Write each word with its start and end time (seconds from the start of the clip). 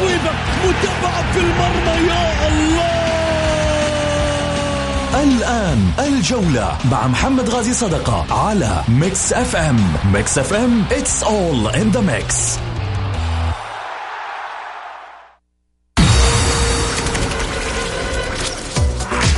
تصويبة 0.00 0.30
متابعة 0.64 1.32
في 1.32 1.38
المرمى 1.38 2.08
يا 2.08 2.48
الله! 2.48 3.00
الآن 5.22 5.90
الجولة 5.98 6.78
مع 6.90 7.06
محمد 7.06 7.48
غازي 7.50 7.74
صدقة 7.74 8.26
على 8.46 8.82
Mix 8.88 9.32
FM. 9.32 9.92
Mix 10.12 10.38
FM 10.38 10.84
it's 10.90 11.22
all 11.24 11.68
in 11.76 11.96
the 11.96 12.02
mix. 12.02 12.58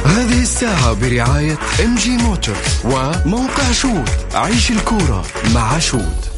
هذه 0.06 0.42
الساعة 0.42 0.92
برعاية 0.92 1.58
MG 1.84 2.16
Motor 2.16 2.56
وموقع 2.84 3.72
شوت 3.72 4.10
عيش 4.34 4.70
الكورة 4.70 5.24
مع 5.54 5.78
شوت. 5.78 6.31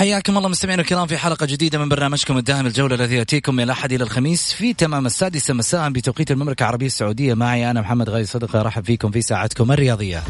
حياكم 0.00 0.38
الله 0.38 0.48
مستمعينا 0.48 0.82
الكرام 0.82 1.06
في 1.06 1.18
حلقة 1.18 1.46
جديدة 1.46 1.78
من 1.78 1.88
برنامجكم 1.88 2.38
الدائم 2.38 2.66
الجولة 2.66 2.94
الذي 2.94 3.16
يأتيكم 3.16 3.54
من 3.54 3.62
الأحد 3.64 3.92
إلى 3.92 4.04
الخميس 4.04 4.52
في 4.52 4.72
تمام 4.72 5.06
السادسة 5.06 5.54
مساء 5.54 5.90
بتوقيت 5.90 6.30
المملكة 6.30 6.62
العربية 6.62 6.86
السعودية. 6.86 7.34
معي 7.34 7.70
أنا 7.70 7.80
محمد 7.80 8.10
غالي 8.10 8.24
صدقة 8.24 8.60
أرحب 8.60 8.84
فيكم 8.84 9.10
في 9.10 9.22
ساعتكم 9.22 9.72
الرياضية. 9.72 10.22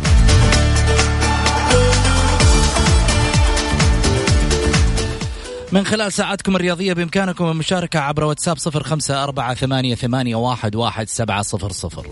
من 5.73 5.85
خلال 5.85 6.13
ساعتكم 6.13 6.57
الرياضية 6.57 6.93
بإمكانكم 6.93 7.51
المشاركة 7.51 8.01
عبر 8.01 8.25
واتساب 8.25 8.59
صفر 8.59 8.83
خمسة 8.83 9.25
أربعة 9.25 9.55
ثمانية, 9.55 9.95
ثمانية 9.95 10.37
واحد, 10.37 10.77
واحد 10.77 11.09
سبعة 11.09 11.43
صفر 11.43 11.73
صفر. 11.73 12.07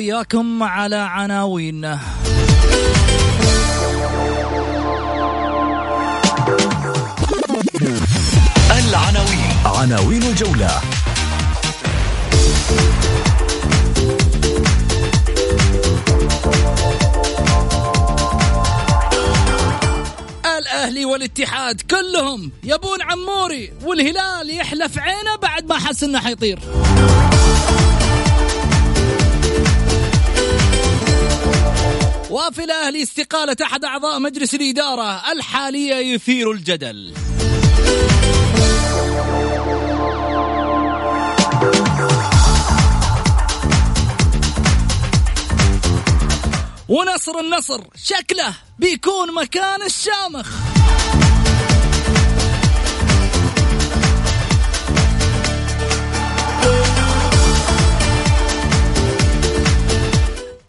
نروح 0.00 0.16
وياكم 0.16 0.62
على 0.62 0.96
عناوين. 0.96 1.84
العناوين. 8.70 9.52
عناوين 9.64 10.22
الجولة. 10.22 10.80
الأهلي 20.58 21.04
والاتحاد 21.04 21.80
كلهم 21.80 22.52
يبون 22.64 23.02
عموري 23.02 23.72
والهلال 23.84 24.50
يحلف 24.50 24.98
عينه 24.98 25.36
بعد 25.42 25.66
ما 25.66 25.78
حس 25.78 26.02
إنه 26.02 26.20
حيطير. 26.20 26.58
وفي 32.30 32.64
الأهلي 32.64 33.02
استقالة 33.02 33.56
أحد 33.62 33.84
أعضاء 33.84 34.18
مجلس 34.18 34.54
الإدارة 34.54 35.32
الحالية 35.32 35.94
يثير 35.94 36.50
الجدل. 36.50 37.14
ونصر 46.88 47.38
النصر 47.40 47.80
شكله 48.04 48.54
بيكون 48.78 49.34
مكان 49.34 49.82
الشامخ. 49.82 50.48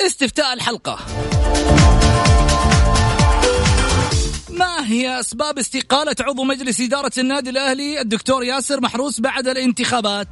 استفتاء 0.06 0.54
الحلقة. 0.54 1.00
ما 1.34 1.41
هي 4.92 5.20
أسباب 5.20 5.60
استقالة 5.60 6.16
عضو 6.20 6.44
مجلس 6.44 6.82
إدارة 6.82 7.12
النادي 7.18 7.50
الأهلي؟ 7.50 8.02
الدكتور 8.02 8.44
ياسر 8.44 8.82
محروس 8.82 9.20
بعد 9.20 9.48
الانتخابات. 9.48 10.28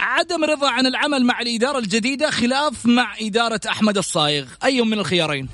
عدم 0.00 0.44
رضا 0.44 0.70
عن 0.70 0.86
العمل 0.86 1.24
مع 1.24 1.40
الإدارة 1.40 1.78
الجديدة 1.78 2.30
خلاف 2.30 2.86
مع 2.86 3.14
إدارة 3.20 3.60
أحمد 3.68 3.98
الصايغ. 3.98 4.44
أي 4.64 4.82
من 4.82 4.98
الخيارين؟ 4.98 5.48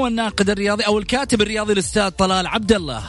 الإعلامي 0.00 0.04
والناقد 0.04 0.50
الرياضي 0.50 0.86
أو 0.86 0.98
الكاتب 0.98 1.42
الرياضي 1.42 1.72
الأستاذ 1.72 2.10
طلال 2.10 2.46
عبد 2.46 2.72
الله. 2.72 3.02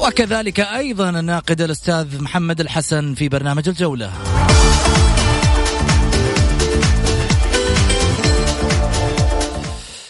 وكذلك 0.00 0.60
أيضا 0.60 1.10
الناقد 1.10 1.60
الأستاذ 1.60 2.22
محمد 2.22 2.60
الحسن 2.60 3.14
في 3.14 3.28
برنامج 3.28 3.68
الجولة. 3.68 4.10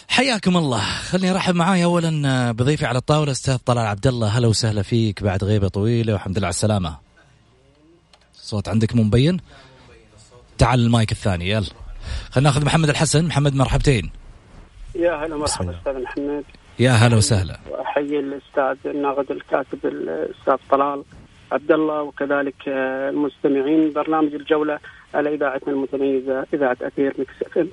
حياكم 0.09 0.57
الله. 0.57 0.81
خليني 0.81 1.31
أرحب 1.31 1.55
معاي 1.55 1.85
اولا 1.85 2.53
بضيفي 2.53 2.87
على 2.87 2.99
الطاولة 2.99 3.33
أستاذ 3.33 3.57
طلال 3.57 3.87
عبد 3.87 4.07
الله. 4.07 4.29
هلا 4.29 4.49
وسهلا 4.49 4.83
فيك 4.83 5.23
بعد 5.23 5.45
غيبة 5.45 5.69
طويلة 5.69 6.13
والحمد 6.13 6.39
لله 6.39 6.47
على 6.47 6.55
السلامة. 6.55 6.99
الصوت 8.35 8.69
عندك 8.69 8.95
مو 8.95 9.03
مبين؟ 9.03 9.41
تعال 10.59 10.81
المايك 10.81 11.13
الثاني 11.13 11.51
يلا. 11.51 11.86
خلينا 12.31 12.51
ناخذ 12.51 12.65
محمد 12.65 12.89
الحسن. 12.89 13.25
محمد 13.25 13.55
مرحبتين. 13.55 14.11
يا 14.95 15.15
هلا 15.15 15.37
مرحبا 15.37 15.71
أستاذ 15.79 16.03
محمد. 16.03 16.45
يا 16.79 16.91
هلا 16.91 17.17
وسهلا. 17.17 17.59
وأحيي 17.71 18.19
الأستاذ 18.19 18.77
الناقد 18.87 19.31
الكاتب 19.31 19.79
الأستاذ 19.85 20.57
طلال 20.71 21.05
عبد 21.53 21.73
الله 21.73 22.03
وكذلك 22.03 22.69
المستمعين 22.69 23.93
برنامج 23.93 24.35
الجولة 24.35 24.79
على 25.15 25.35
إذاعتنا 25.35 25.73
المتميزة 25.73 26.47
إذاعة 26.55 26.77
أثير 26.83 27.15
مكس 27.19 27.69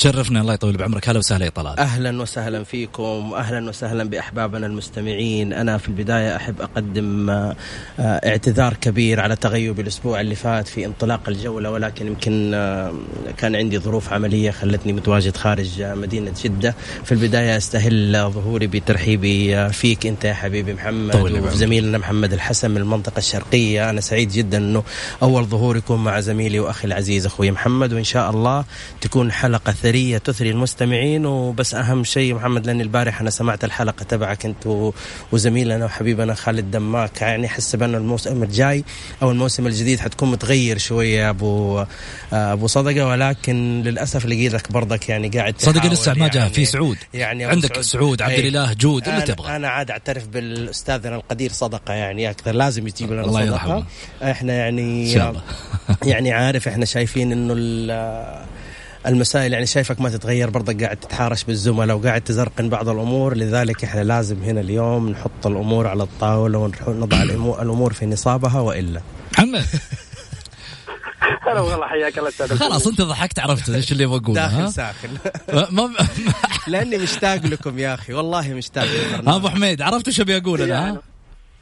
تشرفنا. 0.00 0.40
الله 0.40 0.54
يطول 0.54 0.76
بعمرك. 0.76 1.08
هلا 1.08 1.18
وسهلا 1.18 1.44
يا 1.44 1.50
طلال. 1.50 1.78
أهلا 1.78 2.22
وسهلا 2.22 2.64
فيكم. 2.64 3.32
أهلا 3.36 3.68
وسهلا 3.68 4.04
بأحبابنا 4.04 4.66
المستمعين. 4.66 5.52
أنا 5.52 5.78
في 5.78 5.88
البداية 5.88 6.36
أحب 6.36 6.60
أقدم 6.60 7.30
آه، 7.30 7.56
اعتذار 7.98 8.74
كبير 8.74 9.20
على 9.20 9.36
تغيب 9.36 9.80
الأسبوع 9.80 10.20
اللي 10.20 10.34
فات 10.34 10.68
في 10.68 10.86
انطلاق 10.86 11.28
الجولة 11.28 11.70
ولكن 11.70 12.06
يمكن 12.06 12.50
آه، 12.54 12.94
كان 13.36 13.56
عندي 13.56 13.78
ظروف 13.78 14.12
عملية 14.12 14.50
خلتني 14.50 14.92
متواجد 14.92 15.36
خارج 15.36 15.82
مدينة 15.82 16.32
جدة. 16.44 16.74
في 17.04 17.12
البداية 17.12 17.56
أستهل 17.56 18.30
ظهوري 18.30 18.66
بترحيبي 18.66 19.68
فيك 19.68 20.06
أنت 20.06 20.24
يا 20.24 20.34
حبيبي 20.34 20.74
محمد 20.74 21.16
وزميلنا 21.16 21.98
محمد 21.98 22.32
الحسن 22.32 22.70
من 22.70 22.76
المنطقة 22.76 23.18
الشرقية. 23.18 23.90
أنا 23.90 24.00
سعيد 24.00 24.28
جدا 24.28 24.58
إنه 24.58 24.82
أول 25.22 25.44
ظهور 25.44 25.76
يكون 25.76 26.04
مع 26.04 26.20
زميلي 26.20 26.60
وأخي 26.60 26.86
العزيز 26.86 27.26
أخوي 27.26 27.50
محمد. 27.50 27.92
وإن 27.92 28.04
شاء 28.04 28.30
الله 28.30 28.64
تكون 29.00 29.32
حلقة 29.32 29.72
ثريه 29.90 30.18
تثري 30.18 30.50
المستمعين 30.50 31.26
وبس 31.26 31.74
أهم 31.74 32.04
شيء 32.04 32.34
محمد 32.34 32.66
لاني 32.66 32.82
البارح 32.82 33.20
أنا 33.20 33.30
سمعت 33.30 33.64
الحلقة 33.64 34.02
تبعك 34.02 34.46
أنت 34.46 34.92
وزميلنا 35.32 35.84
وحبيبنا 35.84 36.34
خالد 36.34 36.70
دماك. 36.70 37.22
يعني 37.22 37.46
أحس 37.46 37.76
بأن 37.76 37.94
الموسم 37.94 38.42
الجاي 38.42 38.84
أو 39.22 39.30
الموسم 39.30 39.66
الجديد 39.66 40.00
حتكون 40.00 40.30
متغير 40.30 40.78
شوية 40.78 41.30
أبو 41.30 41.84
أبو 42.32 42.66
صدقة. 42.66 43.06
ولكن 43.06 43.82
للأسف 43.84 44.26
لقيتك 44.26 44.72
برضك 44.72 45.08
يعني 45.08 45.28
قاعد 45.28 45.54
صدقة 45.58 45.88
لسه 45.88 46.14
ما 46.14 46.28
جاء. 46.28 46.42
يعني 46.42 46.54
في 46.54 46.64
سعود. 46.64 46.96
يعني 47.14 47.44
عندك 47.44 47.72
سعود, 47.72 47.84
سعود. 47.84 48.22
عبد 48.22 48.38
الإله 48.38 48.72
جود. 48.72 49.08
اللي 49.08 49.22
تبغى. 49.22 49.56
أنا 49.56 49.68
عاد 49.68 49.90
أعترف 49.90 50.26
بالأستاذنا 50.26 51.16
القدير 51.16 51.52
صدقة. 51.52 51.94
يعني 51.94 52.30
أكثر 52.30 52.52
لازم 52.52 52.86
يجيب 52.86 53.12
لنا 53.12 53.22
الله 53.22 53.46
صدقة. 53.46 53.86
إحنا 54.22 54.52
يعني 54.52 55.12
يعني 56.04 56.32
عارف 56.32 56.68
إحنا 56.68 56.84
شايفين 56.84 57.32
إنه 57.32 57.54
المسائل 59.06 59.52
يعني 59.52 59.66
شايفك 59.66 60.00
ما 60.00 60.08
تتغير 60.08 60.50
برضك 60.50 60.84
قاعد 60.84 60.96
تتحارش 60.96 61.44
بالزملاء 61.44 61.96
وقاعد 61.96 62.20
تزرقن 62.20 62.68
بعض 62.68 62.88
الأمور 62.88 63.36
لذلك 63.36 63.84
إحنا 63.84 64.00
لازم 64.00 64.42
هنا 64.42 64.60
اليوم 64.60 65.08
نحط 65.08 65.46
الأمور 65.46 65.86
على 65.86 66.02
الطاولة 66.02 66.72
ونضع 66.86 67.22
الأمور 67.22 67.92
في 67.92 68.06
نصابها 68.06 68.60
وإلا. 68.60 69.00
محمد. 69.32 69.64
هلا 71.40 71.60
والله 71.60 71.86
حياك 71.86 72.18
الله 72.18 72.28
أستاذ. 72.28 72.56
خلاص 72.56 72.86
أنت 72.86 73.00
ضحكت 73.00 73.38
عرفت 73.38 73.70
إيش 73.70 73.92
اللي 73.92 74.06
بقول 74.06 74.34
داخل 74.34 74.72
ساخن. 74.72 75.08
لأني 76.72 76.98
مشتاق 76.98 77.46
لكم 77.46 77.78
يا 77.78 77.94
أخي 77.94 78.12
والله 78.12 78.54
مشتاق 78.54 78.86
أبو 79.26 79.48
حميد 79.48 79.82
عرفت 79.82 80.08
إيش 80.08 80.20
أبي 80.20 80.36
أقول 80.36 80.62
أنا 80.62 81.00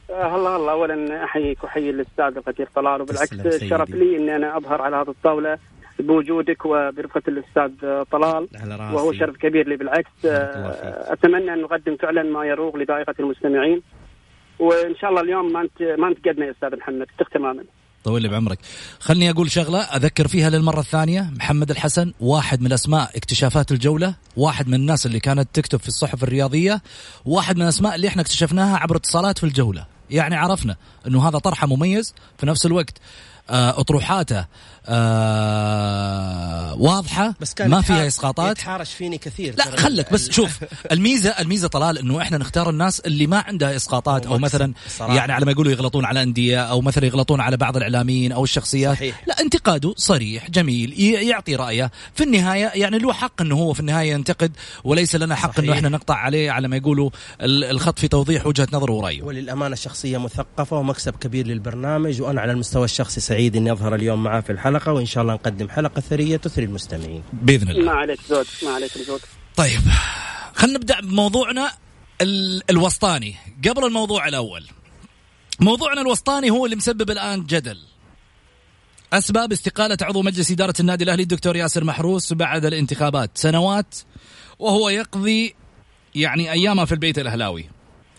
هلا 0.09 0.55
هلا 0.55 0.71
اولا 0.71 1.23
أحييك 1.23 1.63
وأحيي 1.63 1.89
الأستاذ 1.89 2.37
القدير 2.37 2.69
طلال 2.75 3.01
وبالعكس 3.01 3.63
شرف 3.69 3.89
لي 3.89 4.17
إني 4.17 4.35
أنا 4.35 4.57
أظهر 4.57 4.81
على 4.81 4.95
هذه 4.95 5.09
الطاولة 5.09 5.57
بوجودك 5.99 6.65
وبرفقة 6.65 7.21
الأستاذ 7.27 7.71
طلال 8.11 8.47
وهو 8.93 9.13
شرف 9.13 9.37
كبير 9.37 9.67
لي 9.69 9.77
بالعكس. 9.77 10.09
أتمنى 10.25 11.53
أن 11.53 11.61
نقدم 11.61 11.97
فعلا 11.97 12.23
ما 12.23 12.45
يروق 12.45 12.75
لذائقة 12.75 13.15
المستمعين. 13.19 13.81
وإن 14.59 14.95
شاء 14.95 15.09
الله 15.09 15.21
اليوم 15.21 15.53
ما 15.53 15.61
انت 15.61 15.99
ما 15.99 16.07
انتقدنا 16.07 16.45
يا 16.45 16.51
أستاذ 16.51 16.77
محمد 16.77 17.07
تماما. 17.33 17.63
طول 18.03 18.21
لي 18.21 18.27
بعمرك. 18.27 18.59
خلني 18.99 19.29
أقول 19.29 19.51
شغلة 19.51 19.79
أذكر 19.79 20.27
فيها 20.27 20.49
للمرة 20.49 20.79
الثانية. 20.79 21.29
محمد 21.35 21.69
الحسن 21.69 22.13
واحد 22.19 22.61
من 22.61 22.73
أسماء 22.73 23.09
اكتشافات 23.15 23.71
الجولة 23.71 24.15
واحد 24.37 24.67
من 24.67 24.73
الناس 24.73 25.05
اللي 25.05 25.19
كانت 25.19 25.47
تكتب 25.53 25.79
في 25.79 25.87
الصحف 25.87 26.23
الرياضية 26.23 26.81
واحد 27.25 27.55
من 27.55 27.61
الاسماء 27.61 27.95
اللي 27.95 28.07
إحنا 28.07 28.21
اكتشفناها 28.21 28.77
عبر 28.77 28.95
اتصالات 28.95 29.37
في 29.37 29.43
الجولة. 29.43 29.85
يعني 30.09 30.35
عرفنا 30.35 30.75
إنه 31.07 31.29
هذا 31.29 31.37
طرحه 31.37 31.67
مميز. 31.67 32.15
في 32.37 32.45
نفس 32.45 32.65
الوقت 32.65 32.97
آه، 33.49 33.79
أطروحاته 33.79 34.45
آه 34.85 36.75
واضحة 36.79 37.35
بس 37.41 37.53
كان 37.53 37.69
ما 37.69 37.81
فيها 37.81 38.07
إسقاطات 38.07 38.57
يتحارش 38.57 38.93
فيني 38.93 39.17
كثير 39.17 39.55
لا 39.57 39.75
خلك 39.75 40.13
بس 40.13 40.31
شوف 40.31 40.59
الميزة 40.91 41.29
الميزة 41.29 41.67
طلال 41.67 41.97
إنه 41.97 42.21
إحنا 42.21 42.37
نختار 42.37 42.69
الناس 42.69 42.99
اللي 42.99 43.27
ما 43.27 43.43
عندها 43.47 43.75
إسقاطات 43.75 44.25
أو 44.25 44.37
مثلا 44.37 44.73
صراحة. 44.87 45.15
يعني 45.15 45.31
على 45.33 45.45
ما 45.45 45.51
يقولوا 45.51 45.71
يغلطون 45.71 46.05
على 46.05 46.23
أندية 46.23 46.59
أو 46.61 46.81
مثلا 46.81 47.05
يغلطون 47.05 47.41
على 47.41 47.57
بعض 47.57 47.77
الإعلاميين 47.77 48.31
أو 48.31 48.43
الشخصيات 48.43 48.95
صحيح. 48.95 49.23
لا 49.27 49.41
انتقاده 49.41 49.93
صريح 49.97 50.49
جميل 50.49 50.99
يعطي 50.99 51.55
رأيه 51.55 51.91
في 52.13 52.23
النهاية 52.23 52.71
يعني 52.75 52.97
له 52.97 53.13
حق 53.13 53.41
إنه 53.41 53.55
هو 53.55 53.73
في 53.73 53.79
النهاية 53.79 54.11
ينتقد 54.11 54.51
وليس 54.83 55.15
لنا 55.15 55.35
حق 55.35 55.51
صحيح. 55.51 55.63
انه 55.63 55.73
إحنا 55.73 55.89
نقطع 55.89 56.15
عليه 56.15 56.51
على 56.51 56.67
ما 56.67 56.77
يقولوا 56.77 57.09
الخط 57.41 57.99
في 57.99 58.07
توضيح 58.07 58.47
وجهة 58.47 58.67
نظره 58.73 58.91
ورأيه 58.91 59.23
وللأمانة 59.23 59.73
الشخصيه 59.73 60.17
مثقفة 60.17 60.77
ومكسب 60.77 61.15
كبير 61.15 61.47
للبرنامج 61.47 62.21
وأنا 62.21 62.41
على 62.41 62.51
المستوى 62.51 62.85
الشخصي 62.85 63.19
سعيد 63.19 63.55
إني 63.55 63.71
أظهر 63.71 63.95
اليوم 63.95 64.23
معاه 64.23 64.39
في 64.39 64.51
الحلقة 64.51 64.78
وإن 64.87 65.05
شاء 65.05 65.21
الله 65.21 65.33
نقدم 65.33 65.69
حلقة 65.69 66.01
ثرية 66.01 66.37
تثري 66.37 66.65
المستمعين. 66.65 67.23
بإذن 67.33 67.69
الله. 67.69 67.85
ما 67.85 67.91
عليك 67.91 68.19
زود 68.29 68.45
ما 68.63 68.69
عليك 68.69 68.97
زود. 68.97 69.21
طيب 69.55 69.81
خلينا 70.55 70.77
نبدأ 70.77 71.01
بموضوعنا 71.01 71.71
الوسطاني. 72.69 73.35
قبل 73.67 73.85
الموضوع 73.85 74.27
الأول 74.27 74.65
موضوعنا 75.59 76.01
الوسطاني 76.01 76.49
هو 76.49 76.65
اللي 76.65 76.75
مسبب 76.75 77.11
الآن 77.11 77.45
جدل. 77.45 77.77
أسباب 79.13 79.51
استقالة 79.51 79.97
عضو 80.01 80.21
مجلس 80.21 80.51
إدارة 80.51 80.73
النادي 80.79 81.03
الأهلي 81.03 81.23
الدكتور 81.23 81.55
ياسر 81.55 81.83
محروس 81.83 82.33
بعد 82.33 82.65
الانتخابات. 82.65 83.37
سنوات 83.37 83.95
وهو 84.59 84.89
يقضي 84.89 85.55
يعني 86.15 86.51
أيامه 86.51 86.85
في 86.85 86.91
البيت 86.91 87.19
الأهلاوي. 87.19 87.69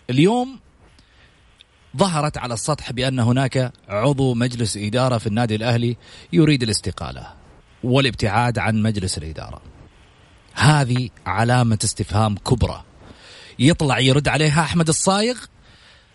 اليوم 0.09 0.59
ظهرت 1.97 2.37
على 2.37 2.53
السطح 2.53 2.91
بأن 2.91 3.19
هناك 3.19 3.73
عضو 3.89 4.33
مجلس 4.33 4.77
إدارة 4.77 5.17
في 5.17 5.27
النادي 5.27 5.55
الأهلي 5.55 5.97
يريد 6.33 6.63
الاستقالة 6.63 7.27
والابتعاد 7.83 8.59
عن 8.59 8.81
مجلس 8.81 9.17
الإدارة. 9.17 9.61
هذه 10.53 11.09
علامة 11.25 11.79
استفهام 11.83 12.35
كبرى. 12.35 12.83
يطلع 13.59 13.99
يرد 13.99 14.27
عليها 14.27 14.61
أحمد 14.61 14.87
الصايغ 14.87 15.37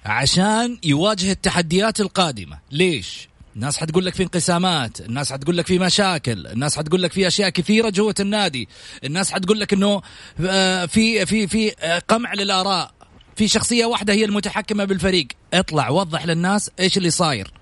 عشان 0.05 0.79
يواجه 0.85 1.31
التحديات 1.31 2.01
القادمة. 2.01 2.59
ليش؟ 2.71 3.29
الناس 3.57 3.79
حتقول 3.79 4.07
لك 4.07 4.15
في 4.15 4.23
انقسامات 4.23 5.01
الناس 5.01 5.33
حتقول 5.33 5.57
لك 5.57 5.67
في 5.67 5.79
مشاكل 5.79 6.47
الناس 6.47 6.77
حتقول 6.77 7.03
لك 7.03 7.13
في 7.13 7.27
أشياء 7.27 7.49
كثيرة 7.49 7.89
جوة 7.91 8.15
النادي 8.21 8.69
الناس 9.05 9.33
حتقول 9.33 9.61
لك 9.61 9.73
إنه 9.73 10.03
آه، 10.41 10.87
في 10.87 11.27
في 11.27 11.47
في 11.47 11.73
آه، 11.81 11.99
قمع 11.99 12.35
للآراء. 12.35 12.96
في 13.37 13.49
شخصية 13.49 13.85
واحدة 13.85 14.13
هي 14.13 14.25
المتحكمة 14.25 14.85
بالفريق. 14.85 15.27
اطلع 15.55 15.89
وضح 15.89 16.27
للناس 16.27 16.71
إيش 16.81 16.97
اللي 16.97 17.11
صاير. 17.11 17.53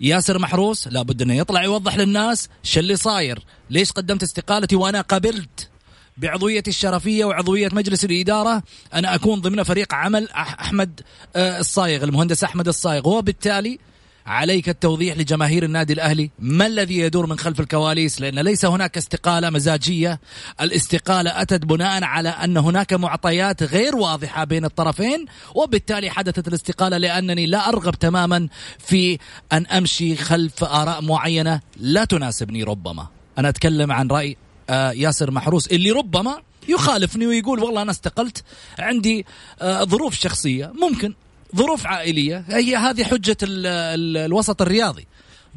ياسر 0.00 0.38
محروس 0.38 0.88
لابد 0.88 1.22
إنه 1.22 1.34
يطلع 1.34 1.64
يوضح 1.64 1.96
للناس 1.96 2.48
شو 2.62 2.80
اللي 2.80 2.96
صاير. 2.96 3.38
ليش 3.70 3.92
قدمت 3.92 4.22
استقالتي 4.22 4.76
وأنا 4.76 5.00
قبلت؟ 5.00 5.68
بعضويتي 6.16 6.70
الشرفية 6.70 7.24
وعضوية 7.24 7.68
مجلس 7.72 8.04
الإدارة 8.04 8.62
أنا 8.94 9.14
أكون 9.14 9.40
ضمن 9.40 9.62
فريق 9.62 9.94
عمل 9.94 10.30
أحمد 10.30 11.00
آه، 11.36 11.60
الصايغ 11.60 12.04
المهندس 12.04 12.44
أحمد 12.44 12.68
الصايغ. 12.68 13.08
وبالتالي 13.08 13.78
عليك 14.26 14.68
التوضيح 14.68 15.16
لجماهير 15.16 15.64
النادي 15.64 15.92
الأهلي. 15.92 16.30
ما 16.38 16.66
الذي 16.66 16.98
يدور 16.98 17.26
من 17.26 17.38
خلف 17.38 17.60
الكواليس؟ 17.60 18.20
لأن 18.20 18.38
ليس 18.38 18.64
هناك 18.64 18.96
استقالة 18.96 19.50
مزاجية. 19.50 20.20
الاستقالة 20.60 21.42
أتت 21.42 21.64
بناء 21.64 22.04
على 22.04 22.28
أن 22.28 22.56
هناك 22.56 22.92
معطيات 22.92 23.62
غير 23.62 23.96
واضحة 23.96 24.44
بين 24.44 24.64
الطرفين 24.64 25.26
وبالتالي 25.54 26.10
حدثت 26.10 26.48
الاستقالة 26.48 26.96
لأنني 26.96 27.46
لا 27.46 27.68
أرغب 27.68 27.94
تماما 27.94 28.48
في 28.78 29.18
أن 29.52 29.66
أمشي 29.66 30.16
خلف 30.16 30.64
آراء 30.64 31.02
معينة. 31.02 31.60
لا 31.76 32.04
تناسبني 32.04 32.62
ربما. 32.62 33.06
أنا 33.38 33.48
أتكلم 33.48 33.92
عن 33.92 34.08
رأي 34.08 34.36
آه، 34.70 34.92
ياسر 34.92 35.30
محروس 35.30 35.66
اللي 35.66 35.90
ربما 35.90 36.42
يخالفني 36.68 37.26
ويقول 37.26 37.60
والله 37.60 37.82
أنا 37.82 37.90
استقلت. 37.90 38.44
عندي 38.78 39.26
آه، 39.62 39.84
ظروف 39.84 40.14
شخصية. 40.14 40.72
ممكن. 40.80 41.14
ظروف 41.56 41.86
عائلية 41.86 42.44
هي 42.48 42.76
هذه 42.76 43.04
حجة 43.04 43.36
ال 43.42 43.66
ال 43.66 44.16
الوسط 44.16 44.62
الرياضي. 44.62 45.06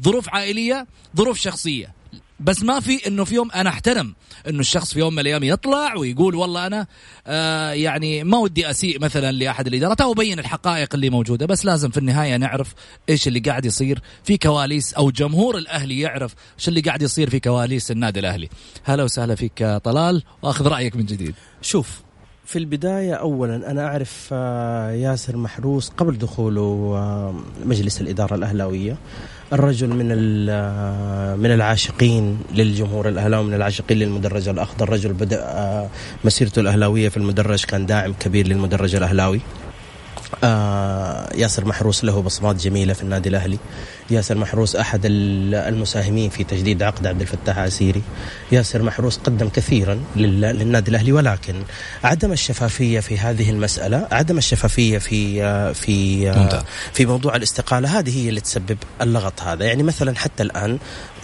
ظروف 0.02 0.28
عائلية 0.28 0.86
ظروف 1.16 1.38
شخصية. 1.38 1.96
بس 2.40 2.62
ما 2.62 2.80
في 2.80 3.06
إنه 3.06 3.24
في 3.24 3.34
يوم 3.34 3.50
أنا 3.50 3.70
أحترم 3.70 4.14
إنه 4.48 4.60
الشخص 4.60 4.92
في 4.92 4.98
يوم 4.98 5.12
من 5.12 5.18
الأيام 5.18 5.44
يطلع 5.44 5.96
ويقول 5.96 6.34
والله 6.34 6.66
أنا 6.66 6.86
آه 7.26 7.70
يعني 7.70 8.24
ما 8.24 8.38
ودي 8.38 8.70
أسيء 8.70 9.00
مثلا 9.00 9.32
لأحد 9.32 9.66
الادارات 9.66 10.00
أو 10.00 10.12
ابين 10.12 10.38
الحقائق 10.38 10.94
اللي 10.94 11.10
موجودة 11.10 11.46
بس 11.46 11.64
لازم 11.64 11.90
في 11.90 11.98
النهاية 11.98 12.36
نعرف 12.36 12.74
إيش 13.08 13.28
اللي 13.28 13.40
قاعد 13.40 13.64
يصير 13.64 14.02
في 14.24 14.36
كواليس 14.38 14.94
أو 14.94 15.10
جمهور 15.10 15.58
الأهلي 15.58 16.00
يعرف 16.00 16.34
إيش 16.58 16.68
اللي 16.68 16.80
قاعد 16.80 17.02
يصير 17.02 17.30
في 17.30 17.40
كواليس 17.40 17.90
النادي 17.90 18.20
الأهلي. 18.20 18.48
هلا 18.84 19.04
وسهلا 19.04 19.34
فيك 19.34 19.64
طلال 19.84 20.22
وآخذ 20.42 20.66
رأيك 20.66 20.96
من 20.96 21.04
جديد. 21.04 21.34
شوف 21.62 22.05
في 22.46 22.58
البداية 22.58 23.14
أولا 23.14 23.70
أنا 23.70 23.86
أعرف 23.86 24.28
آه، 24.32 24.90
ياسر 24.90 25.36
محروس 25.36 25.88
قبل 25.88 26.18
دخوله 26.18 26.92
آه، 26.96 27.34
مجلس 27.64 28.00
الإدارة 28.00 28.34
الأهلاوية. 28.34 28.96
الرجل 29.52 29.88
من 29.88 30.06
آه، 30.50 31.36
من 31.36 31.54
العاشقين 31.54 32.38
للجمهور 32.54 33.08
الأهلاوي 33.08 33.44
من 33.44 33.54
العاشقين 33.54 33.98
للمدرج 33.98 34.48
الأخضر. 34.48 34.90
رجل 34.90 35.12
بدأ 35.12 35.90
مسيرته 36.24 36.60
الأهلاوية 36.60 37.08
في 37.08 37.16
المدرج 37.16 37.64
كان 37.64 37.86
داعم 37.86 38.12
كبير 38.12 38.48
للمدرج 38.48 38.94
الأهلاوي. 38.94 39.40
ياسر 41.34 41.64
محروس 41.64 42.04
له 42.04 42.22
بصمات 42.22 42.56
جميلة 42.56 42.92
في 42.92 43.02
النادي 43.02 43.28
الأهلي. 43.28 43.58
ياسر 44.10 44.38
محروس 44.38 44.76
أحد 44.76 45.00
المساهمين 45.04 46.30
في 46.30 46.44
تجديد 46.44 46.82
عقد 46.82 47.06
عبد 47.06 47.20
الفتاح 47.20 47.58
عسيري. 47.58 48.02
ياسر 48.52 48.82
محروس 48.82 49.16
قدم 49.16 49.48
كثيرا 49.48 50.00
للنادي 50.16 50.90
الأهلي 50.90 51.12
ولكن 51.12 51.54
عدم 52.04 52.32
الشفافية 52.32 53.00
في 53.00 53.18
هذه 53.18 53.50
المسألة 53.50 54.08
عدم 54.12 54.38
الشفافية 54.38 54.98
في 54.98 55.74
في 55.74 56.32
في 56.92 57.06
موضوع 57.06 57.36
الاستقالة 57.36 57.98
هذه 57.98 58.24
هي 58.24 58.28
اللي 58.28 58.40
تسبب 58.40 58.78
اللغط 59.02 59.40
هذا. 59.42 59.64
يعني 59.64 59.82
مثلا 59.82 60.16
حتى 60.16 60.42
الآن 60.42 60.78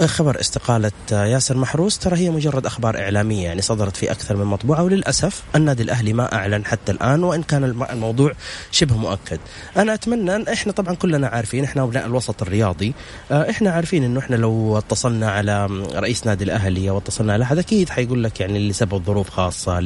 خبر 0.07 0.41
استقالة 0.41 0.93
ياسر 1.13 1.57
محروس 1.57 1.99
ترى 1.99 2.17
هي 2.17 2.31
مجرد 2.31 2.67
أخبار 2.67 2.99
إعلامية 2.99 3.45
يعني 3.45 3.63
صدرت 3.63 3.97
في 3.97 4.11
أكثر 4.11 4.37
من 4.37 4.45
مطبوعه 4.45 4.83
وللأسف 4.83 5.43
النادي 5.57 5.83
الأهلي 5.83 6.13
ما 6.13 6.35
أعلن 6.35 6.65
حتى 6.65 6.93
الآن 6.93 7.25
وإن 7.25 7.43
كان 7.43 7.65
الموضوع 7.65 8.33
شبه 8.71 8.97
مؤكد. 8.97 9.39
أنا 9.77 9.95
أتمنى 9.95 10.37
أن 10.37 10.49
إحنا 10.49 10.73
طبعا 10.73 10.95
كلنا 10.95 11.29
عارفين 11.29 11.65
إحنا 11.65 11.83
أبناء 11.83 12.07
الوسط 12.07 12.43
الرياضي 12.43 12.95
آه، 13.31 13.51
إحنا 13.51 13.71
عارفين 13.71 14.05
إنه 14.05 14.21
إحنا 14.21 14.37
لو 14.37 14.79
اتصلنا 14.79 15.31
على 15.31 15.67
رئيس 15.95 16.27
نادي 16.27 16.45
الأهلي 16.45 16.91
أو 16.91 16.99
اتصلنا 16.99 17.33
على 17.33 17.45
أحد 17.45 17.59
أكيد 17.59 17.89
حيقول 17.89 18.25
لك 18.25 18.41
يعني 18.41 18.69
لسبب 18.69 19.05
ظروف 19.07 19.31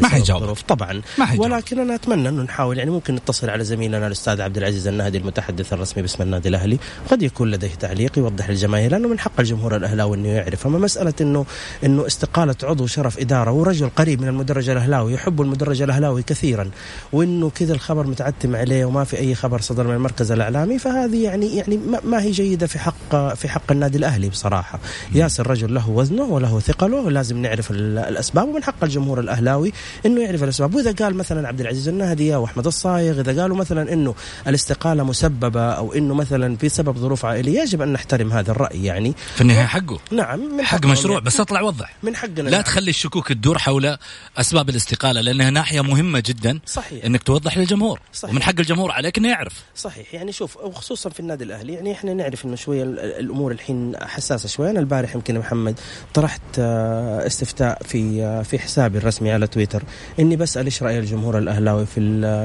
ما 0.02 0.08
حيجاوب 0.08 0.42
ظروف 0.42 0.62
طبعا. 0.62 1.02
ما 1.18 1.26
ولكن 1.38 1.80
أنا 1.80 1.94
أتمنى 1.94 2.28
إنه 2.28 2.42
نحاول 2.42 2.78
يعني 2.78 2.90
ممكن 2.90 3.14
نتصل 3.14 3.50
على 3.50 3.64
زميلنا 3.64 4.06
الأستاذ 4.06 4.40
عبد 4.40 4.56
العزيز 4.56 4.88
النهدي 4.88 5.18
المتحدث 5.18 5.72
الرسمي 5.72 6.02
باسم 6.02 6.22
النادي 6.22 6.48
الأهلي 6.48 6.78
قد 7.10 7.22
يكون 7.22 7.50
لديه 7.50 7.74
تعليق 7.74 8.18
يوضح 8.18 8.50
للجماهير 8.50 8.90
لأنه 8.90 9.08
من 9.08 9.18
حق 9.18 9.40
الجمهور 9.40 9.76
الاهلاوي 10.06 10.16
إنه 10.16 10.28
يعرف. 10.28 10.66
أما 10.66 10.78
مسألة 10.78 11.14
انه 11.20 11.46
إنه 11.84 12.06
استقالة 12.06 12.54
عضو 12.62 12.86
شرف 12.86 13.18
إدارة 13.18 13.50
ورجل 13.50 13.88
قريب 13.88 14.20
من 14.20 14.28
المدرج 14.28 14.68
الاهلاوي 14.68 15.12
يحب 15.12 15.40
المدرج 15.40 15.82
الاهلاوي 15.82 16.22
كثيرا 16.22 16.70
وإنه 17.12 17.50
كذا 17.50 17.74
الخبر 17.74 18.06
متعتم 18.06 18.56
عليه 18.56 18.84
وما 18.84 19.04
في 19.04 19.18
أي 19.18 19.34
خبر 19.34 19.60
صدر 19.60 19.86
من 19.86 19.94
المركز 19.94 20.32
الإعلامي 20.32 20.78
فهذه 20.78 21.24
يعني 21.24 21.56
يعني 21.56 21.80
ما 22.04 22.22
هي 22.22 22.30
جيدة 22.30 22.66
في 22.66 22.78
حق 22.78 23.34
في 23.34 23.48
حق 23.48 23.72
النادي 23.72 23.98
الأهلي 23.98 24.28
بصراحة. 24.28 24.78
ياسر 25.14 25.50
رجل 25.50 25.74
له 25.74 25.90
وزنه 25.90 26.22
وله 26.22 26.60
ثقله 26.60 26.96
ولازم 26.96 27.42
نعرف 27.42 27.70
الأسباب 27.70 28.48
ومن 28.48 28.62
حق 28.62 28.84
الجمهور 28.84 29.20
الأهلاوي 29.20 29.72
إنه 30.06 30.20
يعرف 30.20 30.42
الأسباب. 30.42 30.74
وإذا 30.74 30.92
قال 30.92 31.14
مثلا 31.14 31.48
عبد 31.48 31.60
العزيز 31.60 31.88
النهدي 31.88 32.34
أو 32.34 32.44
أحمد 32.44 32.66
الصايغ 32.66 33.20
إذا 33.20 33.42
قالوا 33.42 33.56
مثلا 33.56 33.92
إنه 33.92 34.14
الاستقالة 34.46 35.04
مسببة 35.04 35.70
أو 35.70 35.92
إنه 35.92 36.14
مثلا 36.14 36.56
في 36.56 36.68
سبب 36.68 36.98
ظروف 36.98 37.24
عائلية 37.24 37.60
يجب 37.60 37.82
أن 37.82 37.92
نحترم 37.92 38.32
هذا 38.32 38.50
الرأي 38.50 38.84
يعني. 38.84 39.14
في 39.34 39.40
النهاية 39.40 39.64
حقه. 39.86 39.98
نعم 40.10 40.56
من 40.56 40.64
حق 40.64 40.86
مشروع 40.86 41.18
بس 41.18 41.40
اطلع 41.40 41.60
وضح 41.60 41.96
من 42.02 42.16
حقنا 42.16 42.42
لا 42.42 42.50
نعم. 42.50 42.60
تخلي 42.60 42.90
الشكوك 42.90 43.28
تدور 43.28 43.58
حول 43.58 43.96
أسباب 44.36 44.68
الاستقالة 44.68 45.20
لأنها 45.20 45.50
ناحية 45.50 45.80
مهمة 45.80 46.22
جدا 46.26 46.60
صحيح. 46.66 47.04
إنك 47.04 47.22
توضح 47.22 47.58
للجمهور 47.58 48.00
صحيح. 48.12 48.30
ومن 48.30 48.42
حق 48.42 48.54
الجمهور 48.58 48.92
عليك 48.92 49.18
إنه 49.18 49.28
يعرف. 49.28 49.52
صحيح. 49.76 50.14
يعني 50.14 50.32
شوف 50.32 50.56
وخصوصا 50.56 51.10
في 51.10 51.20
النادي 51.20 51.44
الأهلي 51.44 51.72
يعني 51.72 51.92
إحنا 51.92 52.14
نعرف 52.14 52.44
إنه 52.44 52.56
شوية 52.56 52.82
الأمور 52.82 53.52
الحين 53.52 53.92
حساسة 54.02 54.48
شوية. 54.48 54.70
أنا 54.70 54.80
البارح 54.80 55.14
يمكن 55.14 55.38
محمد 55.38 55.80
طرحت 56.14 56.40
آه، 56.58 57.26
استفتاء 57.26 57.82
في 57.82 58.22
آه، 58.22 58.42
في 58.42 58.58
حسابي 58.58 58.98
الرسمي 58.98 59.32
على 59.32 59.46
تويتر 59.46 59.82
إني 60.20 60.36
بسأل 60.36 60.64
إيش 60.64 60.82
رأي 60.82 60.98
الجمهور 60.98 61.38
الأهلاوي 61.38 61.86
في 61.86 62.00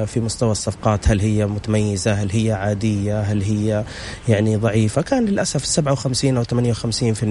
في 0.07 0.19
مستوى 0.19 0.51
الصفقات؟ 0.51 1.07
هل 1.07 1.19
هي 1.19 1.45
متميزة؟ 1.45 2.13
هل 2.13 2.31
هي 2.31 2.51
عادية؟ 2.51 3.21
هل 3.21 3.41
هي 3.41 3.85
يعني 4.27 4.55
ضعيفة؟ 4.55 5.01
كان 5.01 5.25
للأسف 5.25 5.65
57 5.65 6.37
أو 6.37 6.43
58% 6.43 7.23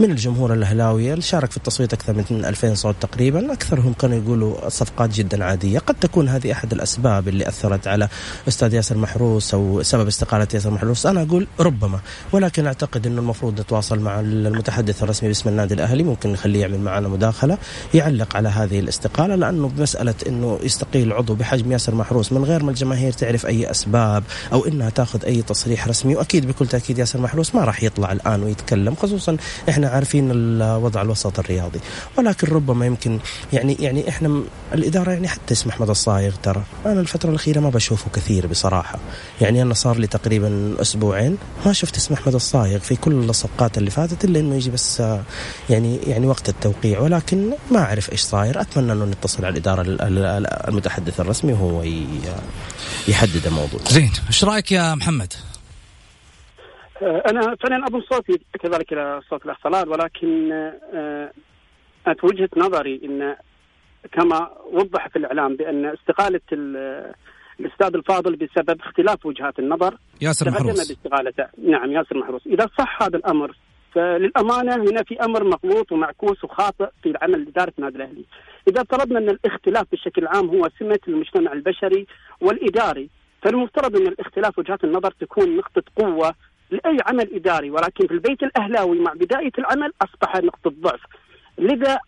من 0.00 0.10
الجمهور 0.10 0.52
الاهلاوي 0.52 1.10
اللي 1.10 1.22
شارك 1.22 1.50
في 1.50 1.56
التصويت 1.56 1.92
أكثر 1.92 2.12
من 2.30 2.44
2000 2.44 2.74
صوت 2.74 2.94
تقريبا. 3.00 3.52
أكثرهم 3.52 3.92
كانوا 3.92 4.16
يقولوا 4.16 4.68
صفقات 4.68 5.10
جدا 5.10 5.44
عادية. 5.44 5.78
قد 5.78 5.94
تكون 5.94 6.28
هذه 6.28 6.52
أحد 6.52 6.72
الأسباب 6.72 7.28
اللي 7.28 7.48
أثرت 7.48 7.86
على 7.86 8.08
أستاذ 8.48 8.74
ياسر 8.74 8.96
محروس 8.96 9.54
أو 9.54 9.82
سبب 9.82 10.06
استقالة 10.06 10.48
ياسر 10.54 10.70
محروس. 10.70 11.06
أنا 11.06 11.22
أقول 11.22 11.46
ربما 11.60 12.00
ولكن 12.32 12.66
أعتقد 12.66 13.06
إنه 13.06 13.20
المفروض 13.20 13.60
نتواصل 13.60 13.98
مع 13.98 14.20
المتحدث 14.20 15.02
الرسمي 15.02 15.28
باسم 15.28 15.48
النادي 15.48 15.74
الأهلي. 15.74 16.02
ممكن 16.02 16.32
نخليه 16.32 16.60
يعمل 16.60 16.80
معنا 16.80 17.08
مداخلة 17.08 17.58
يعلق 17.94 18.36
على 18.36 18.48
هذه 18.48 18.80
الاستقالة 18.80 19.34
لأنه 19.34 19.68
بمسألة 19.68 20.14
إنه 20.26 20.58
يستقيل 20.62 21.12
عضو 21.12 21.34
بحجم 21.34 21.72
ياسر 21.72 21.94
محروس 21.94 22.32
من 22.32 22.44
غير 22.44 22.62
ما 22.62 22.70
الجماهير 22.70 23.12
تعرف 23.12 23.46
أي 23.46 23.70
أسباب 23.70 24.24
أو 24.52 24.66
إنها 24.66 24.90
تأخذ 24.90 25.24
أي 25.24 25.42
تصريح 25.42 25.88
رسمي. 25.88 26.16
وأكيد 26.16 26.46
بكل 26.46 26.66
تأكيد 26.66 26.98
ياسر 26.98 27.20
محروس 27.20 27.54
ما 27.54 27.64
راح 27.64 27.82
يطلع 27.82 28.12
الآن 28.12 28.42
ويتكلم 28.42 28.94
خصوصا 28.94 29.21
إحنا 29.68 29.88
عارفين 29.88 30.30
الوضع 30.30 31.02
الوسط 31.02 31.38
الرياضي. 31.38 31.80
ولكن 32.18 32.46
ربما 32.46 32.86
يمكن 32.86 33.18
يعني 33.52 33.76
يعني 33.80 34.08
إحنا 34.08 34.42
الإدارة 34.74 35.10
يعني 35.10 35.28
حتى 35.28 35.54
اسم 35.54 35.70
احمد 35.70 35.90
الصايغ 35.90 36.34
ترى. 36.42 36.62
أنا 36.86 37.00
الفترة 37.00 37.30
الأخيرة 37.30 37.60
ما 37.60 37.70
بشوفه 37.70 38.10
كثير 38.10 38.46
بصراحة. 38.46 38.98
يعني 39.40 39.62
أنا 39.62 39.74
صار 39.74 39.98
لي 39.98 40.06
تقريبا 40.06 40.76
أسبوعين 40.80 41.38
ما 41.66 41.72
شفت 41.72 41.96
اسم 41.96 42.14
احمد 42.14 42.34
الصايغ 42.34 42.78
في 42.78 42.96
كل 42.96 43.12
الصفقات 43.12 43.78
اللي 43.78 43.90
فاتت 43.90 44.24
إلا 44.24 44.40
إنه 44.40 44.54
يجي 44.54 44.70
بس 44.70 45.02
يعني 45.70 45.96
يعني 45.96 46.26
وقت 46.26 46.48
التوقيع. 46.48 47.00
ولكن 47.00 47.50
ما 47.70 47.78
أعرف 47.78 48.12
إيش 48.12 48.20
صاير. 48.20 48.60
أتمنى 48.60 48.92
إنه 48.92 49.04
نتصل 49.04 49.44
على 49.44 49.52
الإدارة 49.52 49.84
المتحدث 50.68 51.20
الرسمي 51.20 51.52
وهو 51.52 51.82
يحدد 53.08 53.46
الموضوع. 53.46 53.80
زين 53.90 54.12
إيش 54.28 54.44
رأيك 54.44 54.72
يا 54.72 54.94
محمد؟ 54.94 55.32
أنا 57.02 57.56
فعلا 57.56 57.86
اظن 57.86 58.00
صوتي 58.00 58.40
كذلك 58.60 58.92
إلى 58.92 59.20
صوت 59.30 59.44
الاخ 59.46 59.66
ولكن 59.66 60.52
أه، 60.94 61.32
وجهة 62.22 62.48
نظري 62.56 63.00
إن 63.04 63.36
كما 64.12 64.50
وضح 64.72 65.08
في 65.08 65.16
الإعلام 65.16 65.56
بأن 65.56 65.86
استقالة 65.86 66.40
الأستاذ 67.60 67.94
الفاضل 67.94 68.36
بسبب 68.36 68.80
اختلاف 68.80 69.26
وجهات 69.26 69.58
النظر 69.58 69.98
ياسر 70.20 70.50
محروس. 70.50 70.88
باستقالته. 70.88 71.46
نعم 71.58 71.92
ياسر 71.92 72.18
محروس. 72.18 72.46
إذا 72.46 72.68
صح 72.78 73.02
هذا 73.02 73.16
الأمر 73.16 73.56
فللأمانة 73.94 74.74
هنا 74.74 75.02
في 75.02 75.20
أمر 75.24 75.44
مغلوط 75.44 75.92
ومعكوس 75.92 76.44
وخاطئ 76.44 76.88
في 77.02 77.08
العمل 77.08 77.48
اداره 77.48 77.72
النادي 77.78 77.96
الأهلي. 77.96 78.24
إذا 78.68 78.80
افترضنا 78.80 79.18
ان 79.18 79.28
الاختلاف 79.28 79.86
بشكل 79.92 80.26
عام 80.26 80.48
هو 80.48 80.68
سمة 80.78 80.98
المجتمع 81.08 81.52
البشري 81.52 82.06
والإداري 82.40 83.08
فالمفترض 83.42 83.96
إن 83.96 84.06
الاختلاف 84.06 84.58
وجهات 84.58 84.84
النظر 84.84 85.10
تكون 85.20 85.56
نقطة 85.56 85.82
قوة 85.96 86.34
لأي 86.72 86.96
عمل 87.06 87.34
إداري 87.34 87.70
ولكن 87.70 88.06
في 88.06 88.14
البيت 88.14 88.42
الأهلاوي 88.42 89.00
مع 89.00 89.12
بداية 89.12 89.52
العمل 89.58 89.92
أصبح 90.02 90.36
نقطة 90.36 90.72
ضعف. 90.80 91.00
لذا 91.58 91.98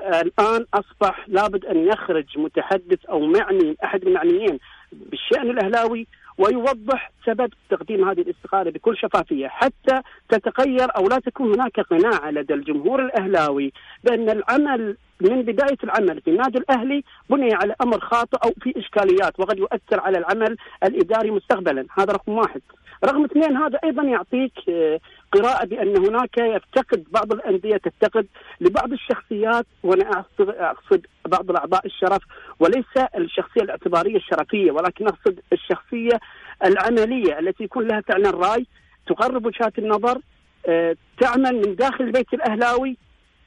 الآن 0.00 0.66
أصبح 0.74 1.28
لابد 1.28 1.64
أن 1.64 1.86
يخرج 1.86 2.38
متحدث 2.38 3.06
أو 3.06 3.20
معني 3.20 3.76
أحد 3.84 4.02
المعنيين 4.02 4.58
بالشأن 4.92 5.50
الأهلاوي 5.50 6.06
ويوضح 6.38 7.12
سبب 7.26 7.50
تقديم 7.70 8.08
هذه 8.08 8.20
الاستقالة 8.20 8.70
بكل 8.70 8.96
شفافية 8.96 9.48
حتى 9.48 10.00
تتغير 10.28 10.96
أو 10.96 11.08
لا 11.08 11.18
تكون 11.18 11.54
هناك 11.54 11.80
قناعة 11.80 12.30
لدى 12.30 12.54
الجمهور 12.54 13.04
الأهلاوي 13.04 13.72
بأن 14.04 14.30
العمل 14.30 14.96
من 15.20 15.42
بداية 15.42 15.78
العمل 15.84 16.20
في 16.20 16.30
النادي 16.30 16.58
الأهلي 16.58 17.04
بني 17.30 17.54
على 17.54 17.74
أمر 17.82 18.00
خاطئ 18.00 18.38
أو 18.44 18.52
في 18.62 18.78
إشكاليات 18.78 19.40
وقد 19.40 19.58
يؤثر 19.58 20.00
على 20.00 20.18
العمل 20.18 20.56
الإداري 20.84 21.30
مستقبلا، 21.30 21.86
هذا 21.98 22.12
رقم 22.12 22.32
واحد. 22.32 22.62
رقم 23.04 23.24
اثنين 23.24 23.56
هذا 23.56 23.78
أيضا 23.84 24.02
يعطيك 24.02 24.52
آه، 24.68 25.00
قراءة 25.32 25.66
بأن 25.66 25.96
هناك 25.96 26.38
يفتقد 26.38 27.04
بعض 27.10 27.32
الأندية 27.32 27.76
تفتقد 27.76 28.26
لبعض 28.60 28.92
الشخصيات 28.92 29.66
وأنا 29.82 30.24
اقصد 30.40 31.06
بعض 31.26 31.50
الأعضاء 31.50 31.86
الشرف 31.86 32.22
وليس 32.60 33.08
الشخصية 33.16 33.62
الاعتبارية 33.62 34.16
الشرفية 34.16 34.70
ولكن 34.70 35.06
أقصد 35.06 35.40
الشخصية 35.52 36.20
العملية 36.64 37.38
التي 37.38 37.64
يكون 37.64 37.88
لها 37.88 38.00
فعلا 38.00 38.30
رأي 38.30 38.66
تقرب 39.06 39.46
وجهات 39.46 39.78
النظر 39.78 40.20
آه، 40.68 40.96
تعمل 41.20 41.54
من 41.54 41.74
داخل 41.74 42.04
البيت 42.04 42.34
الأهلاوي 42.34 42.96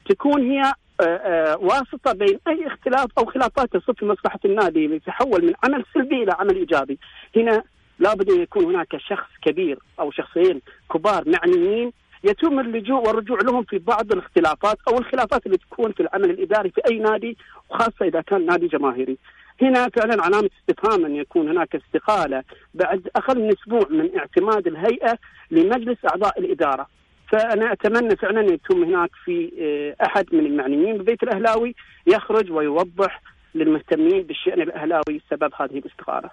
تكون 0.10 0.52
هي 0.52 0.74
آه، 1.02 1.58
واسطة 1.58 2.14
بين 2.14 2.40
أي 2.48 2.68
اختلاف 2.68 3.08
أو 3.18 3.26
خلافات 3.26 3.78
تصب 3.78 3.96
في 4.00 4.06
مصلحة 4.06 4.40
النادي 4.46 4.84
يتحول 4.96 5.46
من 5.46 5.54
عمل 5.64 5.86
سلبي 5.94 6.24
إلى 6.24 6.32
عمل 6.40 6.56
إيجابي. 6.56 7.00
هنا 7.36 7.64
لابد 8.04 8.32
أن 8.32 8.42
يكون 8.42 8.66
هناك 8.66 8.98
شخص 8.98 9.30
كبير 9.42 9.80
أو 10.00 10.12
شخصين 10.12 10.62
كبار 10.94 11.24
معنيين 11.28 11.92
يتم 12.24 12.60
اللجوء 12.60 13.08
والرجوع 13.08 13.40
لهم 13.42 13.64
في 13.64 13.78
بعض 13.78 14.12
الاختلافات 14.12 14.78
أو 14.88 14.98
الخلافات 14.98 15.46
اللي 15.46 15.58
تكون 15.58 15.92
في 15.92 16.00
العمل 16.00 16.30
الإداري 16.30 16.70
في 16.70 16.82
أي 16.92 17.00
نادي 17.00 17.38
وخاصة 17.70 18.06
إذا 18.06 18.22
كان 18.22 18.46
نادي 18.46 18.68
جماهيري. 18.68 19.18
هنا 19.62 19.90
فعلا 19.90 20.24
علامة 20.24 20.50
استفهام 20.60 21.06
أن 21.06 21.16
يكون 21.16 21.50
هناك 21.50 21.76
استقالة 21.76 22.44
بعد 22.74 23.08
أقل 23.16 23.40
من 23.40 23.50
أسبوع 23.52 23.88
من 23.90 24.18
اعتماد 24.18 24.68
الهيئة 24.68 25.18
لمجلس 25.52 25.98
أعضاء 26.12 26.40
الإدارة. 26.40 26.88
فأنا 27.32 27.72
أتمنى 27.74 28.16
فعلا 28.16 28.40
أن 28.40 28.54
يتم 28.54 28.84
هناك 28.84 29.10
في 29.26 29.52
آه، 29.62 30.06
أحد 30.06 30.26
من 30.32 30.46
المعنيين 30.46 30.98
ببيت 30.98 31.24
الأهلاوي 31.24 31.76
يخرج 32.08 32.52
ويوضح 32.52 33.22
للمهتمين 33.56 34.24
بالشأن 34.24 34.62
الأهلاوي 34.62 35.22
سبب 35.30 35.52
هذه 35.60 35.78
الاستقالة. 35.78 36.30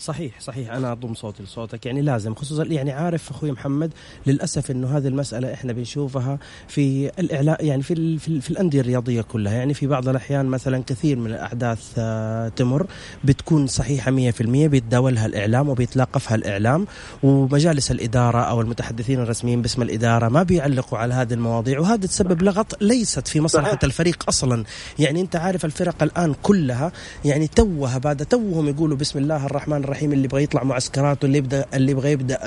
صحيح 0.00 0.40
صحيح. 0.40 0.72
أنا 0.72 0.92
أضم 0.92 1.14
صوتي 1.14 1.42
لصوتك. 1.42 1.86
يعني 1.86 2.02
لازم 2.02 2.34
خصوصا 2.34 2.64
يعني 2.64 2.92
عارف 2.92 3.30
أخوي 3.30 3.52
محمد 3.52 3.92
للأسف 4.26 4.70
إنه 4.70 4.96
هذه 4.96 5.08
المسألة 5.08 5.54
إحنا 5.54 5.72
بنشوفها 5.72 6.38
في 6.68 7.10
الإعلام 7.18 7.56
يعني 7.60 7.82
في 7.82 7.94
ال 7.94 8.18
في, 8.18 8.28
ال 8.28 8.42
في 8.42 8.50
الأندية 8.50 8.80
الرياضية 8.80 9.22
كلها. 9.22 9.52
يعني 9.52 9.74
في 9.74 9.86
بعض 9.86 10.08
الأحيان 10.08 10.46
مثلا 10.46 10.82
كثير 10.86 11.18
من 11.18 11.26
الأحداث 11.26 11.92
آه، 11.98 12.48
تمر 12.48 12.86
بتكون 13.24 13.66
صحيحة 13.66 14.10
100% 14.10 14.42
بيتداولها 14.66 15.26
الإعلام 15.26 15.68
وبيتلاقفها 15.68 16.34
الإعلام 16.34 16.86
ومجالس 17.22 17.90
الإدارة 17.90 18.38
أو 18.38 18.60
المتحدثين 18.60 19.20
الرسميين 19.20 19.62
باسم 19.62 19.82
الإدارة 19.82 20.28
ما 20.28 20.42
بيعلقوا 20.42 20.98
على 20.98 21.14
هذه 21.14 21.34
المواضيع 21.34 21.80
وهذا 21.80 22.06
تسبب 22.06 22.42
لغط 22.42 22.82
ليست 22.82 23.28
في 23.28 23.40
مصلحة 23.40 23.78
الفريق 23.84 24.24
أصلا. 24.28 24.64
يعني 24.98 25.20
أنت 25.20 25.36
عارف 25.36 25.64
الفرق 25.64 26.02
الآن 26.02 26.34
كلها 26.42 26.92
يعني 27.24 27.46
توها 27.46 27.98
بعد 27.98 28.26
توهم 28.26 28.68
يقولوا 28.68 28.96
بسم 28.96 29.18
الله 29.18 29.46
الرحمن 29.46 29.76
الرحيم 29.76 29.89
اللي 29.92 30.24
يبغى 30.24 30.42
يطلع 30.42 30.64
معسكرات 30.64 31.24
واللي 31.24 31.38
يبدا 31.38 31.64
اللي 31.74 31.92
يبغى 31.92 32.12
يبدأ 32.12 32.38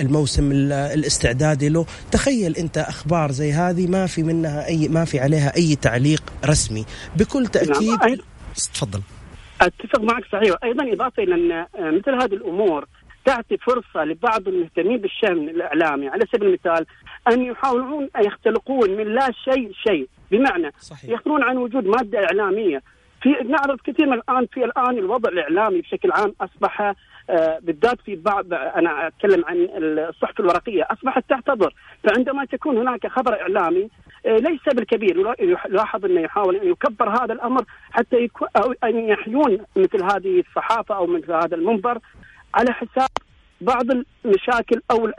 الموسم 0.00 0.52
الاستعدادي 0.72 1.68
له. 1.68 1.86
تخيل 2.12 2.56
أنت 2.56 2.78
أخبار 2.78 3.30
زي 3.30 3.52
هذه 3.52 3.86
ما 3.86 4.06
في 4.06 4.22
منها 4.22 4.66
اي 4.66 4.88
ما 4.88 5.04
في 5.04 5.20
عليها 5.20 5.56
أي 5.56 5.76
تعليق 5.76 6.22
رسمي. 6.46 6.84
بكل 7.16 7.46
تاكيد 7.46 7.88
نعم. 7.88 8.16
تفضل. 8.74 9.00
أتفق 9.60 10.00
معك 10.00 10.24
صحيح. 10.32 10.56
أيضا 10.64 10.92
إضافة 10.92 11.22
إلى 11.22 11.34
ان 11.34 11.66
مثل 11.98 12.22
هذه 12.22 12.34
الأمور 12.34 12.86
تعطي 13.24 13.56
فرصة 13.56 14.04
لبعض 14.04 14.48
المهتمين 14.48 14.96
بالشأن 14.96 15.48
الإعلامي. 15.48 16.08
على 16.08 16.24
سبيل 16.32 16.48
المثال 16.48 16.86
أن 17.28 17.42
يحاولون 17.42 18.08
أن 18.16 18.24
يختلقون 18.24 18.90
من 18.90 19.14
لا 19.14 19.30
شيء 19.44 19.72
شيء. 19.88 20.08
بمعنى 20.30 20.72
صحيح. 20.80 21.10
يخبرون 21.10 21.42
عن 21.42 21.56
وجود 21.56 21.84
مادة 21.84 22.18
إعلامية. 22.18 22.82
في 23.22 23.28
نعرف 23.28 23.80
كثير 23.84 24.06
من 24.06 24.12
الآن 24.12 24.46
في 24.46 24.64
الآن 24.64 24.98
الوضع 24.98 25.28
الإعلامي 25.28 25.80
بشكل 25.80 26.12
عام 26.12 26.34
أصبح 26.40 26.94
آه، 27.30 27.58
بالذات 27.62 28.00
في 28.00 28.16
بعض 28.16 28.54
أنا 28.54 29.06
أتكلم 29.06 29.44
عن 29.44 29.68
الصحف 29.76 30.40
الورقية 30.40 30.86
أصبحت 30.90 31.24
تعتذر 31.28 31.74
فعندما 32.04 32.44
تكون 32.44 32.78
هناك 32.78 33.06
خبر 33.06 33.40
إعلامي 33.40 33.88
آه، 34.26 34.36
ليس 34.36 34.74
بالكبير 34.74 35.34
يلاحظ 35.40 36.04
أنه 36.04 36.20
يحاول 36.20 36.56
أن 36.56 36.70
يكبر 36.70 37.08
هذا 37.08 37.32
الأمر 37.32 37.64
حتى 37.90 38.28
أو 38.56 38.74
أن 38.84 39.08
يحيون 39.08 39.58
مثل 39.76 40.02
هذه 40.02 40.40
الصحافة 40.40 40.96
أو 40.96 41.06
مثل 41.06 41.32
هذا 41.32 41.54
المنبر 41.54 41.98
على 42.54 42.72
حساب 42.72 43.08
بعض 43.60 43.84
المشاكل 44.24 44.80
أو 44.90 45.12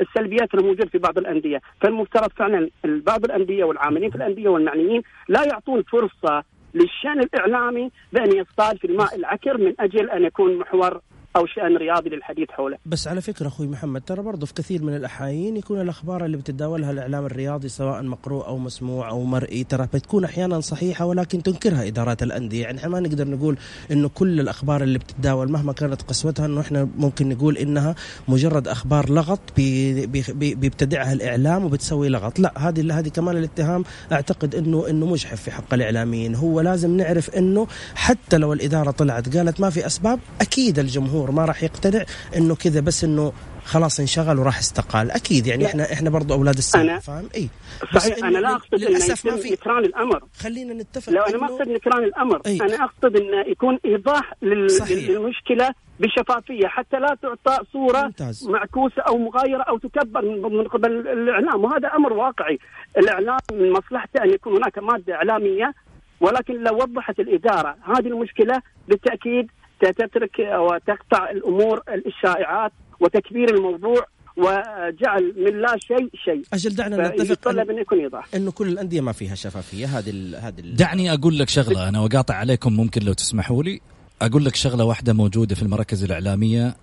السلبيات 0.00 0.54
الموجودة 0.54 0.86
في 0.86 0.98
بعض 0.98 1.18
الأندية، 1.18 1.60
فالمفترض 1.80 2.30
فعلا 2.36 2.70
بعض 2.84 3.24
الأندية 3.24 3.64
والعاملين 3.64 4.10
في 4.10 4.16
الأندية 4.16 4.48
والمعنيين 4.48 5.02
لا 5.28 5.42
يعطون 5.44 5.82
فرصة 5.82 6.44
للشأن 6.76 7.20
الإعلامي 7.20 7.90
بأن 8.12 8.36
يصطاد 8.36 8.76
في 8.78 8.86
الماء 8.86 9.16
العكر 9.16 9.58
من 9.58 9.74
أجل 9.80 10.10
أن 10.10 10.24
يكون 10.24 10.58
محور 10.58 11.00
أو 11.36 11.46
شأن 11.46 11.76
رياضي 11.76 12.10
للحديث 12.10 12.50
حوله. 12.50 12.78
بس 12.86 13.08
على 13.08 13.20
فكرة 13.20 13.46
أخوي 13.46 13.66
محمد 13.66 14.00
ترى 14.00 14.22
برضه 14.22 14.46
في 14.46 14.54
كثير 14.54 14.82
من 14.82 14.96
الأحايين 14.96 15.56
يكون 15.56 15.80
الأخبار 15.80 16.24
اللي 16.24 16.36
بتتداولها 16.36 16.90
الإعلام 16.90 17.26
الرياضي 17.26 17.68
سواء 17.68 18.02
مقروء 18.02 18.46
أو 18.46 18.58
مسموع 18.58 19.10
أو 19.10 19.24
مرئي 19.24 19.64
ترى 19.64 19.88
بتكون 19.94 20.24
أحيانا 20.24 20.60
صحيحة 20.60 21.04
ولكن 21.04 21.42
تنكرها 21.42 21.86
إدارات 21.86 22.22
الأندية، 22.22 22.62
يعني 22.62 22.78
إحنا 22.78 22.88
ما 22.88 23.00
نقدر 23.00 23.28
نقول 23.28 23.56
إنه 23.90 24.08
كل 24.08 24.40
الأخبار 24.40 24.82
اللي 24.82 24.98
بتتداول 24.98 25.50
مهما 25.50 25.72
كانت 25.72 26.02
قسوتها 26.02 26.46
إنه 26.46 26.60
إحنا 26.60 26.88
ممكن 26.98 27.28
نقول 27.28 27.58
إنها 27.58 27.94
مجرد 28.28 28.68
أخبار 28.68 29.10
لغط 29.10 29.40
بي 29.56 30.06
بي 30.06 30.54
بيبتدعها 30.54 31.12
الإعلام 31.12 31.64
وبتسوي 31.64 32.08
لغط، 32.08 32.38
لا 32.38 32.52
هذه 32.56 32.98
هذه 32.98 33.08
كمان 33.08 33.36
الاتهام 33.36 33.84
أعتقد 34.12 34.54
انه 34.54 34.90
إنه 34.90 35.06
مجحف 35.06 35.42
في 35.42 35.50
حق 35.50 35.74
الإعلاميين، 35.74 36.34
هو 36.34 36.60
لازم 36.60 36.96
نعرف 36.96 37.30
إنه 37.30 37.66
حتى 37.94 38.38
لو 38.38 38.52
الإدارة 38.52 38.90
طلعت 38.90 39.36
قالت 39.36 39.60
ما 39.60 39.70
في 39.70 39.86
أسباب 39.86 40.20
أكيد 40.40 40.78
الجمهور 40.78 41.25
الجمهور 41.26 41.30
ما 41.30 41.44
راح 41.44 41.62
يقتنع 41.62 42.04
إنه 42.36 42.54
كذا 42.54 42.80
بس 42.80 43.04
إنه 43.04 43.32
خلاص 43.64 44.00
انشغل 44.00 44.38
وراح 44.38 44.58
استقال. 44.58 45.10
أكيد 45.10 45.46
يعني 45.46 45.66
إحنا 45.66 45.92
إحنا 45.92 46.10
برضه 46.10 46.34
أولاد 46.34 46.56
السنة 46.56 46.98
فاهم؟ 46.98 47.28
إي. 47.34 47.48
صحيح 47.94 48.18
أنا 48.24 48.38
لا 48.38 48.54
أقصد 48.54 48.74
للأسف 48.74 49.26
ما 49.26 49.36
في 49.36 49.50
نكران 49.50 49.84
الأمر. 49.84 50.20
خلينا 50.38 50.74
نتفق 50.74 51.12
لا 51.12 51.28
أنا 51.28 51.38
ما 51.38 51.46
أقصد 51.46 51.68
نكران 51.68 52.04
الأمر 52.04 52.40
أي. 52.46 52.60
أنا 52.60 52.84
أقصد 52.84 53.16
إنه 53.16 53.40
يكون 53.46 53.78
إيضاح 53.84 54.32
لل... 54.42 54.66
للمشكلة 54.90 55.74
بشفافية 56.00 56.66
حتى 56.66 56.96
لا 56.96 57.16
تعطى 57.22 57.64
صورة 57.72 58.02
ممتاز. 58.02 58.48
معكوسة 58.48 59.02
أو 59.02 59.18
مغايرة 59.18 59.62
أو 59.62 59.78
تكبر 59.78 60.22
من 60.48 60.68
قبل 60.68 60.90
الإعلام. 61.08 61.64
وهذا 61.64 61.88
أمر 61.88 62.12
واقعي. 62.12 62.58
الإعلام 62.98 63.38
من 63.52 63.72
مصلحته 63.72 64.22
أن 64.24 64.30
يكون 64.30 64.56
هناك 64.56 64.78
مادة 64.78 65.14
إعلامية 65.14 65.74
ولكن 66.20 66.62
لو 66.62 66.74
وضحت 66.76 67.20
الإدارة 67.20 67.76
هذه 67.84 68.06
المشكلة 68.06 68.62
بالتأكيد 68.88 69.50
تترك 69.80 70.38
وتقطع 70.38 71.30
الأمور 71.30 71.82
الشائعات 72.06 72.72
وتكبير 73.00 73.54
الموضوع 73.54 74.06
وجعل 74.36 75.34
من 75.36 75.60
لا 75.60 75.76
شيء 75.78 76.08
شيء. 76.24 76.42
أجل 76.52 76.74
دعنا 76.74 77.08
نتفق 77.08 77.48
أن, 77.48 77.58
أن 77.58 77.78
يكون 77.78 77.98
إيضاح. 77.98 78.28
إنه 78.34 78.50
كل 78.50 78.68
الأندية 78.68 79.00
ما 79.00 79.12
فيها 79.12 79.34
شفافية. 79.34 79.98
هذه 79.98 80.38
هذه 80.38 80.60
دعني 80.60 81.12
أقول 81.12 81.38
لك 81.38 81.48
شغلة 81.48 81.88
أنا 81.88 82.00
وقاطع 82.00 82.34
عليكم 82.34 82.72
ممكن 82.72 83.02
لو 83.02 83.12
تسمحوا 83.12 83.62
لي. 83.62 83.80
أقول 84.22 84.44
لك 84.44 84.54
شغلة 84.54 84.84
واحدة 84.84 85.12
موجودة 85.12 85.54
في 85.54 85.62
المراكز 85.62 86.04
الإعلامية 86.04 86.76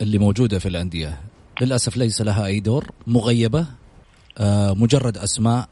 اللي 0.00 0.18
موجودة 0.18 0.58
في 0.58 0.68
الأندية. 0.68 1.20
للأسف 1.60 1.96
ليس 1.96 2.22
لها 2.22 2.46
أي 2.46 2.60
دور 2.60 2.86
مغيبة 3.06 3.66
آه 4.38 4.74
مجرد 4.74 5.18
أسماء 5.18 5.68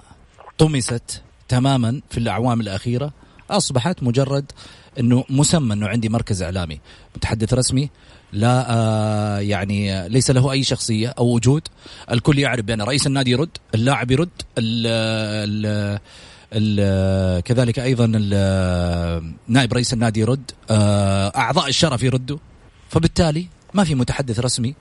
طمست 0.58 1.22
تماما 1.48 2.00
في 2.10 2.18
الأعوام 2.18 2.60
الأخيرة. 2.60 3.12
أصبحت 3.50 4.02
مجرد 4.02 4.52
إنه 4.98 5.24
مسمى 5.30 5.74
إنه 5.74 5.88
عندي 5.88 6.08
مركز 6.08 6.42
إعلامي 6.42 6.80
متحدث 7.16 7.54
رسمي 7.54 7.90
لا 8.32 8.66
آه 8.70 9.38
يعني 9.38 10.08
ليس 10.08 10.30
له 10.30 10.52
أي 10.52 10.62
شخصية 10.62 11.08
أو 11.08 11.26
وجود. 11.34 11.68
الكل 12.10 12.38
يعرف 12.38 12.64
بأن 12.64 12.82
رئيس 12.82 13.06
النادي 13.06 13.30
يرد 13.30 13.58
اللاعب 13.74 14.10
يرد 14.10 14.28
ال 14.58 14.86
ال 15.66 15.98
ال 16.52 17.42
كذلك 17.42 17.78
أيضا 17.78 18.06
نائب 19.48 19.72
رئيس 19.72 19.92
النادي 19.92 20.20
يرد 20.20 20.50
آه 20.70 21.32
أعضاء 21.36 21.68
الشرف 21.68 22.02
يردوا. 22.02 22.38
فبالتالي 22.88 23.46
ما 23.74 23.84
في 23.84 23.94
متحدث 23.94 24.40
رسمي 24.40 24.74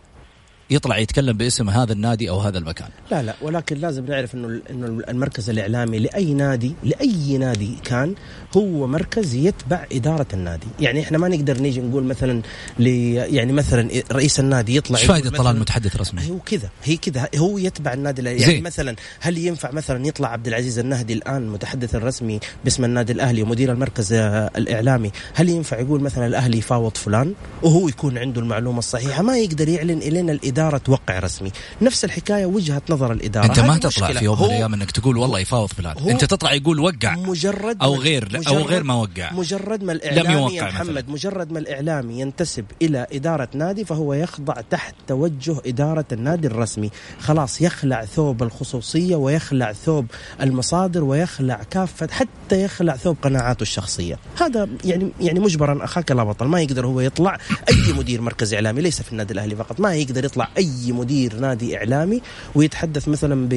يطلع 0.70 0.98
يتكلم 0.98 1.38
باسم 1.38 1.70
هذا 1.70 1.94
النادي 1.94 2.30
أو 2.30 2.40
هذا 2.40 2.58
المكان. 2.58 2.88
لا 3.12 3.24
لا 3.24 3.36
ولكن 3.42 3.78
لازم 3.78 4.06
نعرف 4.06 4.36
إنه 4.36 4.62
إنه 4.70 5.04
المركز 5.10 5.50
الإعلامي 5.50 6.00
لأي 6.00 6.34
نادي 6.34 6.74
لأي 6.84 7.38
نادي 7.38 7.78
كان 7.84 8.16
هو 8.58 8.88
مركز 8.88 9.36
يتبع 9.36 9.86
إدارة 9.92 10.28
النادي. 10.34 10.68
يعني 10.80 11.02
إحنا 11.02 11.18
ما 11.18 11.28
نقدر 11.28 11.62
نيجي 11.62 11.82
نقول 11.82 12.04
مثلا 12.04 12.42
يعني 12.80 13.54
مثلا 13.54 13.90
رئيس 14.12 14.40
النادي 14.40 14.76
يطلع 14.76 15.00
إيش 15.00 15.08
فائده 15.08 15.30
طلال 15.30 15.60
متحدث 15.60 15.96
رسمي 15.96 16.30
هو 16.30 16.40
كذا 16.40 16.70
هي 16.84 16.98
كذا 16.98 17.30
هو 17.38 17.58
يتبع 17.58 17.94
النادي 17.94 18.22
يعني 18.24 18.40
زي. 18.40 18.62
مثلا 18.62 18.96
هل 19.20 19.38
ينفع 19.38 19.72
مثلا 19.72 20.08
يطلع 20.08 20.28
عبد 20.30 20.48
العزيز 20.48 20.80
النهدي 20.80 21.14
الآن 21.14 21.48
متحدث 21.48 21.96
الرسمي 21.96 22.40
باسم 22.64 22.86
النادي 22.86 23.14
الأهلي 23.14 23.42
ومدير 23.42 23.72
المركز 23.72 24.14
الإعلامي؟ 24.14 25.12
هل 25.34 25.50
ينفع 25.50 25.80
يقول 25.80 26.02
مثلا 26.02 26.28
الأهلي 26.28 26.58
يفاوض 26.58 26.98
فلان 26.98 27.34
وهو 27.64 27.88
يكون 27.88 28.18
عنده 28.18 28.42
المعلومة 28.42 28.80
الصحيحة؟ 28.80 29.24
ما 29.24 29.38
يقدر 29.38 29.70
يعلن 29.70 29.98
الين 29.98 30.30
الإدارة 30.30 30.57
توقع 30.58 31.20
رسمي. 31.20 31.52
نفس 31.82 32.06
الحكاية 32.06 32.46
وجهة 32.46 32.82
نظر 32.90 33.12
الإدارة. 33.12 33.46
أنت 33.46 33.60
ما 33.60 33.78
تطلع 33.78 34.12
في 34.12 34.26
يوم 34.26 34.40
من 34.40 34.46
الأيام 34.46 34.74
إنك 34.74 34.92
تقول 34.92 35.18
والله 35.18 35.40
يفاوض 35.40 35.70
فلان. 35.70 36.10
أنت 36.10 36.26
تطلع 36.26 36.54
يقول 36.54 36.80
وقع. 36.80 37.16
مجرد 37.16 37.78
أو 37.82 37.96
غير 37.96 38.26
مجرد 38.26 38.48
أو 38.48 38.62
غير 38.62 38.84
ما 38.84 38.94
وقع. 38.94 39.34
مجرد 39.34 39.84
ما 39.84 39.92
الإعلامي 39.92 40.28
لم 40.28 40.34
يوقع 40.34 40.68
محمد 40.68 40.90
مثلا. 40.90 41.12
مجرد 41.12 41.52
ما 41.52 41.60
الإعلامي 41.60 42.20
ينتسب 42.20 42.66
إلى 42.82 43.08
إدارة 43.14 43.50
نادي 43.54 43.86
فهو 43.86 44.14
يخضع 44.14 44.54
تحت 44.54 44.96
توجه 45.08 45.56
إدارة 45.66 46.06
النادي 46.12 46.48
الرسمي. 46.48 46.92
خلاص 47.20 47.62
يخلع 47.62 48.06
ثوب 48.06 48.44
الخصوصية 48.44 49.16
ويخلع 49.16 49.74
ثوب 49.74 50.06
المصادر 50.42 51.04
ويخلع 51.04 51.62
كافة 51.72 52.08
حتى 52.12 52.64
يخلع 52.64 52.96
ثوب 52.96 53.18
قناعاته 53.22 53.62
الشخصية. 53.62 54.20
هذا 54.42 54.70
يعني 54.86 55.12
يعني 55.22 55.40
مجبرا 55.40 55.84
أخاك 55.84 56.12
لا 56.12 56.24
بطل. 56.24 56.46
ما 56.46 56.62
يقدر 56.62 56.86
هو 56.86 57.02
يطلع. 57.02 57.38
أي 57.70 57.94
مدير 57.94 58.22
مركز 58.22 58.54
إعلامي 58.54 58.82
ليس 58.82 59.02
في 59.02 59.12
النادي 59.12 59.34
الأهلي 59.34 59.56
فقط. 59.56 59.80
ما 59.80 59.96
يقدر 59.96 60.26
يطلع 60.26 60.47
أي 60.58 60.92
مدير 60.92 61.40
نادي 61.40 61.78
إعلامي 61.78 62.22
ويتحدث 62.56 63.08
مثلا 63.08 63.48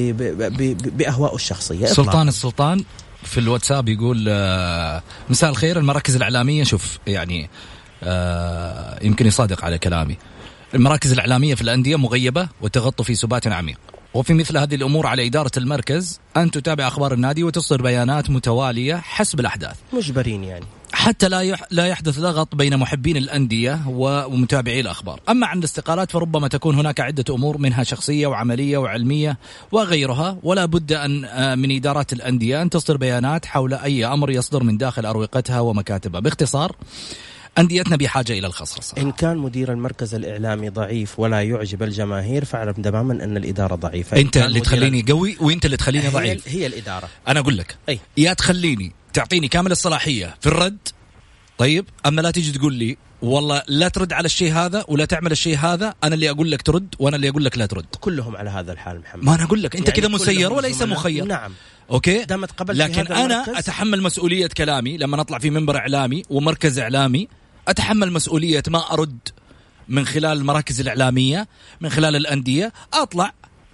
بأهوائه 0.97 1.35
الشخصية. 1.35 1.85
سلطان 1.85 2.27
السلطان 2.27 2.83
في 3.23 3.39
الواتساب 3.39 3.89
يقول 3.89 4.25
آه، 4.29 5.03
مساء 5.29 5.49
الخير 5.49 5.79
المراكز 5.79 6.15
الإعلامية 6.15 6.63
شوف 6.63 6.97
يعني 7.07 7.49
آه، 8.03 8.99
يمكن 9.03 9.27
يصادق 9.27 9.65
على 9.65 9.77
كلامي. 9.77 10.17
المراكز 10.73 11.11
الإعلامية 11.11 11.55
في 11.55 11.61
الأندية 11.61 11.95
مغيبة 11.95 12.47
وتغطى 12.61 13.03
في 13.03 13.15
سبات 13.15 13.47
عميق. 13.47 13.77
وفي 14.13 14.33
مثل 14.33 14.57
هذه 14.57 14.75
الأمور 14.75 15.07
على 15.07 15.27
إدارة 15.27 15.51
المركز 15.57 16.19
أن 16.37 16.51
تتابع 16.51 16.87
أخبار 16.87 17.13
النادي 17.13 17.43
وتصدر 17.43 17.81
بيانات 17.81 18.29
متوالية 18.29 18.95
حسب 18.95 19.39
الأحداث. 19.39 19.75
مجبرين 19.93 20.43
يعني. 20.43 20.65
حتى 20.93 21.29
لا 21.29 21.57
لا 21.71 21.87
يحدث 21.87 22.19
لغط 22.19 22.55
بين 22.55 22.77
محبين 22.77 23.17
الأندية 23.17 23.81
ومتابعي 23.87 24.79
الأخبار، 24.79 25.19
أما 25.29 25.47
عن 25.47 25.59
الاستقالات 25.59 26.11
فربما 26.11 26.47
تكون 26.47 26.75
هناك 26.75 26.99
عدة 26.99 27.35
أمور 27.35 27.57
منها 27.57 27.83
شخصية 27.83 28.27
وعملية 28.27 28.77
وعلمية 28.77 29.37
وغيرها، 29.71 30.37
ولا 30.43 30.65
بد 30.65 30.93
أن 30.93 31.25
آه، 31.25 31.55
من 31.55 31.75
إدارات 31.75 32.13
الأندية 32.13 32.61
أن 32.61 32.69
تصدر 32.69 32.97
بيانات 32.97 33.45
حول 33.45 33.73
أي 33.73 34.05
أمر 34.05 34.31
يصدر 34.31 34.63
من 34.63 34.77
داخل 34.77 35.05
أروقتها 35.05 35.59
ومكاتبها، 35.59 36.21
باختصار 36.21 36.75
أنديتنا 37.57 37.95
بحاجة 37.95 38.33
إلى 38.33 38.47
الخصخصه 38.47 39.01
إن 39.01 39.11
كان 39.11 39.37
مدير 39.37 39.71
المركز 39.71 40.15
الإعلامي 40.15 40.69
ضعيف 40.69 41.19
ولا 41.19 41.41
يعجب 41.41 41.83
الجماهير 41.83 42.45
فاعلم 42.45 42.73
تماما 42.73 43.23
أن 43.23 43.37
الإدارة 43.37 43.75
ضعيفة. 43.75 44.17
أنت 44.17 44.37
اللي 44.37 44.59
تخليني 44.59 45.05
قوي 45.09 45.37
وأنت 45.39 45.65
اللي 45.65 45.77
تخليني 45.77 46.07
ضعيف. 46.07 46.47
هي 46.47 46.67
الإدارة. 46.67 47.09
أنا 47.27 47.39
أقول 47.39 47.57
لك 47.57 47.75
أي. 47.89 47.99
يا 48.17 48.33
تخليني 48.33 48.91
تعطيني 49.13 49.47
كامل 49.47 49.71
الصلاحية 49.71 50.35
في 50.41 50.47
الرد 50.47 50.87
طيب 51.57 51.85
أما 52.05 52.21
لا 52.21 52.31
تيجي 52.31 52.51
تقول 52.51 52.73
لي 52.73 52.97
والله 53.21 53.63
لا 53.67 53.87
ترد 53.87 54.13
على 54.13 54.25
الشيء 54.25 54.53
هذا 54.53 54.85
ولا 54.87 55.05
تعمل 55.05 55.31
الشيء 55.31 55.57
هذا 55.57 55.93
أنا 56.03 56.15
اللي 56.15 56.29
أقول 56.29 56.51
لك 56.51 56.61
ترد 56.61 56.95
وأنا 56.99 57.15
اللي 57.15 57.29
أقول 57.29 57.45
لك 57.45 57.57
لا 57.57 57.65
ترد. 57.65 57.85
كلهم 57.99 58.35
على 58.35 58.49
هذا 58.49 58.73
الحال 58.73 58.99
محمد. 58.99 59.23
ما 59.23 59.35
أنا 59.35 59.43
أقول 59.43 59.63
لك 59.63 59.75
أنت 59.75 59.87
يعني 59.87 60.01
كذا 60.01 60.09
مسير 60.09 60.53
وليس. 60.53 60.81
مخير. 60.81 61.25
نعم. 61.25 61.53
أوكي؟ 61.91 62.25
دامت 62.25 62.51
قبلت 62.51 62.77
لكن 62.77 63.07
أنا 63.07 63.43
المركز. 63.43 63.57
أتحمل 63.57 64.01
مسؤولية 64.01 64.47
كلامي 64.47 64.97
لما 64.97 65.17
نطلع 65.17 65.39
في 65.39 65.49
منبر 65.49 65.77
إعلامي 65.77 66.23
ومركز 66.29 66.79
إعلامي 66.79 67.27
أتحمل 67.67 68.11
مسؤولية 68.11 68.63
ما 68.67 68.93
أرد 68.93 69.19
من 69.87 70.05
خلال 70.05 70.37
المراكز 70.37 70.79
الإعلامية 70.79 71.47
من 71.81 71.89
خلال 71.89 72.15
الأندية. 72.15 72.73
أطلع 72.93 73.33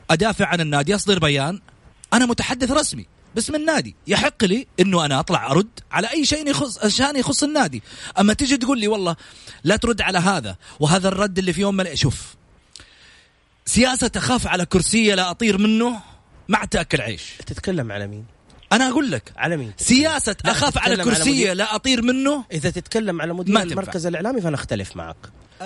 أدافع 0.09 0.45
عن 0.45 0.61
النادي 0.61 0.95
أصدر 0.95 1.19
بيان. 1.19 1.61
أنا 2.13 2.25
متحدث 2.25 2.71
رسمي. 2.71 3.16
باسم 3.35 3.55
النادي. 3.55 3.95
يحق 4.07 4.43
لي 4.43 4.67
إنه 4.79 5.05
أنا 5.05 5.19
أطلع 5.19 5.51
أرد 5.51 5.69
على 5.91 6.11
أي 6.11 6.25
شيء 6.25 6.47
يخص 6.49 6.87
شأن 6.87 7.15
يخص 7.15 7.43
النادي. 7.43 7.83
أما 8.19 8.33
تجي 8.33 8.57
تقول 8.57 8.79
لي 8.79 8.87
والله 8.87 9.15
لا 9.63 9.75
ترد 9.75 10.01
على 10.01 10.17
هذا 10.17 10.55
وهذا 10.79 11.07
الرد 11.07 11.37
اللي 11.39 11.53
في 11.53 11.61
يوم 11.61 11.75
من 11.77 11.95
شوف 11.95 12.35
سياسة 13.65 14.11
أخاف 14.15 14.47
على 14.47 14.65
كرسي 14.65 15.15
لا 15.15 15.31
أطير 15.31 15.57
منه 15.57 15.99
ما 16.47 16.65
تأكل 16.65 17.01
عيش. 17.01 17.23
تتكلم 17.45 17.91
على 17.91 18.07
مين؟ 18.07 18.25
أنا 18.71 18.89
أقول 18.89 19.11
لك 19.11 19.33
على 19.37 19.57
مين؟ 19.57 19.73
سياسة 19.77 20.35
لا، 20.45 20.51
أخاف 20.51 20.77
على 20.77 20.95
تتكلم 20.95 21.09
على 21.09 21.17
كرسي 21.17 21.31
مدير- 21.31 21.53
لا 21.53 21.75
أطير 21.75 22.01
منه 22.01 22.43
إذا 22.51 22.69
تتكلم 22.69 23.21
على 23.21 23.33
مدير. 23.33 23.61
المركز 23.61 24.05
الإعلامي 24.05 24.41
فانا 24.41 24.55
اختلف 24.55 24.95
معك. 24.95 25.15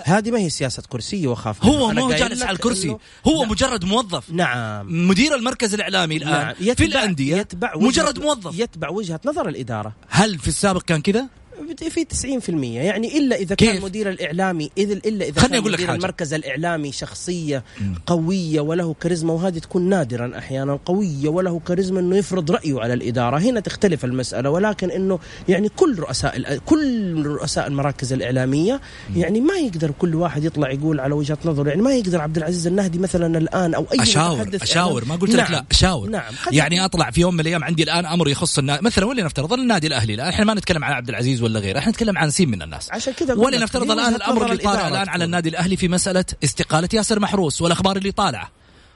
هذه 0.04 0.32
ما 0.32 0.40
هي 0.40 0.50
سياسة 0.50 0.84
كرسي 0.90 1.28
وأخاف 1.28 1.66
هو 1.66 1.92
ما 1.92 2.02
هو 2.02 2.12
جالس 2.12 2.42
على 2.42 2.56
الكرسي 2.56 2.98
هو 3.28 3.44
لا. 3.44 3.50
مجرد 3.50 3.86
موظف. 3.86 4.30
نعم. 4.30 5.08
مدير 5.08 5.36
المركز 5.36 5.74
الإعلامي 5.74 6.18
الآن 6.18 6.32
نعم. 6.32 6.76
في 6.76 6.86
الأندية 6.86 7.36
يتبع 7.36 7.74
مجرد 7.76 8.20
موظف. 8.20 8.60
يتبع 8.60 8.90
وجهة 8.90 9.20
نظر 9.26 9.50
الإدارة. 9.50 9.94
هل 10.10 10.40
في 10.40 10.48
السابق 10.48 10.82
كان 10.82 11.02
كذا؟ 11.02 11.41
في 11.90 12.06
90% 12.42 12.50
يعني 12.50 13.18
إلا 13.18 13.36
إذا 13.36 13.56
كيف؟ 13.56 13.72
كان 13.72 13.82
مدير 13.82 14.10
الإعلامي 14.10 14.72
اذا 14.78 14.94
إلا 14.94 15.26
إذا 15.26 15.42
كان 15.42 15.54
أقول 15.54 15.72
لك 15.72 15.80
مدير 15.80 15.88
حاجة. 15.88 15.98
المركز 15.98 16.34
الإعلامي 16.34 16.92
شخصية 16.92 17.64
قوية 18.06 18.62
وله 18.62 18.94
كاريزما 18.94 19.34
وهذه 19.34 19.60
تكون 19.60 19.90
نادرا 19.90 20.38
أحيانا 20.38 20.80
قوية 20.86 21.30
وله 21.30 21.60
كاريزما 21.60 22.00
إنه 22.00 22.18
يفرض 22.18 22.52
رأيه 22.52 22.80
على 22.80 22.94
الإدارة. 22.94 23.38
هنا 23.38 23.60
تختلف 23.60 24.06
المسألة 24.06 24.50
ولكن 24.50 24.92
إنه 24.92 25.20
يعني 25.50 25.70
كل 25.70 26.00
رؤساء 26.00 26.58
كل 26.58 27.26
رؤساء 27.26 27.68
المراكز 27.68 28.14
الإعلامية 28.14 28.82
يعني 29.16 29.42
ما 29.42 29.54
يقدر 29.54 29.92
كل 29.92 30.16
واحد 30.16 30.44
يطلع 30.44 30.72
يقول 30.72 31.00
على 31.00 31.14
وجهة 31.14 31.38
نظره. 31.46 31.70
يعني 31.70 31.82
ما 31.82 31.94
يقدر 31.94 32.22
عبد 32.22 32.38
العزيز 32.38 32.68
النهدي 32.68 33.00
مثلا 33.00 33.38
الآن 33.38 33.74
أو 33.74 33.88
أي 33.94 34.02
أشاور 34.02 34.50
أشاور. 34.62 35.06
ما 35.06 35.16
قلت 35.16 35.32
لك 35.32 35.40
نعم. 35.40 35.52
لا 35.52 35.66
أشاور. 35.72 36.10
نعم. 36.10 36.34
يعني 36.52 36.86
أطلع 36.86 37.12
في 37.12 37.22
يوم 37.22 37.34
من 37.34 37.40
الأيام 37.40 37.64
عندي 37.64 37.84
الآن 37.84 38.06
أمر 38.06 38.30
يخص 38.30 38.58
النادي 38.58 38.82
مثلا 38.86 39.06
ولنفترض 39.06 39.54
النادي 39.54 39.88
الأهلي. 39.88 40.14
الان 40.14 40.28
إحنا 40.28 40.46
ما 40.46 40.54
نتكلم 40.54 40.84
عن 40.84 40.94
عبد 40.94 41.10
العزيز 41.10 41.42
ولا 41.42 41.51
غيره 41.60 41.80
إحنا 41.80 41.92
نتكلم 41.92 42.18
عن 42.18 42.30
سين 42.30 42.50
من 42.50 42.62
الناس 42.62 42.92
عشان 42.92 43.14
كذا 43.14 43.34
ولنفترض 43.34 43.92
الآن 43.92 44.16
الأمر 44.16 44.46
اللي 44.46 44.58
طالع 44.58 44.88
الآن 44.88 45.10
على. 45.10 45.26
النادي 45.26 45.50
الأهلي 45.50 45.78
في 45.78 45.88
مسألة 45.88 46.26
استقالة 46.44 46.90
ياسر 46.94 47.20
محروس 47.20 47.62
والأخبار 47.62 47.98
اللي 47.98 48.12
طالعة 48.12 48.52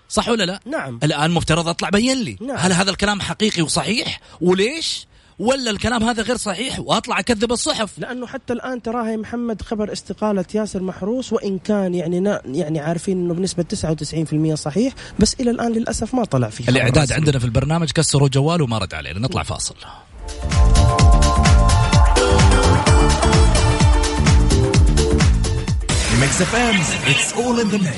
صح 0.10 0.30
ولا 0.30 0.44
لا؟ 0.44 0.60
نعم. 0.66 1.00
الآن 1.04 1.32
مفترض 1.32 1.68
أطلع 1.68 1.90
بين 1.90 2.24
لي 2.24 2.38
نعم. 2.42 2.58
هل 2.58 2.74
هذا 2.74 2.92
الكلام 2.92 3.22
حقيقي 3.22 3.62
وصحيح 3.62 4.20
وليش؟ 4.42 5.08
ولا 5.40 5.72
الكلام 5.72 6.04
هذا 6.04 6.24
غير 6.24 6.38
صحيح 6.38 6.80
وأطلع 6.80 7.20
أكذب 7.20 7.52
الصحف 7.52 8.00
لأنه 8.00 8.28
حتى 8.28 8.54
الآن 8.54 8.82
تراها 8.82 9.12
يا 9.12 9.18
محمد 9.18 9.62
خبر 9.62 9.92
استقالة 9.94 10.46
ياسر 10.56 10.84
محروس 10.84 11.34
وإن 11.34 11.60
كان 11.60 11.96
يعني 11.96 12.20
نا 12.20 12.42
يعني 12.46 12.80
عارفين 12.80 13.18
إنه 13.18 13.34
بنسبة 13.34 13.66
99% 14.54 14.54
صحيح 14.54 14.94
بس 15.20 15.36
إلى 15.40 15.52
الآن 15.52 15.72
للأسف 15.72 16.16
ما 16.16 16.26
طلع 16.26 16.50
فيه 16.50 16.70
الإعلان 16.70 17.04
رسمي. 17.04 17.16
عندنا 17.16 17.40
في 17.40 17.46
البرنامج 17.46 17.92
كسروا 17.92 18.28
جواله 18.28 18.64
وما 18.64 18.78
رد 18.78 18.94
علينا 18.94 19.20
نطلع 19.20 19.44
فاصل 19.44 19.76
Mix 26.26 26.42
FM 26.42 26.76
it's 27.08 27.34
all 27.34 27.60
in 27.60 27.70
the 27.70 27.78
mix 27.78 27.98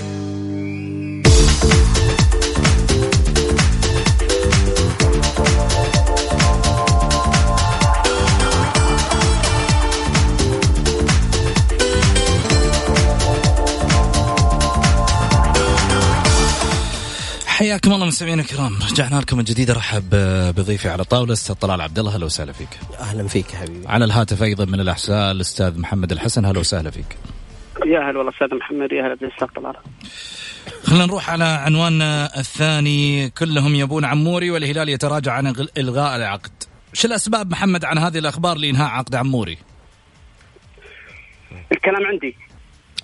حياكم 17.48 17.94
الله 17.94 18.06
مستمعينا 18.06 18.42
الكرام. 18.42 18.80
رجعنا 18.92 19.20
لكم 19.20 19.38
من 19.38 19.44
جديد. 19.44 19.70
أرحب 19.70 20.10
بضيفي 20.56 20.90
على 20.90 21.02
الطاوله 21.02 21.34
أستاذ 21.34 21.56
طلال 21.56 21.82
عبد 21.82 22.00
الله. 22.00 22.14
أهلا 22.14 22.26
وسهلا 22.26 22.54
فيك. 22.54 22.70
أهلا 23.00 23.28
فيك 23.28 23.54
يا 23.54 23.60
حبيبي. 23.60 23.88
على 23.88 24.06
الهاتف 24.06 24.44
أيضا 24.44 24.66
من 24.66 24.80
الأحساء 24.80 25.32
الأستاذ 25.32 25.80
محمد 25.80 26.12
الحسن. 26.12 26.46
أهلا 26.46 26.60
وسهلا 26.60 26.92
فيك. 26.92 27.18
يا 27.88 28.00
هلا 28.00 28.18
والله 28.18 28.32
أستاذ 28.32 28.56
محمد 28.58 28.92
يا 28.92 29.06
هلا 29.08 29.16
بالاستاذ 29.16 29.48
طلال 29.48 29.76
خلينا 30.84 31.06
نروح 31.06 31.30
على 31.30 31.44
عنواننا 31.44 32.26
الثاني. 32.38 33.30
كلهم 33.30 33.76
يبون 33.76 34.06
عموري 34.06 34.52
والهلال 34.52 34.90
يتراجع 34.90 35.32
عن 35.34 35.54
إلغاء 35.78 36.16
العقد. 36.16 36.52
إيش 36.96 37.06
الأسباب 37.06 37.52
محمد 37.52 37.86
عن 37.86 37.98
هذه 37.98 38.18
الأخبار 38.18 38.58
لإنهاء 38.58 38.90
عقد 38.90 39.16
عموري؟ 39.16 39.58
الكلام 41.72 42.06
عندي. 42.06 42.36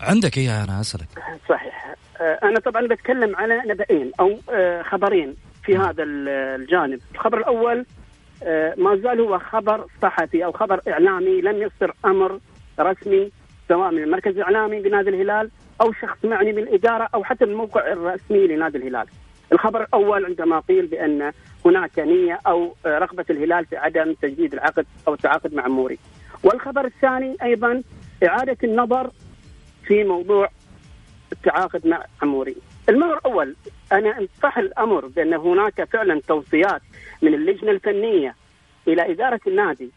عندك 0.01 0.37
اياها 0.37 0.63
أنا 0.63 0.81
أسألك. 0.81 1.07
صحيح. 1.49 1.95
آه، 2.21 2.39
أنا 2.43 2.59
طبعا 2.59 2.87
بتكلم 2.87 3.35
على 3.35 3.61
نبأين 3.67 4.11
أو 4.19 4.39
آه، 4.53 4.81
خبرين 4.83 5.35
في 5.65 5.77
هذا 5.77 6.03
ال- 6.03 6.29
الجانب. 6.61 6.99
الخبر 7.15 7.37
الأول 7.37 7.85
آه، 8.43 8.73
ما 8.77 8.95
زال 8.95 9.19
هو 9.19 9.39
خبر 9.39 9.85
صحفي 10.01 10.45
أو 10.45 10.51
خبر 10.51 10.81
إعلامي 10.87 11.41
لم 11.41 11.61
يصدر 11.61 11.93
أمر 12.05 12.39
رسمي 12.79 13.31
سواء 13.69 13.91
من 13.91 14.03
المركز 14.03 14.37
الإعلامي 14.37 14.79
بنادي 14.79 15.09
الهلال 15.09 15.49
أو 15.81 15.93
شخص 15.93 16.25
معني 16.25 16.51
بالاداره 16.51 17.09
أو 17.15 17.23
حتى 17.23 17.45
من 17.45 17.51
الموقع 17.51 17.91
الرسمي 17.91 18.47
لنادي 18.47 18.77
الهلال. 18.77 19.05
الخبر 19.53 19.83
الأول 19.83 20.25
عندما 20.25 20.59
قيل 20.59 20.85
بأن 20.85 21.31
هناك 21.65 21.99
نية 21.99 22.39
أو 22.47 22.75
رغبة 22.85 23.25
الهلال 23.29 23.65
في 23.65 23.77
عدم 23.77 24.13
تجديد 24.13 24.53
العقد 24.53 24.85
أو 25.07 25.13
التعاقد 25.13 25.53
مع 25.53 25.67
موري. 25.67 25.99
والخبر 26.43 26.85
الثاني 26.85 27.37
أيضا 27.43 27.83
إعادة 28.23 28.57
النظر 28.63 29.11
في 29.87 30.03
موضوع 30.03 30.49
التعاقد 31.31 31.87
مع 31.87 32.05
عموري. 32.21 32.55
المهر 32.89 33.17
الأول 33.17 33.55
أنا 33.91 34.19
أنصح 34.19 34.57
الأمر 34.57 35.05
بأن 35.05 35.33
هناك 35.33 35.83
فعلا 35.83 36.21
توصيات 36.27 36.81
من 37.21 37.33
اللجنة 37.33 37.71
الفنية 37.71 38.35
إلى 38.87 39.11
إدارة 39.11 39.39
النادي 39.47 39.91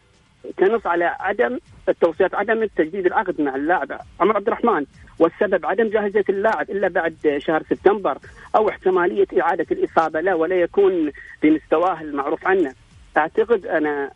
تنص 0.57 0.87
على 0.87 1.05
عدم 1.19 1.59
التوصيات 1.89 2.35
عدم 2.35 2.65
تجديد 2.65 3.05
العقد 3.05 3.41
مع 3.41 3.55
اللاعب 3.55 3.99
عمر 4.19 4.35
عبد 4.35 4.47
الرحمن 4.47 4.85
والسبب 5.19 5.65
عدم 5.65 5.89
جاهزية 5.89 6.25
اللاعب 6.29 6.69
إلا 6.69 6.87
بعد 6.87 7.37
شهر 7.37 7.63
سبتمبر 7.69 8.17
أو 8.55 8.69
احتمالية 8.69 9.27
إعادة 9.41 9.65
الإصابة 9.71 10.21
له 10.21 10.35
ولا 10.35 10.55
يكون 10.55 11.11
بمستواه 11.43 12.01
المعروف 12.01 12.47
عنه. 12.47 12.73
أعتقد 13.17 13.65
أنا 13.65 14.11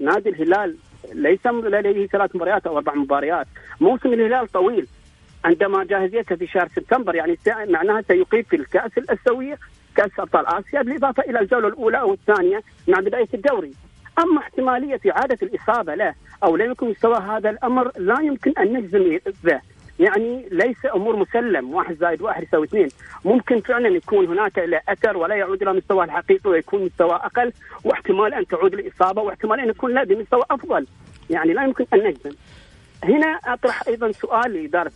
نادي 0.00 0.28
الهلال 0.28 0.76
ليس 1.12 1.46
لديه 1.46 2.06
ثلاث 2.06 2.36
مباريات 2.36 2.66
أو 2.66 2.76
أربع 2.76 2.94
مباريات، 2.94 3.46
موسم 3.80 4.12
الهلال 4.12 4.48
طويل 4.48 4.86
عندما 5.44 5.84
جاهزيته 5.84 6.36
في 6.36 6.46
شهر 6.46 6.68
سبتمبر 6.76 7.14
يعني 7.14 7.38
معناها 7.46 8.02
سيقيم 8.02 8.42
في 8.42 8.56
الكأس 8.56 8.98
الاسيويه 8.98 9.58
كأس 9.96 10.10
أبطال 10.18 10.46
آسيا 10.46 10.82
بالإضافة 10.82 11.22
إلى 11.22 11.40
الجولة 11.40 11.68
الأولى 11.68 12.00
أو 12.00 12.12
الثانية 12.12 12.62
مع 12.88 13.00
بداية 13.00 13.28
الدوري. 13.34 13.72
أما 14.18 14.40
احتمالية 14.40 15.00
إعادة 15.10 15.38
الإصابة 15.42 15.94
له 15.94 16.14
أو 16.44 16.56
لا 16.56 16.64
يكون 16.64 16.90
مستوى 16.90 17.16
هذا 17.16 17.50
الأمر 17.50 17.90
لا 17.98 18.20
يمكن 18.20 18.52
أن 18.58 18.72
نجزم 18.72 19.18
به. 19.44 19.60
يعني 19.98 20.48
ليس 20.50 20.86
أمور 20.94 21.16
مسلم 21.16 21.74
واحد 21.74 21.94
زائد 21.94 22.22
واحد 22.22 22.42
يساوي 22.42 22.66
اثنين، 22.66 22.88
ممكن 23.24 23.60
فعلا 23.60 23.88
يكون 23.88 24.26
هناك 24.26 24.58
له 24.58 24.80
اثر 24.88 25.16
ولا 25.16 25.34
يعود 25.34 25.62
إلى 25.62 25.72
مستواه 25.72 26.04
الحقيقي 26.04 26.50
ويكون 26.50 26.84
مستوى 26.84 27.14
أقل 27.14 27.52
واحتمال 27.84 28.34
أن 28.34 28.46
تعود 28.46 28.74
الاصابه 28.74 29.22
واحتمال 29.22 29.60
أن 29.60 29.68
يكون 29.68 29.94
لا 29.94 30.04
بمستوى 30.04 30.42
أفضل، 30.50 30.86
يعني 31.30 31.52
لا 31.52 31.64
يمكن 31.64 31.86
أن 31.94 31.98
نجزم. 31.98 32.30
هنا 33.04 33.38
أطرح 33.44 33.82
أيضا 33.88 34.12
سؤال 34.12 34.52
لإدارة 34.52 34.92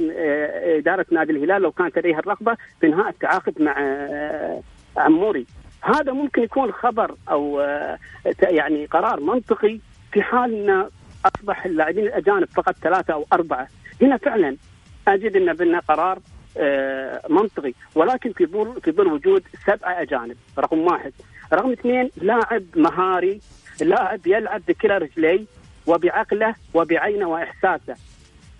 إدارة 0.79 1.07
نادي 1.11 1.33
الهلال 1.33 1.63
لو 1.63 1.73
كانت 1.73 1.99
لديها 1.99 2.19
الرغبة 2.19 2.57
في 2.81 2.87
إنهاء 2.87 3.09
التعاقد 3.09 3.63
مع 3.63 3.75
آه، 3.79 4.63
عموري 4.97 5.47
هذا 5.83 6.13
ممكن 6.13 6.43
يكون 6.43 6.73
خبر 6.73 7.15
أو 7.31 7.61
آه، 7.61 7.99
يعني 8.43 8.87
قرار 8.87 9.21
منطقي 9.21 9.81
في 10.13 10.23
حال 10.23 10.55
إن 10.55 10.89
أصبح 11.25 11.65
اللاعبين 11.65 12.05
الأجانب 12.05 12.49
فقط 12.57 12.75
ثلاثة 12.83 13.15
أو 13.15 13.27
أربعة. 13.33 13.69
هنا 14.03 14.17
فعلا 14.17 14.57
أجد 15.09 15.37
إن 15.37 15.53
بنا 15.53 15.79
قرار 15.79 16.19
آه، 16.59 17.23
منطقي. 17.29 17.73
ولكن 17.95 18.33
في 18.33 18.47
ظل 18.47 18.81
في 18.81 18.93
ظل 18.93 19.07
وجود 19.07 19.43
سبعة 19.67 20.03
أجانب 20.03 20.37
رقم 20.59 20.79
واحد. 20.79 21.13
رقم 21.53 21.73
اثنين 21.73 22.11
لاعب 22.17 22.63
مهاري 22.77 23.41
لاعب 23.81 24.27
يلعب 24.27 24.63
بكلا 24.69 24.99
رجليه 24.99 25.45
وبعقله 25.87 26.55
وبعينه 26.75 27.29
وإحساسه. 27.29 27.97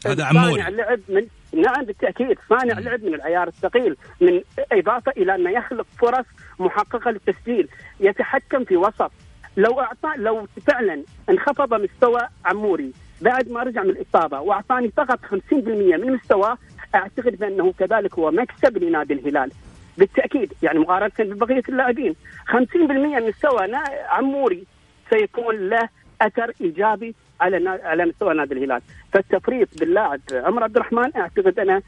هذا 0.07 0.29
صانع 0.33 0.69
لعب 0.69 1.01
من 1.09 1.27
نعم 1.53 1.85
بالتأكيد 1.85 2.39
صانع 2.49 2.79
لعب 2.79 3.05
من 3.05 3.15
العيار 3.15 3.49
الثقيل 3.49 3.97
من 4.21 4.41
إضافة 4.73 5.13
إلى 5.17 5.35
أنه 5.35 5.51
يخلق 5.51 5.87
فرص 5.99 6.27
محققة 6.59 7.11
للتسجيل 7.11 7.69
يتحكم 8.01 8.65
في 8.65 8.77
وسط. 8.77 9.13
لو 9.57 9.81
اعطى 9.81 10.13
لو 10.17 10.47
فعلا 10.67 11.03
انخفض 11.31 11.75
مستوى 11.75 12.21
عموري 12.45 12.93
بعد 13.21 13.51
ما 13.51 13.63
رجع 13.63 13.83
من 13.83 13.91
الإصابة 13.91 14.41
وأعطاني 14.41 14.91
فقط 14.97 15.19
50% 15.25 15.37
من 15.53 16.13
مستواه 16.13 16.59
أعتقد 16.95 17.37
بأنه 17.37 17.73
كذلك 17.79 18.19
هو 18.19 18.31
مكسب 18.31 18.79
لنادي 18.79 19.15
الهلال. 19.15 19.51
بالتأكيد 19.99 20.53
يعني 20.63 20.79
مقارنة 20.79 21.13
ببقية 21.19 21.63
اللاعبين 21.69 22.15
50% 22.47 22.55
من 22.77 23.29
مستوى 23.29 23.69
عموري 24.09 24.67
سيكون 25.11 25.69
له 25.69 25.89
أثر 26.21 26.53
إيجابي 26.61 27.15
على 27.41 27.69
على 27.69 28.07
مستوى 28.07 28.35
نادي 28.35 28.55
الهلال. 28.55 28.83
فالتفريط 29.13 29.69
باللاعب 29.81 30.21
عمر 30.33 30.63
عبد 30.63 30.77
الرحمن 30.77 31.17
أعتقد 31.17 31.59
أنا 31.59 31.83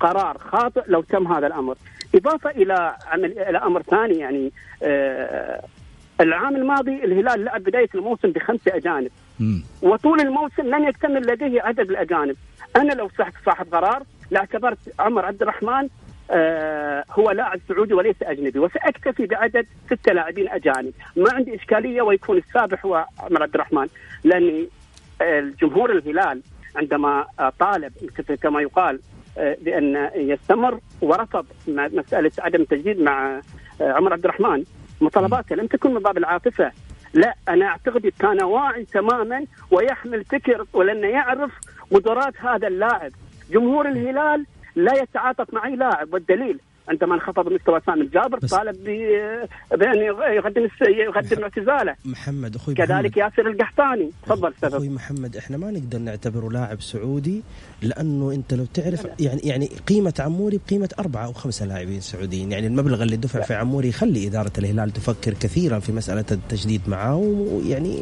قرار 0.00 0.38
خاطئ 0.38 0.82
لو 0.86 1.00
تم 1.02 1.32
هذا 1.32 1.46
الأمر. 1.46 1.76
إضافة 2.14 2.50
إلى 2.50 2.96
عمل 3.06 3.38
إلى 3.38 3.58
أمر 3.58 3.82
ثاني 3.82 4.18
يعني 4.18 4.52
آه 4.82 5.62
العام 6.20 6.56
الماضي 6.56 7.04
الهلال 7.04 7.44
لعب 7.44 7.62
بداية 7.62 7.88
الموسم 7.94 8.30
بخمسة 8.30 8.76
أجانب. 8.76 9.10
وطول 9.82 10.20
الموسم 10.20 10.62
لم 10.62 10.88
يكتمل 10.88 11.22
لديه 11.26 11.62
عدد 11.62 11.90
الأجانب. 11.90 12.36
أنا 12.76 12.92
لو 12.92 13.08
صحت 13.18 13.32
صاحب 13.46 13.74
قرار 13.74 14.02
لاعتبرت 14.30 14.78
عمر 14.98 15.26
عبد 15.26 15.42
الرحمن 15.42 15.88
آه 16.30 17.04
هو 17.10 17.30
لاعب 17.30 17.60
سعودي 17.68 17.94
وليس 17.94 18.16
أجنبي 18.22 18.58
وسأكتفي 18.58 19.26
بعدد 19.26 19.66
ستة 19.86 20.12
لاعبين 20.12 20.48
أجانب. 20.48 20.92
ما 21.16 21.32
عندي 21.32 21.54
إشكالية 21.54 22.02
ويكون 22.02 22.36
السابع 22.36 22.78
هو 22.84 23.06
عمر 23.20 23.42
عبد 23.42 23.54
الرحمن 23.54 23.88
لأني 24.24 24.68
الجمهور 25.22 25.92
الهلال 25.92 26.42
عندما 26.76 27.24
طالب 27.58 27.92
كما 28.42 28.60
يقال 28.60 28.94
آه، 28.94 29.00
بان 29.36 30.10
يستمر 30.14 30.80
ورفض 31.00 31.46
مسألة 31.68 32.30
عدم 32.38 32.62
التجديد 32.62 33.00
مع 33.00 33.40
آه، 33.80 33.92
عمر 33.92 34.12
عبد 34.12 34.24
الرحمن. 34.24 34.64
مطالباته 35.00 35.56
لم 35.56 35.66
تكن 35.66 35.94
من 35.94 36.00
باب 36.00 36.18
العاطفة. 36.18 36.72
لا 37.14 37.34
أنا 37.48 37.66
أعتقد 37.66 38.12
كان 38.18 38.42
واعي 38.42 38.84
تماما 38.84 39.44
ويحمل 39.70 40.24
فكر 40.24 40.64
ولأنه 40.72 41.06
يعرف 41.06 41.52
قدرات 41.92 42.34
هذا 42.40 42.68
اللاعب. 42.68 43.12
جمهور 43.50 43.88
الهلال 43.88 44.46
لا 44.76 44.92
يتعاطف 45.02 45.54
مع 45.54 45.66
أي 45.66 45.76
لاعب 45.76 46.14
والدليل 46.14 46.60
عندما 46.90 47.14
انخفض 47.14 47.52
مستوى 47.52 47.80
سامي 47.86 48.02
الجابر 48.02 48.38
طالب 48.38 48.84
بأن 49.70 49.98
يقدم 50.36 50.68
يقدم 50.88 51.42
اعتزاله. 51.42 51.94
محمد 52.04 52.56
أخوي 52.56 52.74
كذلك 52.74 52.90
محمد 52.90 53.16
ياسر 53.16 53.50
القحطاني. 53.50 54.10
تفضل 54.26 54.52
أستاذ. 54.52 54.74
أخوي 54.74 54.88
محمد 54.88 55.36
إحنا 55.36 55.56
ما 55.56 55.70
نقدر 55.70 55.98
نعتبره 55.98 56.50
لاعب 56.50 56.82
سعودي 56.82 57.42
لأنه 57.82 58.32
أنت 58.32 58.54
لو 58.54 58.64
تعرف 58.74 59.06
يعني 59.20 59.40
يعني 59.44 59.70
قيمة 59.88 60.14
عموري 60.18 60.60
بقيمة 60.66 60.88
أربعة 60.98 61.24
أو 61.24 61.32
خمسة 61.32 61.66
لاعبين 61.66 62.00
سعوديين. 62.00 62.52
يعني 62.52 62.66
المبلغ 62.66 63.02
اللي 63.02 63.16
دفع 63.16 63.40
في 63.40 63.54
عموري 63.54 63.88
يخلي 63.88 64.26
إدارة 64.26 64.52
الهلال 64.58 64.90
تفكر 64.90 65.34
كثيرا 65.34 65.78
في 65.78 65.92
مسألة 65.92 66.24
التجديد 66.32 66.80
معاه 66.86 67.16
ويعني 67.16 68.00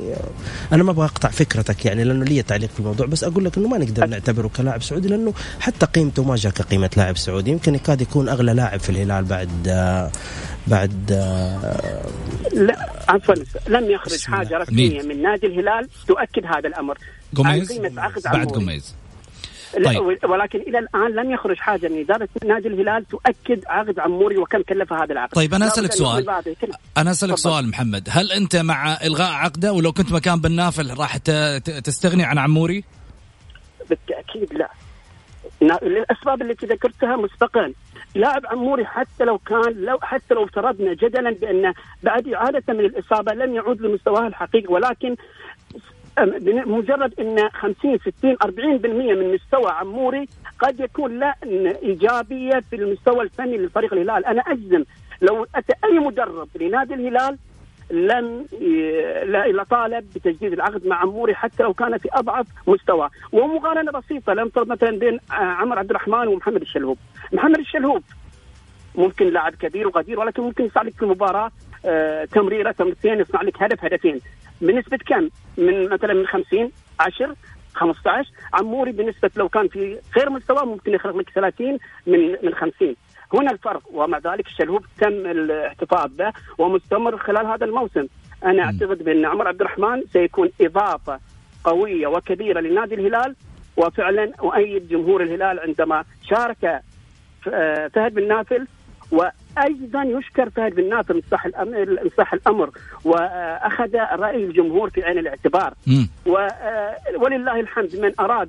أنا 0.72 0.82
ما 0.82 0.90
أبغى 0.90 1.04
أقطع 1.04 1.28
فكرتك 1.28 1.86
يعني 1.86 2.04
لأنه 2.04 2.24
لي 2.24 2.42
تعليق 2.42 2.70
في 2.70 2.80
الموضوع 2.80 3.06
بس 3.06 3.24
أقول 3.24 3.44
لك 3.44 3.58
إنه 3.58 3.68
ما 3.68 3.78
نقدر 3.78 4.06
نعتبره 4.06 4.50
كلاعب 4.56 4.82
سعودي 4.82 5.08
لأنه 5.08 5.32
حتى 5.60 5.86
قيمته 5.86 6.24
ما 6.24 6.36
جاء 6.36 6.52
كقيمة 6.52 6.90
لاعب 6.96 7.16
سعودي. 7.16 7.50
يمكن 7.50 7.74
يكاد 7.74 8.00
يكون 8.00 8.28
أغلى 8.28 8.52
لاعب 8.52 8.77
في 8.78 8.90
الهلال 8.90 9.24
بعد 9.24 9.68
بعد 10.66 11.10
لا 12.52 12.88
عفوا 13.08 13.34
لم 13.68 13.90
يخرج 13.90 14.24
حاجة 14.24 14.58
رسمية 14.58 15.02
من 15.02 15.22
نادي 15.22 15.46
الهلال 15.46 15.88
تؤكد 16.06 16.46
هذا 16.46 16.68
الأمر. 16.68 16.98
قميز 17.36 17.80
بعد 18.24 18.46
قميز 18.46 18.94
طيب. 19.84 20.02
ولكن 20.24 20.58
إلى 20.58 20.78
الآن 20.78 21.14
لم 21.14 21.30
يخرج 21.30 21.56
حاجة 21.56 21.88
من 21.88 22.00
إدارة 22.00 22.28
نادي 22.46 22.68
الهلال 22.68 23.04
تؤكد 23.08 23.64
عقد 23.66 23.98
عموري 23.98 24.36
وكم 24.36 24.62
كلف 24.62 24.92
هذا 24.92 25.12
العقد. 25.12 25.34
طيب 25.34 25.54
أنا 25.54 25.66
أسألك 25.66 25.92
سؤال. 25.92 26.44
أنا 26.96 27.10
أسألك 27.10 27.36
سؤال 27.36 27.68
محمد. 27.68 28.08
هل 28.10 28.32
أنت 28.32 28.56
مع 28.56 28.98
إلغاء 29.02 29.32
عقده؟ 29.32 29.72
ولو 29.72 29.92
كنت 29.92 30.12
مكان 30.12 30.40
بن 30.40 30.60
راح 30.98 31.16
تستغني 31.16 32.24
عن 32.24 32.38
عموري؟ 32.38 32.84
بالتأكيد 33.90 34.54
لا. 34.54 34.70
للأسباب 35.62 36.42
التي 36.42 36.66
ذكرتها 36.66 37.16
مسبقا. 37.16 37.72
لاعب 38.14 38.46
عموري 38.46 38.84
حتى 38.84 39.24
لو 39.24 39.38
كان 39.38 39.72
لو 39.76 39.98
حتى 40.02 40.34
لو 40.34 40.44
افترضنا 40.44 40.94
جدلا 40.94 41.30
بأن 41.30 41.74
بعد 42.02 42.28
إعادة 42.28 42.62
من 42.68 42.80
الإصابة 42.80 43.32
لم 43.34 43.54
يعود 43.54 43.80
لمستواه 43.82 44.26
الحقيقي 44.26 44.74
ولكن 44.74 45.16
مجرد 46.66 47.20
أن 47.20 47.48
50 47.50 47.98
60 47.98 48.36
40% 48.42 48.46
من 48.86 49.34
مستوى 49.34 49.70
عموري 49.70 50.28
قد 50.58 50.80
يكون 50.80 51.18
له 51.18 51.34
إيجابية 51.82 52.60
في 52.70 52.76
المستوى 52.76 53.22
الفني 53.22 53.58
لفريق 53.58 53.92
الهلال، 53.92 54.26
أنا 54.26 54.42
أجزم 54.42 54.84
لو 55.22 55.46
أتى 55.54 55.72
أي 55.84 55.98
مدرب 55.98 56.48
لنادي 56.60 56.94
الهلال 56.94 57.38
لم 57.90 58.46
لا 59.26 59.64
طالب 59.64 60.04
بتجديد 60.14 60.52
العقد 60.52 60.86
مع 60.86 60.96
عموري 60.96 61.34
حتى 61.34 61.62
لو 61.62 61.74
كان 61.74 61.98
في 61.98 62.08
أضعف 62.12 62.46
مستوى. 62.66 63.08
ومقارنه 63.32 63.92
بسيطة 63.92 64.32
لم 64.32 64.50
مثلا 64.56 64.98
بين 64.98 65.18
آه، 65.30 65.34
عمر 65.34 65.78
عبد 65.78 65.90
الرحمن 65.90 66.28
ومحمد 66.28 66.60
الشلهوب. 66.60 66.98
محمد 67.32 67.58
الشلهوب 67.58 68.02
ممكن 68.94 69.26
لاعب 69.26 69.54
كبير 69.54 69.88
وقدير 69.88 70.20
ولكن 70.20 70.42
ممكن 70.42 70.64
يصنع 70.64 70.82
لك 70.82 70.94
في 70.94 71.02
المباراة 71.02 71.50
آه، 71.84 72.24
تمريرة 72.24 72.72
تمريرتين 72.72 73.20
يصنع 73.20 73.42
لك 73.42 73.62
هدف 73.62 73.84
هدفين. 73.84 74.20
بنسبة 74.60 74.98
كم؟ 75.06 75.28
من 75.58 75.88
مثلا 75.88 76.14
من 76.14 76.26
50 76.26 76.70
10 77.00 77.36
15 77.74 78.30
عموري 78.54 78.92
بنسبة 78.92 79.30
لو 79.36 79.48
كان 79.48 79.68
في 79.68 79.98
غير 80.16 80.30
مستوى 80.30 80.66
ممكن 80.66 80.94
يخلق 80.94 81.16
لك 81.16 81.30
30 81.30 81.78
من 82.06 82.36
من 82.42 82.54
50 82.54 82.96
هنا 83.34 83.50
الفرق 83.50 83.82
ومع 83.92 84.18
ذلك 84.18 84.46
الشلهوب 84.46 84.84
تم 85.00 85.26
الاحتفاظ 85.26 86.10
به 86.10 86.32
ومستمر 86.58 87.18
خلال 87.18 87.46
هذا 87.46 87.64
الموسم. 87.64 88.06
أنا 88.44 88.62
أعتقد 88.62 89.02
بأن 89.02 89.24
عمر 89.24 89.48
عبد 89.48 89.60
الرحمن 89.60 90.02
سيكون 90.12 90.50
إضافة 90.60 91.20
قوية 91.64 92.06
وكبيرة 92.06 92.60
لنادي 92.60 92.94
الهلال 92.94 93.34
وفعلا 93.76 94.32
أؤيد 94.40 94.88
جمهور 94.88 95.22
الهلال 95.22 95.60
عندما 95.60 96.04
شارك 96.22 96.82
فهد 97.94 98.14
بن 98.14 98.28
نافل 98.28 98.66
وأيضا 99.58 100.02
يشكر 100.18 100.50
فهد 100.50 100.74
بن 100.74 100.88
ناصر 100.88 101.20
صح 101.30 101.46
الامر 101.46 102.10
صح 102.18 102.32
الأمر 102.32 102.70
وأخذ 103.04 103.94
رأي 103.94 104.44
الجمهور 104.44 104.90
في 104.90 105.02
عين 105.02 105.18
الاعتبار. 105.18 105.74
ولله 107.16 107.60
الحمد 107.60 107.96
من 107.96 108.12
أراد 108.20 108.48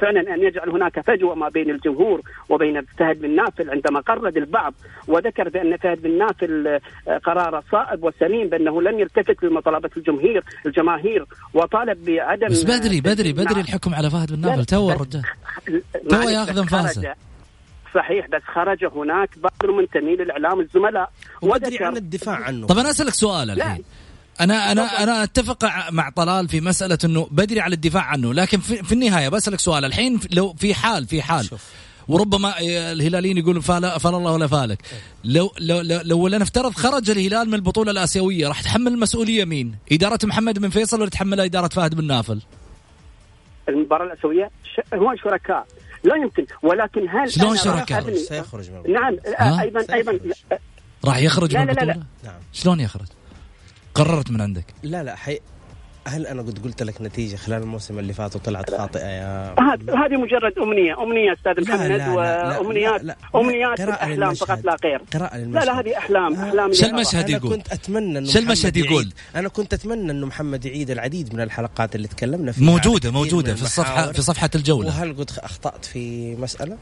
فعلا 0.00 0.34
أن 0.34 0.42
يجعل 0.42 0.70
هناك 0.70 1.00
فجوة 1.00 1.34
ما 1.34 1.48
بين 1.48 1.70
الجمهور 1.70 2.20
وبين 2.48 2.82
فهد 2.98 3.20
بن 3.20 3.36
نافل 3.36 3.70
عندما 3.70 4.00
غرد 4.00 4.36
البعض 4.36 4.74
وذكر 5.08 5.48
بأن 5.48 5.76
فهد 5.76 6.02
بن 6.02 6.18
نافل 6.18 6.78
قرار 7.24 7.62
صائب 7.72 8.04
وسليم 8.04 8.48
بأنه 8.48 8.82
لم 8.82 9.00
يلتفت 9.00 9.44
لمطالبة 9.44 9.90
الجمهور 9.96 10.42
الجماهير 10.66 11.24
وطالب 11.54 12.04
بعدم 12.04 12.46
بس 12.46 12.64
بدري 12.64 13.00
بدري 13.00 13.32
بدري 13.32 13.60
الحكم 13.60 13.94
على 13.94 14.10
فهد 14.10 14.32
بن 14.32 14.40
نافل. 14.40 14.64
تو 14.64 14.90
الرجال. 14.90 15.22
تو 16.08 16.20
ياخذ 16.20 16.58
أنفاسه. 16.58 17.14
صحيح 17.94 18.26
بس 18.26 18.42
خرج 18.54 18.84
هناك 18.84 19.38
بعض 19.38 19.52
المنتمين 19.64 20.18
للإعلام 20.18 20.60
الزملاء. 20.60 21.10
وادري 21.42 21.84
عن 21.84 21.96
الدفاع 21.96 22.34
عنه. 22.34 22.66
طب 22.66 22.78
أنا 22.78 22.90
أسألك 22.90 23.14
سؤال 23.14 23.50
الحين. 23.50 23.84
أنا 24.40 24.72
أنا 24.72 25.02
أنا 25.02 25.22
أتفق 25.22 25.90
مع 25.90 26.10
طلال 26.10 26.48
في 26.48 26.60
مسألة 26.60 26.98
إنه 27.04 27.28
بدري 27.30 27.60
على 27.60 27.74
الدفاع 27.74 28.02
عنه 28.02 28.34
لكن 28.34 28.60
في, 28.60 28.82
في 28.82 28.92
النهاية 28.92 29.28
بسألك 29.28 29.60
سؤال. 29.60 29.84
الحين 29.84 30.20
لو 30.32 30.52
في 30.52 30.74
حال 30.74 31.06
في 31.06 31.22
حال. 31.22 31.44
شوف. 31.44 31.64
وربما 32.08 32.54
الهلاليين 32.92 33.38
يقولون 33.38 33.60
فال 33.60 34.00
فال 34.00 34.14
الله 34.14 34.32
ولا 34.32 34.46
فالك. 34.46 34.78
لو 35.24 35.52
لو 35.58 35.80
لو, 35.80 36.00
لو 36.04 36.28
لنفترض 36.28 36.72
خرج 36.72 37.10
الهلال 37.10 37.48
من 37.48 37.54
البطولة 37.54 37.90
الآسيوية 37.90 38.48
راح 38.48 38.62
تحمل 38.62 38.92
المسؤولية 38.92 39.44
مين؟ 39.44 39.74
إدارة 39.92 40.18
محمد 40.24 40.58
بن 40.58 40.68
فيصل 40.68 41.00
ولا 41.00 41.10
تحملها 41.10 41.44
إدارة 41.44 41.68
فهد 41.68 41.94
بن 41.94 42.06
نافل؟ 42.06 42.40
المباراة 43.68 44.06
الآسيوية؟ 44.06 44.50
هو 44.94 45.14
شركاء. 45.16 45.66
لا 46.04 46.16
يمكن 46.16 46.46
ولكن 46.62 47.08
هل 47.08 47.32
شلون 47.32 47.56
شركاء؟ 47.56 48.14
سيخرج 48.14 48.70
من 48.70 48.92
نعم 48.92 49.16
أيضا 49.60 49.94
أيضا 49.94 50.18
راح 51.04 51.18
يخرج 51.18 51.56
من 51.56 51.62
البطوله؟ 51.62 51.84
لا 51.86 51.92
لا 51.92 51.98
لا. 51.98 52.06
نعم. 52.24 52.40
شلون 52.52 52.80
يخرج؟ 52.80 53.06
قررت 53.94 54.30
من 54.30 54.40
عندك 54.40 54.64
لا 54.82 55.02
لا 55.02 55.16
حي... 55.16 55.38
هل 56.06 56.26
أنا 56.26 56.42
قد 56.42 56.58
قلت 56.64 56.82
لك 56.82 57.02
نتيجة 57.02 57.36
خلال 57.36 57.62
الموسم 57.62 57.98
اللي 57.98 58.12
فات 58.12 58.36
وطلعت 58.36 58.70
خاطئة 58.70 59.06
يا 59.06 59.54
هذه 59.88 60.16
مجرد 60.16 60.58
أمنية. 60.58 61.02
أمنية 61.02 61.32
أستاذ 61.32 61.64
محمد 61.64 62.08
وامنيات 62.08 63.16
أمنيات 63.34 63.80
احلام 63.80 64.34
فقط 64.34 64.64
لا 64.64 64.76
غير. 64.84 65.02
قراءة 65.14 65.36
لا 65.36 65.64
لا 65.64 65.80
هذه 65.80 65.98
احلام 65.98 66.34
أحلام 66.34 66.72
شو 66.72 66.86
المشهد 66.86 67.30
يقول؟ 67.30 67.50
كنت 67.50 67.72
أتمنى 67.72 68.18
إنه 68.18 68.28
شو 68.28 68.38
المشهد 68.38 68.76
يقول؟ 68.76 69.12
أنا 69.36 69.48
كنت 69.48 69.74
أتمنى 69.74 70.10
إنه 70.10 70.26
محمد 70.26 70.64
يعيد 70.64 70.90
العديد 70.90 71.34
من 71.34 71.40
الحلقات 71.40 71.94
اللي 71.94 72.08
تكلمنا 72.08 72.52
فيها. 72.52 72.64
موجودة 72.64 73.10
موجودة 73.10 73.54
في 73.54 73.62
الصفحه 73.62 74.12
في 74.12 74.22
صفحة 74.22 74.50
الجولة. 74.54 74.88
وهل 74.88 75.16
قد 75.16 75.30
أخطأت 75.38 75.84
في 75.84 76.34
مسألة؟ 76.36 76.76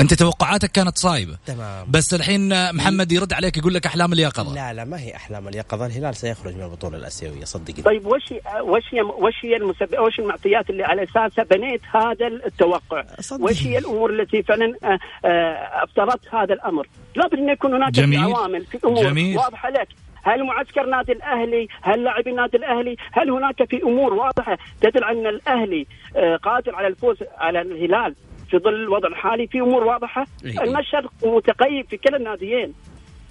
أنت 0.00 0.14
توقعاتك 0.14 0.70
كانت 0.70 0.98
صايبة 0.98 1.38
تمام 1.46 1.86
بس 1.90 2.14
الحين 2.14 2.72
محمد 2.74 3.12
يرد 3.12 3.32
عليك 3.32 3.56
يقول 3.56 3.74
لك 3.74 3.86
أحلام 3.86 4.12
اليقظة 4.12 4.54
لا 4.54 4.72
لا 4.72 4.84
ما 4.84 5.00
هي 5.00 5.16
أحلام 5.16 5.48
اليقظة 5.48 5.86
الهلال 5.86 6.16
سيخرج 6.16 6.54
من 6.54 6.62
البطولة 6.62 6.98
الأسيوية 6.98 7.44
صدقني 7.44 7.82
طيب 7.82 8.06
وش 8.06 8.34
وش 8.60 8.82
هي 8.94 9.00
وش 9.02 9.34
هي 9.44 9.56
المسبب 9.56 9.98
وش 9.98 10.18
المعطيات 10.18 10.70
اللي 10.70 10.84
على 10.84 11.02
اساسها 11.02 11.44
بنيت 11.44 11.80
هذا 11.94 12.26
التوقع؟ 12.26 13.04
صدقني. 13.20 13.44
وش 13.44 13.62
هي 13.66 13.78
الأمور 13.78 14.10
التي 14.10 14.42
فعلا 14.42 14.74
آه، 14.84 14.98
آه، 15.24 15.84
افترضت 15.84 16.34
هذا 16.34 16.54
الأمر؟ 16.54 16.86
لابد 17.16 17.34
أن 17.38 17.48
يكون 17.48 17.74
هناك 17.74 17.92
جميل. 17.92 18.20
عوامل 18.20 18.66
في 18.66 18.78
أمور 18.84 19.04
جميل. 19.04 19.36
واضحة 19.36 19.70
لك 19.70 19.88
هل 20.22 20.46
معسكر 20.46 20.86
نادي 20.86 21.12
الأهلي؟ 21.12 21.68
هل 21.82 22.04
لاعبي 22.04 22.30
النادي 22.30 22.56
الأهلي؟ 22.56 22.96
هل 23.12 23.30
هناك 23.30 23.64
في 23.70 23.82
أمور 23.82 24.14
واضحة 24.14 24.58
تدل 24.80 25.04
على 25.04 25.20
أن 25.20 25.26
الأهلي 25.26 25.86
آه، 26.16 26.36
قادر 26.36 26.74
على 26.74 26.86
الفوز 26.86 27.16
على 27.38 27.60
الهلال 27.60 28.14
في 28.50 28.58
ظل 28.58 28.74
الوضع 28.74 29.08
الحالي 29.08 29.46
في 29.46 29.60
أمور 29.60 29.84
واضحة؟ 29.84 30.26
إيه. 30.44 30.62
المشهد 30.62 31.04
متقيد 31.24 31.86
في 31.90 31.96
كلا 31.96 32.16
الناديين. 32.16 32.72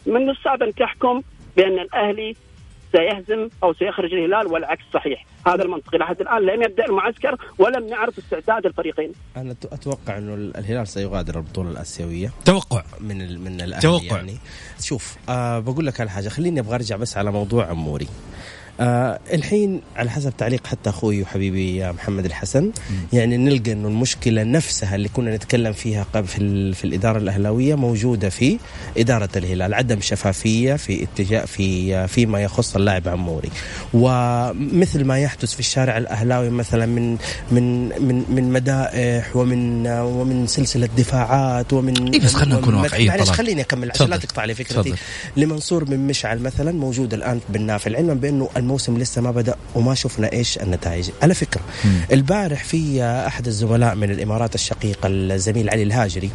من 0.06 0.30
الصعب 0.30 0.64
أن 0.64 0.74
تحكم 0.74 1.22
بأن 1.58 1.80
الأهلي 1.80 2.36
سيهزم 2.92 3.50
أو 3.64 3.74
سيخرج 3.74 4.14
الهلال 4.14 4.48
والعكس 4.48 4.84
صحيح، 4.94 5.26
هذا 5.48 5.64
المنطق 5.64 5.96
إلى 5.96 6.06
حد 6.06 6.22
الآن 6.22 6.42
لم 6.42 6.64
يبدأ 6.64 6.86
المعسكر 6.86 7.38
ولم 7.60 7.88
نعرف 7.88 8.18
استعداد 8.18 8.66
الفريقين. 8.66 9.12
أنا 9.38 9.56
أتوقع 9.72 10.18
إنه 10.18 10.34
الهلال 10.34 10.88
سيغادر 10.88 11.38
البطولة 11.38 11.72
الآسيوية 11.72 12.32
توقع 12.46 12.84
من 13.00 13.22
ال 13.22 13.40
من 13.40 13.62
الأهلي 13.62 13.82
توقع. 13.82 14.16
يعني 14.16 14.38
شوف 14.80 15.16
آه 15.30 15.60
بقول 15.60 15.86
لك 15.86 16.02
على 16.02 16.10
حاجة 16.10 16.30
خليني 16.30 16.60
أبغى 16.60 16.76
أرجع 16.76 16.96
بس 16.96 17.18
على 17.18 17.32
موضوع 17.32 17.66
عموري 17.66 18.08
آه 18.80 19.20
الحين 19.34 19.82
على 19.96 20.10
حسب 20.10 20.34
تعليق 20.38 20.68
حتى 20.68 20.90
أخوي 20.90 21.22
وحبيبي 21.22 21.76
يا 21.76 21.92
محمد 21.92 22.26
الحسن 22.26 22.72
يعني 23.14 23.38
نلقى 23.38 23.72
إنه 23.72 23.88
المشكلة 23.88 24.44
نفسها 24.44 24.96
اللي 24.96 25.10
كنا 25.10 25.36
نتكلم 25.36 25.74
فيها 25.74 26.06
قبل 26.14 26.28
في, 26.28 26.74
في 26.74 26.84
الإدارة 26.86 27.18
الأهلاوية 27.18 27.76
موجودة 27.76 28.30
في 28.30 28.58
إدارة 28.98 29.30
الهلال 29.36 29.74
عدم 29.74 30.02
شفافية 30.02 30.74
في 30.74 31.04
اتجاه 31.04 31.46
في 31.46 32.08
فيما 32.08 32.42
يخص 32.44 32.76
اللاعب 32.76 33.08
عموري 33.08 33.50
ومثل 33.94 35.04
ما 35.04 35.20
يحدث 35.20 35.54
في 35.54 35.60
الشارع 35.60 35.98
الأهلاوي 35.98 36.50
مثلا 36.50 36.86
من 36.86 37.18
من 37.52 37.88
من 37.88 38.26
من 38.30 38.54
مدائح 38.54 39.36
ومن 39.36 39.88
ومن 39.88 40.48
سلسلة 40.48 40.90
دفاعات 40.98 41.74
ومن 41.74 42.14
إيه 42.14 42.20
بس 42.22 42.34
خلينا 42.34 42.60
نكون 42.60 42.74
واقعيين 42.76 43.08
معلش. 43.08 43.30
خليني 43.30 43.62
أكمل 43.62 43.92
عشان 43.92 44.08
لا. 44.10 44.18
تقطع 44.18 44.46
لي 44.46 44.54
فكرتي 44.56 44.74
تفضل. 44.90 44.96
لمنصور 45.38 45.84
بن 45.84 46.00
مشعل 46.00 46.40
مثلا 46.40 46.72
موجود 46.72 47.14
الآن 47.14 47.40
بالنافع 47.50 47.96
علما 47.98 48.14
بأنه 48.14 48.50
الموسم 48.66 48.98
لسه 48.98 49.22
ما 49.22 49.32
بدأ 49.32 49.56
وما 49.76 49.94
شفنا 49.96 50.34
إيش 50.34 50.58
النتائج. 50.58 51.10
على 51.22 51.34
فكرة 51.34 51.62
البارح 52.12 52.64
في 52.64 53.04
أحد 53.04 53.48
الزملاء 53.48 53.96
من 53.96 54.12
الإمارات 54.12 54.56
الشقيقه 54.56 55.08
الزميل 55.08 55.70
علي 55.70 55.84
الهاجري 55.84 56.32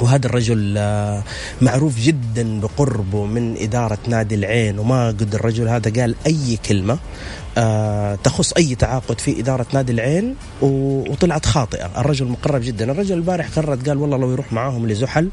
وهذا 0.00 0.26
الرجل 0.26 0.74
آه، 0.78 1.22
معروف 1.60 2.00
جدا 2.00 2.60
بقربه 2.60 3.26
من 3.26 3.56
إدارة 3.56 3.98
نادي 4.08 4.34
العين 4.34 4.78
وما 4.78 5.08
قد 5.08 5.34
الرجل 5.34 5.68
هذا 5.68 6.00
قال 6.00 6.14
أي 6.26 6.58
كلمة 6.68 6.98
آه، 7.58 8.14
تخص 8.14 8.52
أي 8.52 8.74
تعاقد 8.74 9.20
في 9.20 9.40
إدارة 9.40 9.66
نادي 9.72 9.92
العين 9.92 10.34
وطلعت 10.62 11.46
خاطئة. 11.46 12.00
الرجل 12.00 12.26
مقرب 12.26 12.60
جدا. 12.60 12.92
الرجل 12.92 13.14
البارح 13.14 13.48
قرر 13.56 13.74
قال 13.74 13.98
والله 13.98 14.16
لو 14.16 14.32
يروح 14.32 14.52
معاهم 14.52 14.86
لزحل 14.86 15.28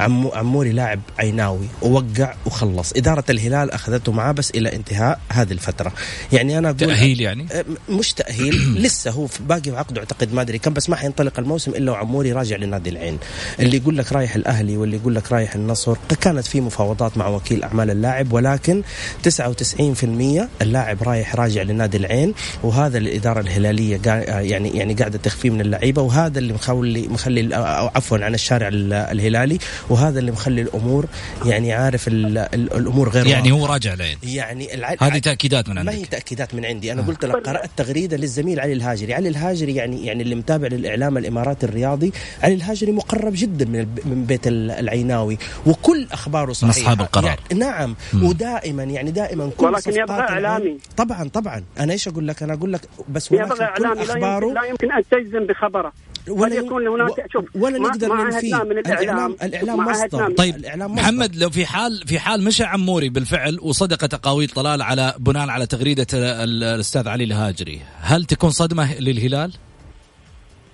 عمو 0.00 0.28
عموري 0.28 0.72
لاعب 0.72 1.00
عيناوي 1.18 1.66
ووقع 1.82 2.34
وخلص. 2.46 2.92
إدارة 2.96 3.24
الهلال 3.30 3.70
أخذته 3.70 4.12
معاه 4.12 4.32
بس 4.32 4.50
إلى 4.50 4.72
انتهاء 4.76 5.20
هذه 5.32 5.52
الفترة. 5.52 5.92
يعني 6.32 6.58
أنا 6.58 6.68
أقول 6.68 6.78
تأهيل 6.78 7.20
يعني؟ 7.20 7.46
آه، 7.52 7.64
مش 7.88 8.12
تأهيل 8.12 8.54
لسه 8.84 9.10
هو 9.10 9.26
باقي 9.48 9.70
عقده 9.70 10.00
أعتقد 10.00 10.32
ما 10.32 10.40
أدري 10.42 10.58
كم 10.58 10.72
بس 10.72 10.90
ما 10.90 10.96
حينطلق 10.96 11.38
الموسم 11.38 11.70
إلا 11.70 11.92
وعموري 11.92 12.32
راجع 12.32 12.56
لنادي 12.56 12.90
العين. 12.90 13.18
اللي 13.60 13.76
يقول 13.76 13.98
لك 13.98 14.12
رايح 14.12 14.34
الأهلي 14.34 14.76
واللي 14.76 14.96
يقول 14.96 15.14
لك 15.14 15.32
رايح 15.32 15.54
النصر 15.54 15.96
كانت 16.20 16.46
في 16.46 16.60
مفاوضات 16.60 17.18
مع 17.18 17.28
وكيل 17.28 17.62
أعمال 17.64 17.90
اللاعب 17.90 18.32
ولكن 18.32 18.82
99% 19.28 20.48
اللاعب 20.62 21.02
رايح 21.02 21.34
راجع 21.36 21.62
لنادي 21.62 21.96
العين 21.96 22.34
وهذا 22.62 22.98
الإدارة 22.98 23.40
الهلالية 23.40 23.98
قا- 23.98 24.06
آه، 24.08 24.40
يعني 24.40 24.68
يعني 24.78 24.94
قاعدة 24.94 25.18
تخفيه 25.18 25.50
من 25.50 25.60
اللعيبة 25.60 26.02
وهذا 26.02 26.38
اللي 26.38 26.52
مخلي 26.52 27.08
مخلي 27.08 27.56
أو 27.56 27.90
عفوا 27.94 28.18
عن 28.18 28.34
الشارع 28.34 28.68
ال- 28.68 28.92
الهلالي. 28.92 29.58
وهذا 29.90 30.18
اللي 30.18 30.32
مخلي 30.32 30.62
الأمور 30.62 31.06
يعني 31.46 31.72
عارف 31.72 32.08
ال- 32.08 32.38
ال- 32.38 32.72
الأمور 32.76 33.08
غير 33.08 33.26
يعني. 33.26 33.52
هو 33.52 33.66
راجع 33.66 33.94
العين 33.94 34.16
يعني 34.22 34.74
الع... 34.74 34.94
هذه 35.00 35.18
تأكيدات 35.18 35.68
من 35.68 35.74
ما 35.74 35.92
هي 35.92 35.96
عندك. 35.96 36.08
تأكيدات 36.08 36.54
من 36.54 36.64
عندي. 36.64 36.92
أنا 36.92 37.02
قلت 37.02 37.24
لك 37.24 37.34
قرأت 37.48 37.70
تغريدة 37.76 38.16
للزميل 38.16 38.60
علي 38.60 38.72
الهاجري. 38.72 39.14
علي 39.14 39.28
الهاجري 39.28 39.74
يعني 39.74 40.06
يعني 40.06 40.22
اللي 40.22 40.34
متابع 40.34 40.68
للإعلام 40.68 41.18
الإماراتي 41.18 41.66
الرياضي 41.66 42.12
علي 42.42 42.54
الهاجري 42.54 42.92
مقرب 42.92 43.32
جدا 43.36 43.64
من 43.64 43.86
من 44.04 44.24
بيت 44.24 44.46
ال- 44.46 44.70
العيناوي. 44.70 45.38
وكل 45.66 46.06
أخباره 46.12 46.52
صحيحة. 46.52 46.78
أصحاب 46.80 47.00
القرار. 47.00 47.38
يعني 47.50 47.60
نعم. 47.64 47.96
ودائما 48.22 48.82
يعني 48.82 49.10
دائما 49.10 49.50
كل 49.56 49.66
ولكن 49.66 49.90
العين- 49.90 50.10
إعلامي. 50.10 50.78
طبعا 50.96 51.28
طبعا. 51.28 51.64
أنا 51.78 51.92
إيش 51.92 52.08
أقول 52.08 52.28
لك؟ 52.28 52.42
أنا 52.42 52.54
أقول 52.54 52.72
لك 52.72 52.80
بس 53.08 53.32
ولكن 53.32 53.44
يبغى 53.44 53.56
كل 53.58 53.62
إعلامي. 53.64 53.94
لا 54.04 54.12
أخباره 54.12 54.44
يمكن, 54.46 54.54
لا 54.60 54.64
يمكن 54.68 54.92
ان 54.92 55.02
تجزم 55.10 55.46
بخبره. 55.46 55.92
ولا 56.28 56.54
يكون 56.54 56.86
هناك 56.88 57.32
شوف 57.32 57.44
ولا 57.54 57.78
ما- 57.78 57.88
نقدر 57.88 58.14
ننفيه 58.14 58.62
الإعلام 58.62 59.36
الاعلام 59.42 59.78
مصدر. 59.78 60.30
طيب 60.30 60.56
الإعلام 60.56 60.92
مصدر. 60.92 61.02
محمد 61.02 61.36
لو 61.36 61.50
في 61.50 61.66
حال 61.66 62.02
في 62.06 62.18
حال 62.18 62.44
مشى 62.44 62.64
عموري 62.64 63.08
بالفعل 63.08 63.58
وصدقت 63.62 64.14
اقاويل 64.14 64.48
طلال 64.48 64.82
على 64.82 65.14
بناء 65.18 65.48
على 65.48 65.66
تغريدة 65.66 66.06
ال- 66.14 66.64
الأستاذ 66.64 67.08
علي 67.08 67.24
الهاجري 67.24 67.80
هل 68.00 68.24
تكون 68.24 68.50
صدمة 68.50 69.00
للهلال؟ 69.00 69.52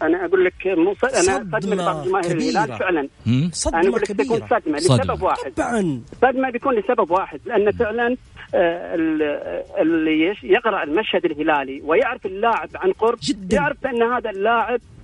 أنا 0.02 0.24
أقول 0.24 0.44
لك 0.44 0.54
مو. 0.66 0.94
أنا 1.04 1.20
صدمة 1.22 1.60
صدمة 1.60 1.74
لبعض 1.74 2.08
جماهير. 2.08 2.30
الهلال 2.36 2.78
فعلا 2.78 3.08
مم؟ 3.26 3.40
أنا 3.42 3.50
صدمه 3.52 3.80
أقول 3.80 3.92
لك 4.00 4.06
تكون 4.06 4.24
كبيرة 4.38 4.46
صدمة 4.60 4.78
صدمة. 4.78 4.96
لسبب 5.04 5.22
واحد 5.22 5.52
طبعا 5.56 6.02
صدمة 6.22 6.50
بيكون 6.50 6.74
لسبب 6.74 7.10
واحد 7.10 7.40
لأن 7.46 7.70
فعلا 7.72 8.16
آه، 8.54 8.94
ال- 8.94 9.22
اللي 9.80 10.26
يش- 10.26 10.44
يقرأ 10.44 10.82
المشهد 10.82 11.24
الهلالي 11.24 11.80
ويعرف 11.84 12.26
اللاعب 12.26 12.68
عن 12.74 12.92
قرب 12.92 13.18
جداً. 13.22 13.56
يعرف 13.56 13.76
أن 13.86 14.02
هذا 14.02 14.30
اللاعب 14.30 14.80
آه، 14.80 14.99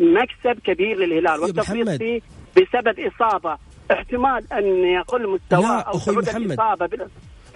مكسب 0.00 0.60
كبير 0.64 0.96
للهلال 0.96 1.40
والتفريط. 1.40 1.88
فيه 1.88 2.20
بسبب 2.56 3.00
إصابة 3.00 3.58
احتمال 3.92 4.52
أن 4.52 4.64
يقل 4.84 5.28
مستواه 5.28 5.80
أو 5.80 5.98
تعود. 5.98 6.28
الإصابة 6.28 6.86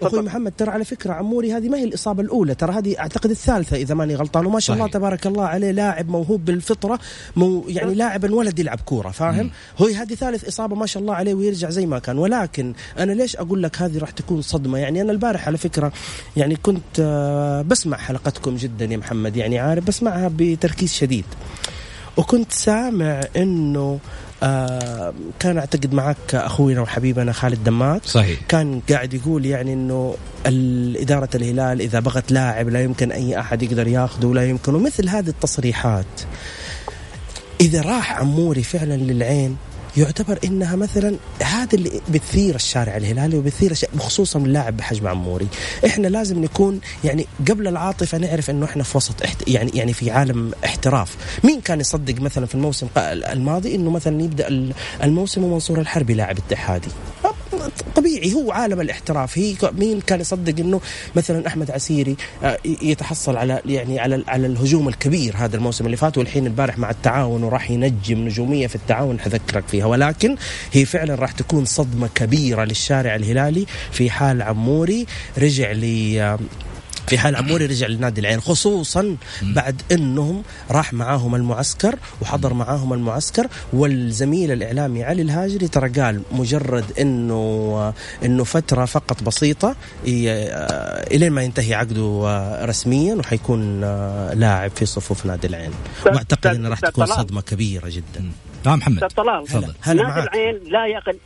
أخوي. 0.02 0.22
محمد 0.22 0.52
ترى 0.56 0.70
على 0.70 0.84
فكرة 0.84 1.12
عموري 1.12 1.52
هذه 1.52 1.68
ما 1.68 1.78
هي 1.78 1.84
الإصابة 1.84 2.22
الأولى 2.22 2.54
ترى 2.54 2.72
هذه 2.72 2.98
أعتقد 2.98 3.30
الثالثة 3.30 3.76
إذا 3.76 3.94
ماني 3.94 4.14
غلطان 4.14 4.46
وما 4.46 4.60
شاء 4.60 4.76
الله. 4.76 4.88
تبارك 4.88 5.26
الله 5.26 5.44
عليه 5.44 5.70
لاعب 5.70 6.08
موهوب 6.08 6.44
بالفطرة 6.44 6.98
مو 7.36 7.64
يعني 7.68 7.94
لاعب 7.94 8.24
انولد 8.24 8.58
يلعب 8.58 8.80
كورة 8.80 9.10
فاهم 9.10 9.50
هو 9.78 9.86
هذه 9.86 10.14
ثالث 10.14 10.48
إصابة 10.48 10.76
ما 10.76 10.86
شاء 10.86 11.02
الله 11.02 11.14
عليه 11.14 11.34
ويرجع 11.34 11.70
زي 11.70 11.86
ما 11.86 11.98
كان 11.98 12.18
ولكن 12.18 12.72
أنا 12.98 13.12
ليش 13.12 13.36
أقول 13.36 13.62
لك 13.62 13.82
هذه 13.82 13.98
راح 13.98 14.10
تكون 14.10 14.42
صدمة 14.42 14.78
يعني 14.78 15.02
أنا 15.02 15.12
البارح 15.12 15.46
على 15.46 15.58
فكرة 15.58 15.92
يعني 16.36 16.56
كنت 16.56 17.00
آه، 17.00 17.62
بسمع 17.62 17.96
حلقتكم 17.96 18.56
جدا 18.56 18.84
يا 18.84 18.96
محمد 18.96 19.36
يعني 19.36 19.58
عارف 19.58 19.86
بسمعها 19.86 20.30
بتركيز 20.36 20.92
شديد 20.92 21.24
وكنت 22.16 22.52
سامع 22.52 23.20
إنه 23.36 23.98
آه 24.42 25.14
كان 25.38 25.58
أعتقد 25.58 25.94
معك 25.94 26.34
اخونا 26.34 26.80
وحبيبنا 26.80 27.32
خالد 27.32 27.64
دمات 27.64 28.06
صحيح. 28.06 28.40
كان 28.48 28.80
قاعد 28.90 29.14
يقول 29.14 29.46
يعني 29.46 29.72
إنه 29.72 30.14
إدارة 30.96 31.28
الهلال 31.34 31.80
إذا 31.80 32.00
بغت 32.00 32.32
لاعب 32.32 32.68
لا 32.68 32.82
يمكن 32.82 33.12
أي 33.12 33.40
أحد 33.40 33.62
يقدر 33.62 33.88
ياخذه 33.88 34.26
ولا 34.26 34.48
يمكن 34.48 34.74
ومثل 34.74 35.08
هذه 35.08 35.28
التصريحات. 35.28 36.06
إذا 37.60 37.82
راح 37.82 38.12
عموري 38.12 38.62
فعلا 38.62 38.94
للعين 38.94 39.56
يعتبر 39.98 40.38
إنها 40.44 40.76
مثلا 40.76 41.16
هذا 41.42 41.68
اللي 41.74 42.00
بتثير 42.10 42.54
الشارع 42.54 42.96
الهلالي 42.96 43.36
وبتثير. 43.38 43.74
خصوصا 43.98 44.38
اللاعب 44.38 44.76
بحجم 44.76 45.06
عموري. 45.08 45.48
إحنا 45.86 46.08
لازم 46.08 46.42
نكون 46.42 46.80
يعني 47.04 47.26
قبل 47.50 47.68
العاطفة 47.68 48.18
نعرف 48.18 48.50
إنه 48.50 48.64
إحنا 48.66 48.82
في 48.82 48.96
وسط 48.96 49.22
احت... 49.22 49.48
يعني 49.48 49.70
يعني 49.74 49.92
في 49.92 50.10
عالم 50.10 50.52
احتراف. 50.64 51.16
مين 51.44 51.60
كان 51.60 51.80
يصدق 51.80 52.20
مثلا 52.20 52.46
في 52.46 52.54
الموسم 52.54 52.86
الماضي 52.96 53.74
إنه 53.74 53.90
مثلا 53.90 54.22
يبدأ 54.22 54.48
ال- 54.48 54.72
الموسم 55.02 55.44
ومنصور 55.44 55.80
الحربي 55.80 56.14
لاعب 56.14 56.38
اتحادي؟ 56.38 56.88
طبيعي 57.96 58.34
هو 58.34 58.52
عالم 58.52 58.80
الاحتراف. 58.80 59.38
هي 59.38 59.54
مين 59.72 60.00
كان 60.00 60.20
يصدق 60.20 60.54
إنه 60.60 60.80
مثلا 61.16 61.46
أحمد 61.46 61.70
عسيري 61.70 62.16
آه، 62.44 62.58
يتحصل 62.64 63.36
على 63.36 63.62
يعني 63.66 64.00
على 64.00 64.24
على 64.28 64.46
الهجوم 64.46 64.88
الكبير 64.88 65.34
هذا 65.36 65.56
الموسم 65.56 65.86
اللي 65.86 65.96
فات 65.96 66.18
والحين 66.18 66.46
البارح 66.46 66.78
مع 66.78 66.90
التعاون 66.90 67.42
وراح 67.44 67.70
ينجم 67.70 68.18
نجومية 68.18 68.66
في 68.66 68.74
التعاون 68.74 69.20
حذكرك 69.20 69.64
فيها. 69.68 69.86
ولكن 69.88 70.36
هي 70.72 70.84
فعلا 70.84 71.14
راح 71.14 71.32
تكون 71.32 71.64
صدمة 71.64 72.08
كبيرة 72.14 72.64
للشارع 72.64 73.14
الهلالي 73.14 73.66
في 73.92 74.10
حال 74.10 74.42
عموري 74.42 75.06
رجع 75.38 75.72
ل 75.72 75.80
في 77.08 77.18
حال 77.18 77.36
عموري 77.36 77.66
رجع 77.66 77.86
لنادي 77.86 78.20
العين 78.20 78.40
خصوصا 78.40 79.16
بعد 79.42 79.82
إنهم 79.92 80.42
راح 80.70 80.92
معاهم 80.92 81.34
المعسكر 81.34 81.96
وحضر 82.22 82.54
معاهم 82.54 82.92
المعسكر 82.92 83.46
والزميل 83.72 84.52
الإعلامي 84.52 85.04
علي 85.04 85.22
الهاجري 85.22 85.68
ترى 85.68 85.88
قال 85.88 86.22
مجرد 86.32 86.84
إنه 87.00 87.92
إنه 88.24 88.44
فترة 88.44 88.84
فقط 88.84 89.22
بسيطة 89.22 89.76
آه، 90.08 91.06
إلين 91.14 91.32
ما 91.32 91.42
ينتهي 91.42 91.74
عقده 91.74 92.22
آه، 92.26 92.64
رسميا 92.64 93.14
وحيكون 93.14 93.84
آه، 93.84 94.34
لاعب 94.34 94.70
في 94.76 94.86
صفوف 94.86 95.26
نادي 95.26 95.46
العين. 95.46 95.70
أستاذ- 95.70 96.06
وأعتقد 96.06 96.46
أستاذ- 96.46 96.54
إنه 96.54 96.68
راح 96.68 96.78
أستاذ 96.78 96.90
تكون. 96.90 97.06
صدمة 97.06 97.40
كبيرة 97.40 97.88
جدا. 97.88 98.30
آه 98.66 98.76
محمد. 98.76 98.98
طلال 99.08 99.44
نادي 99.96 100.20
العين 100.20 100.60
لا 100.64 100.86
يقل 100.86 101.18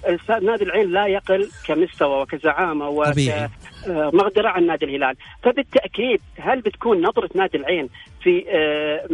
نادي 0.47 0.65
العين 0.65 0.91
لا 0.93 1.07
يقل 1.07 1.51
كمستوى 1.67 2.23
وكزعامة 2.23 2.89
وكمقدره 2.89 4.49
عن 4.49 4.67
نادي 4.67 4.85
الهلال. 4.85 5.17
فبالتأكيد 5.43 6.21
هل 6.39 6.61
بتكون 6.61 7.03
نظرة 7.03 7.31
نادي 7.35 7.57
العين 7.57 7.89
في 8.23 8.45
آه، 8.49 9.09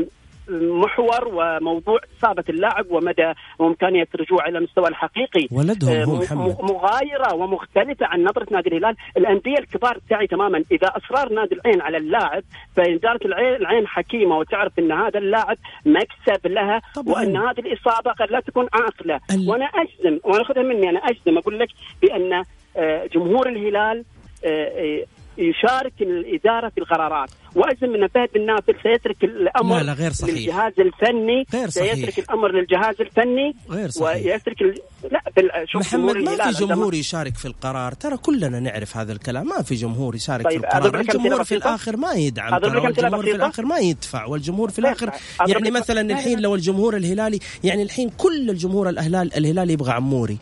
محور 0.50 1.28
وموضوع 1.32 2.00
إصابة 2.18 2.44
اللاعب 2.48 2.86
ومدى 2.90 3.32
وامكانيه 3.58 4.08
رجوعه 4.20 4.48
إلى 4.48 4.58
المستوى 4.58 4.88
الحقيقي. 4.88 5.48
ولدهم 5.52 6.02
هو 6.02 6.16
آه، 6.16 6.20
محمد. 6.20 6.56
مغايرة 6.60 7.34
ومختلفة 7.34 8.06
عن 8.06 8.22
نظره 8.24 8.46
نادي 8.50 8.68
الهلال، 8.68 8.96
الأندية 9.16 9.58
الكبار 9.58 9.98
تعي 10.10 10.26
تماما. 10.26 10.58
إذا 10.72 10.92
اصرار 10.96 11.32
نادي 11.32 11.54
العين 11.54 11.80
على 11.80 11.96
اللاعب 11.96 12.42
فاداره 12.76 13.20
العين 13.24 13.54
العين 13.54 13.86
حكيمة 13.86 14.38
وتعرف 14.38 14.78
إن 14.78 14.92
هذا 14.92 15.18
اللاعب 15.18 15.56
مكسب 15.86 16.46
لها 16.46 16.80
طبعا. 16.94 17.14
وإن 17.14 17.36
هذه 17.36 17.60
الإصابة 17.60 18.10
قد 18.10 18.30
لا 18.30 18.40
تكون 18.40 18.68
عاقلة. 18.72 19.20
ال... 19.30 19.50
وأنا 19.50 19.64
اجزم 19.64 20.20
وأنا 20.24 20.44
خذها 20.44 20.62
مني. 20.62 20.90
أنا 20.90 20.98
أجزم 20.98 21.38
أقول 21.38 21.58
لك 21.58 21.68
بأن 22.02 22.42
آه، 22.76 23.06
جمهور 23.06 23.48
الهلال 23.48 24.04
آه، 24.44 25.04
يشارك 25.38 25.92
الإدارة 26.00 26.68
في 26.68 26.78
القرارات. 26.78 27.30
وأجزم 27.54 27.94
أن 27.94 28.08
فهد 28.08 28.28
بن 28.34 28.46
نافل 28.46 28.74
سيترك 28.82 29.24
الأمر 29.24 29.78
لا 29.78 29.82
لا 29.82 29.92
غير 29.92 30.12
صحيح. 30.12 30.34
للجهاز 30.34 30.72
الفني. 30.78 31.46
غير 31.54 31.70
صحيح. 31.70 31.94
سيترك 31.94 32.18
الأمر 32.18 32.52
للجهاز 32.52 33.00
الفني. 33.00 33.54
غير 33.70 33.88
صحيح. 33.90 34.26
ويترك 34.26 34.62
ال... 34.62 34.74
لا 35.12 35.22
بال... 35.36 35.50
محمد 35.74 36.16
ما 36.16 36.50
في 36.50 36.64
جمهور 36.64 36.94
يشارك 36.94 37.36
في 37.36 37.48
القرار. 37.48 37.92
ترى 37.92 38.16
كلنا 38.16 38.60
نعرف 38.60 38.96
هذا 38.96 39.12
الكلام. 39.12 39.46
ما 39.46 39.62
في 39.62 39.74
جمهور 39.74 40.14
يشارك 40.14 40.44
طيب. 40.44 40.60
في 40.60 40.66
القرار 40.66 41.00
الجمهور 41.00 41.44
في 41.44 41.54
الآخر 41.54 41.96
ما 41.96 42.12
يدعم 42.12 42.52
والجمهور 42.52 43.22
في 43.22 43.32
الآخر 43.32 43.64
ما 43.64 43.78
يدفع 43.78 44.24
والجمهور 44.24 44.70
في 44.70 44.78
الآخر 44.78 45.10
يعني 45.48 45.70
مثلا 45.70 46.00
الحين 46.00 46.40
لو 46.40 46.54
الجمهور 46.54 46.96
الهلالي 46.96 47.38
يعني 47.64 47.82
الحين 47.82 48.10
كل 48.10 48.50
الجمهور 48.50 48.88
الهلال 48.88 49.34
الهلالي 49.36 49.72
يبغى 49.72 49.92
عموري. 49.92 50.38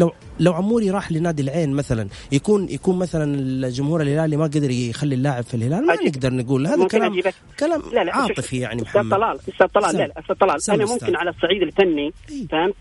لو 0.00 0.12
لو 0.40 0.52
عموري 0.52 0.90
راح 0.90 1.12
لنادي 1.12 1.42
العين 1.42 1.72
مثلا 1.72 2.08
يكون 2.32 2.68
يكون 2.68 2.98
مثلا 2.98 3.24
الجمهور 3.34 4.02
الهلالي 4.02 4.36
ما 4.36 4.44
قدر 4.44 4.70
يخلي 4.70 5.14
اللاعب 5.14 5.44
في 5.44 5.54
الهلال 5.54 5.86
ما 5.86 5.94
نقدر 5.94 6.34
نقول. 6.34 6.66
هذا 6.66 6.86
كلام 6.86 7.20
كلام 7.60 7.82
لا 7.92 8.04
لا 8.04 8.16
عاطفي 8.16 8.58
يعني 8.58 8.82
محمد. 8.82 9.10
طلال 9.10 9.38
أستاذ 9.48 9.66
طلال 9.66 9.96
لا 9.96 10.12
أستاذ 10.20 10.36
طلال. 10.36 10.58
أنا 10.70 10.84
ممكن 10.92 11.16
على 11.16 11.30
الصعيد 11.30 11.62
الفني 11.62 12.12
فهمت؟ 12.50 12.74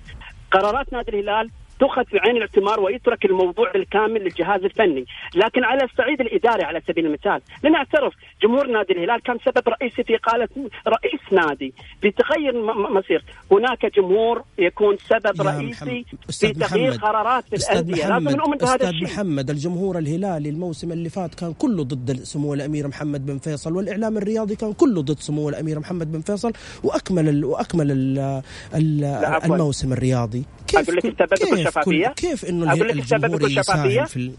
قرارات 0.51 0.93
نادي 0.93 1.11
الهلال 1.11 1.49
تؤخذ 1.79 2.05
في 2.05 2.19
عين 2.19 2.35
الاعتبار 2.35 2.79
ويترك 2.79 3.25
الموضوع 3.25 3.71
بالكامل 3.71 4.23
للجهاز 4.23 4.63
الفني، 4.63 5.05
لكن 5.35 5.63
على 5.63 5.83
الصعيد 5.83 6.21
الإداري 6.21 6.63
على 6.63 6.81
سبيل 6.87 7.05
المثال، 7.05 7.41
لنعترف 7.63 8.13
جمهور 8.43 8.67
نادي 8.67 8.93
الهلال 8.93 9.21
كان 9.21 9.37
سبب 9.45 9.69
رئيسي 9.69 10.03
في 10.03 10.15
إقالة 10.15 10.49
رئيس 10.87 11.21
نادي. 11.31 11.73
بتغير 12.03 12.53
مصير، 12.97 13.23
هناك 13.51 13.85
جمهور 13.95 14.43
يكون 14.57 14.97
سبب 14.97 15.41
رئيسي 15.41 16.05
في 16.39 16.53
تغيير 16.53 16.91
قرارات 16.91 17.43
في 17.43 17.55
الأندية، 17.55 18.07
لازم 18.07 18.37
نؤمن 18.37 18.57
بهذا 18.57 18.89
الشيء. 18.89 19.03
محمد 19.03 19.49
الجمهور 19.49 19.97
الهلالي 19.97 20.49
الموسم 20.49 20.91
اللي 20.91 21.09
فات 21.09 21.35
كان 21.35 21.53
كله 21.53 21.83
ضد 21.83 22.11
سمو 22.11 22.53
الأمير 22.53 22.87
محمد 22.87 23.25
بن 23.25 23.37
فيصل 23.37 23.73
والإعلام 23.75 24.17
الرياضي 24.17 24.55
كان 24.55 24.73
كله 24.73 25.01
ضد 25.01 25.19
سمو 25.19 25.49
الأمير 25.49 25.79
محمد 25.79 26.11
بن 26.11 26.21
فيصل 26.21 26.53
وأكمل 26.83 27.29
ال 27.29 27.45
وأكمل 27.45 27.91
ال 27.91 29.23
الموسم 29.45 29.93
الرياضي. 29.93 30.43
كيف 30.67 30.79
أقول 30.79 30.95
لك 30.97 31.05
السبب 31.05 31.53
بكل 31.69 31.81
شفافيه 31.81 32.07
كيف 32.07 32.45
إنه 32.49 32.71
أقول 32.73 32.87
لك 32.87 32.95
السبب 32.99 33.31
بكل 33.35 33.51
شفافية؟ 33.51 34.03
في 34.03 34.31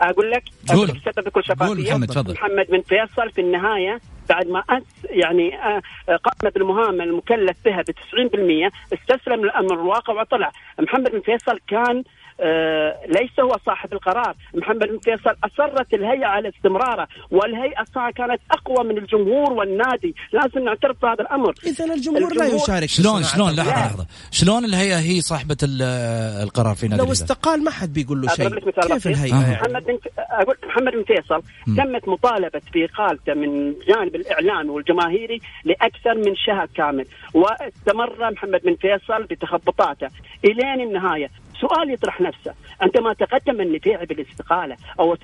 أقول 0.00 0.30
لك 0.30 0.42
أقول 0.70 0.88
لك 0.88 0.96
السبب 0.96 1.24
بكل 1.24 1.44
شفافية. 1.44 1.90
محمد 1.90 2.06
تفضل. 2.08 2.32
محمد 2.34 2.66
بن 2.68 2.80
فيصل 2.80 3.30
في 3.30 3.40
النهاية 3.40 4.00
بعد 4.28 4.46
ما 4.46 4.64
أس 4.70 4.82
يعني 5.04 5.54
آه، 5.58 5.82
قام 6.08 6.50
بالمهام 6.54 7.00
المكلف 7.00 7.56
بها 7.64 7.82
ب 7.82 7.90
90% 7.90 8.70
استسلم 8.92 9.44
للامر 9.44 9.74
الواقع 9.74 10.20
وطلع. 10.20 10.52
محمد 10.80 11.10
بن 11.10 11.20
فيصل 11.20 11.58
كان 11.68 11.96
آه، 11.98 12.02
ليس 13.08 13.40
هو 13.40 13.56
صاحب 13.66 13.92
القرار. 13.92 14.34
محمد 14.54 14.78
بن 14.78 14.98
فيصل 14.98 15.36
أصرت 15.44 15.94
الهيئة 15.94 16.26
على 16.26 16.48
استمراره 16.48 17.08
والهيئة 17.30 17.84
صار 17.94 18.10
كانت 18.10 18.40
أقوى 18.50 18.84
من 18.88 18.98
الجمهور 18.98 19.52
والنادي. 19.52 20.14
لازم 20.32 20.64
نعترف 20.64 20.96
بهذا 21.02 21.20
الأمر. 21.20 21.54
إذا 21.66 21.84
الجمهور, 21.84 22.22
الجمهور 22.22 22.34
لا 22.34 22.46
يشارك 22.56 22.88
شلون 22.88 23.22
شلون 23.22 23.50
لحظة 23.50 23.70
لحظة. 23.70 24.06
شلون 24.30 24.64
الهيئة 24.64 24.98
هي 24.98 25.20
صاحبة 25.20 25.56
القرار 26.42 26.74
في 26.74 26.88
نادي 26.88 27.02
لو 27.02 27.12
استقال 27.12 27.64
ما 27.64 27.70
حد 27.70 27.92
بيقول 27.92 28.20
له 28.20 28.28
شيء. 28.28 28.48
كيف 28.80 29.06
الهيئة 29.06 29.34
يعني؟ 29.34 29.52
محمد 29.52 29.84
بن 29.84 29.98
أقول 30.18 30.56
محمد 30.66 30.92
بن 30.92 31.04
فيصل 31.04 31.42
تمت 31.76 32.08
مطالبة 32.08 32.62
بإقالته 32.74 33.34
من 33.34 33.74
جانب 33.88 34.14
الإعلامي 34.14 34.68
والجماهيري 34.68 35.40
لأكثر 35.64 36.14
من 36.14 36.36
شهر 36.36 36.68
كامل 36.74 37.06
واستمر 37.34 38.30
محمد 38.30 38.60
بن 38.64 38.74
فيصل 38.74 39.24
بتخبطاته 39.24 40.08
إلين 40.44 40.80
النهاية. 40.80 41.30
سؤال 41.60 41.90
يطرح 41.92 42.20
نفسه. 42.20 42.54
عندما 42.80 43.12
تقدم 43.12 43.60
النفيعي 43.60 44.06
بالاستقاله 44.06 44.76
أو 45.00 45.14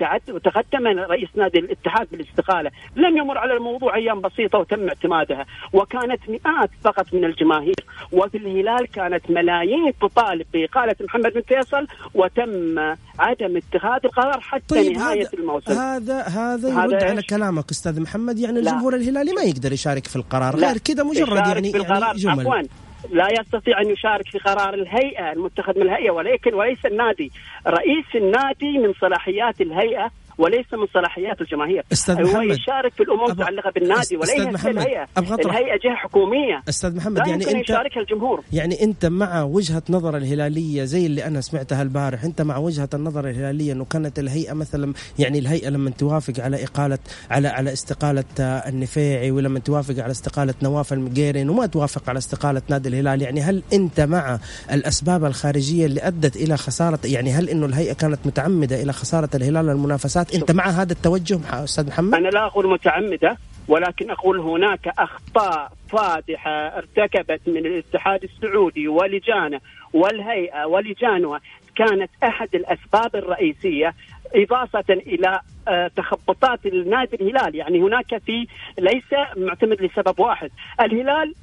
تقدم 0.43 0.87
رئيس 0.87 1.29
نادي 1.35 1.59
الاتحاد 1.59 2.07
بالاستقالة 2.11 2.71
لم 2.95 3.17
يمر 3.17 3.37
على 3.37 3.53
الموضوع 3.53 3.95
أيام 3.95 4.21
بسيطة 4.21 4.59
وتم 4.59 4.87
اعتمادها. 4.87 5.45
وكانت 5.73 6.29
مئات 6.29 6.69
فقط 6.83 7.13
من 7.13 7.25
الجماهير. 7.25 7.75
وفي 8.11 8.37
الهلال 8.37 8.87
كانت 8.87 9.31
ملايين 9.31 9.93
تطالب 10.01 10.45
بإقالة 10.53 10.95
محمد 11.01 11.33
بن 11.33 11.41
فيصل 11.41 11.87
وتم 12.13 12.79
عدم 13.19 13.57
اتخاذ 13.57 13.99
القرار 14.05 14.39
حتى 14.41 14.75
طيب 14.75 14.91
نهاية 14.91 15.21
هذا 15.21 15.29
الموسم. 15.33 15.71
هذا 15.71 16.21
هذا 16.21 16.69
يرد 16.69 17.03
على 17.03 17.21
كلامك 17.21 17.69
أستاذ 17.71 18.01
محمد. 18.01 18.39
يعني 18.39 18.59
الجمهور 18.59 18.95
الهلالي 18.95 19.33
ما 19.33 19.41
يقدر 19.41 19.73
يشارك 19.73 20.07
في 20.07 20.15
القرار. 20.15 20.55
غير 20.55 20.77
كذا 20.77 21.03
مجرد 21.03 21.47
يعني, 21.47 21.71
يعني 21.71 22.17
جمل. 22.17 22.39
عفوا. 22.39 22.86
لا 23.11 23.27
يستطيع 23.39 23.81
أن 23.81 23.89
يشارك 23.89 24.27
في 24.27 24.37
قرار 24.37 24.73
الهيئة 24.73 25.31
المتخذ 25.31 25.79
من 25.79 25.81
الهيئة 25.81 26.11
ولكن 26.11 26.53
وليس 26.53 26.85
النادي. 26.85 27.31
رئيس 27.67 28.05
النادي 28.15 28.77
من 28.77 28.93
صلاحيات 29.01 29.61
الهيئة 29.61 30.11
وليس 30.37 30.65
من 30.73 30.87
صلاحيات 30.93 31.41
الجماهير. 31.41 31.83
أستاذ 31.93 32.15
محمد 32.15 32.35
هو 32.35 32.41
يشارك 32.41 32.93
في 32.93 33.03
الأمور 33.03 33.25
المتعلقه 33.25 33.71
بالنادي 33.71 34.17
وليس 34.17 34.65
الهيئه 34.65 35.07
الهيئة 35.17 35.77
جهة 35.83 35.95
حكومية. 35.95 36.63
أستاذ 36.69 36.95
محمد 36.95 37.17
يعني 37.17 37.51
انت 37.51 37.69
يشاركها 37.69 38.01
الجمهور. 38.01 38.43
يعني 38.53 38.83
أنت 38.83 39.05
مع 39.05 39.43
وجهة 39.43 39.83
نظر 39.89 40.17
الهلالية 40.17 40.83
زي 40.83 41.05
اللي 41.05 41.25
أنا 41.25 41.41
سمعتها 41.41 41.81
البارح 41.81 42.23
أنت 42.23 42.41
مع 42.41 42.57
وجهة 42.57 42.89
النظر 42.93 43.29
الهلالية 43.29 43.73
إنه 43.73 43.85
كانت 43.85 44.19
الهيئة 44.19 44.53
مثلا 44.53 44.93
يعني 45.19 45.39
الهيئة 45.39 45.69
لما 45.69 45.89
توافق 45.89 46.43
على 46.43 46.63
اقاله 46.63 46.97
على 47.31 47.47
على 47.47 47.73
استقالة 47.73 48.23
النفيعي 48.39 49.31
ولما 49.31 49.59
توافق 49.59 50.03
على 50.03 50.11
استقالة 50.11 50.53
نواف 50.63 50.93
المقيرين 50.93 51.49
وما 51.49 51.65
توافق 51.65 52.09
على 52.09 52.17
استقالة 52.17 52.61
نادي 52.69 52.89
الهلال 52.89 53.21
يعني 53.21 53.41
هل 53.41 53.63
أنت 53.73 54.01
مع 54.01 54.39
الأسباب 54.71 55.25
الخارجية 55.25 55.85
اللي 55.85 56.01
أدت 56.01 56.35
إلى 56.35 56.57
خساره 56.57 56.99
يعني 57.05 57.31
هل 57.31 57.49
إنه 57.49 57.65
الهيئة 57.65 57.93
كانت 57.93 58.19
متعمدة 58.25 58.81
إلى 58.81 58.93
خسارة 58.93 59.29
الهلال 59.35 59.69
المنافسات 59.69 60.26
أنت 60.35 60.51
مع 60.51 60.67
هذا 60.67 60.93
التوجه 60.93 61.39
أستاذ 61.63 61.87
محمد؟ 61.87 62.13
أنا 62.13 62.27
لا 62.27 62.45
أقول 62.45 62.69
متعمدة 62.69 63.37
ولكن 63.67 64.09
أقول 64.11 64.39
هناك 64.39 64.87
أخطاء 64.87 65.71
فادحة 65.89 66.51
ارتكبت 66.51 67.41
من 67.47 67.57
الاتحاد 67.57 68.23
السعودي 68.23 68.87
ولجانه 68.87 69.59
والهيئة 69.93 70.65
ولجانها 70.65 71.39
كانت 71.75 72.09
أحد 72.23 72.55
الأسباب 72.55 73.15
الرئيسية 73.15 73.93
إضافة 74.35 74.85
إلى 74.89 75.39
آه، 75.67 75.91
تخبطات 75.95 76.65
النادي 76.65 77.15
الهلال. 77.15 77.55
يعني 77.55 77.81
هناك 77.81 78.17
في 78.25 78.47
ليس 78.79 79.37
معتمد 79.37 79.81
لسبب 79.81 80.19
واحد. 80.19 80.51
الهلال 80.81 81.33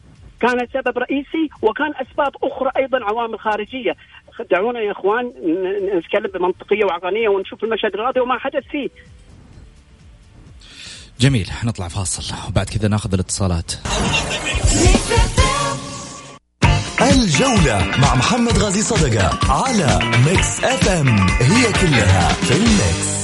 كان 0.40 0.66
سبب 0.72 0.98
رئيسي 0.98 1.48
وكان 1.62 1.92
أسباب 1.96 2.32
أخرى 2.42 2.70
أيضا 2.76 3.04
عوامل 3.04 3.38
خارجية. 3.38 3.96
دعونا 4.50 4.80
يا 4.80 4.92
إخوان 4.92 5.26
نتكلم 5.98 6.30
بمنطقية 6.34 6.84
وعقلانية 6.84 7.28
ونشوف 7.28 7.64
المشهد 7.64 7.94
الرياضي 7.94 8.20
وما 8.20 8.38
حدث 8.38 8.64
فيه. 8.70 8.88
جميل 11.20 11.50
نطلع 11.64 11.88
فاصل 11.88 12.34
وبعد 12.48 12.66
كذا 12.66 12.88
ناخذ 12.88 13.14
الاتصالات. 13.14 13.72
الجولة 17.00 17.86
مع 17.98 18.14
محمد 18.14 18.58
غازي 18.58 18.82
صدقة 18.82 19.38
على 19.52 19.98
Mix 20.26 20.64
FM 20.64 20.88
it's 20.88 21.18
all 21.40 21.72
in 21.72 22.28
the 22.28 22.54
mix 22.56 23.14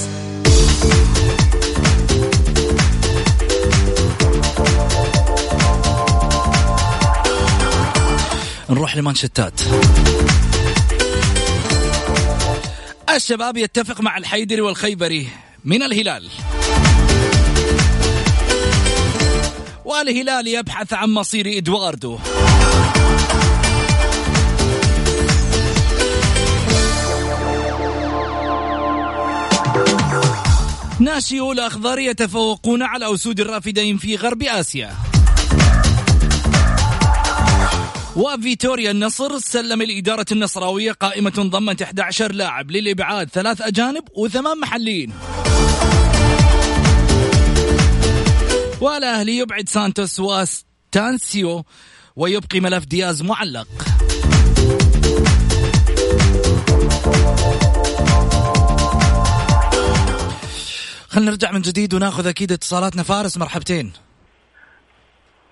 نروح 8.70 8.96
لمانشتات 8.96 9.61
الشباب 13.16 13.56
يتفق 13.56 14.00
مع 14.00 14.18
الحيدري 14.18 14.61
والخيبري 14.61 15.28
من 15.64 15.82
الهلال. 15.82 16.28
والهلال 19.84 20.48
يبحث 20.48 20.92
عن 20.92 21.11
مصير 21.11 21.58
إدواردو. 21.58 22.18
ناشئو 31.00 31.52
الأخضر 31.52 31.98
يتفوقون 31.98 32.82
على 32.82 33.14
أسود 33.14 33.40
الرافدين 33.40 33.98
في 33.98 34.16
غرب 34.16 34.42
آسيا. 34.42 35.09
وفيتوريا 38.21 38.91
النصر 38.91 39.39
سلم 39.39 39.83
لإدارة 39.83 40.27
النصراوية 40.33 40.93
قائمة 40.93 41.31
ضمت 41.31 41.83
11 41.83 42.33
لاعب 42.33 42.71
للإبعاد 42.71 43.29
ثلاث 43.29 43.62
أجانب 43.62 44.05
وثمان 44.14 44.61
محليين. 44.61 45.12
والأهلي 48.81 49.39
يبعد 49.39 49.68
سانتوس 49.68 50.21
وستانسيو 50.21 51.64
ويبقي 52.16 52.61
ملف 52.61 52.85
دياز 52.85 53.23
معلق. 53.23 53.68
خلينا 61.09 61.31
نرجع 61.31 61.53
من 61.53 61.61
جديد 61.61 61.95
وناخذ 61.95 62.27
أكيد 62.27 62.53
اتصالاتنا. 62.53 63.03
فارس 63.03 63.37
مرحبتين. 63.37 63.93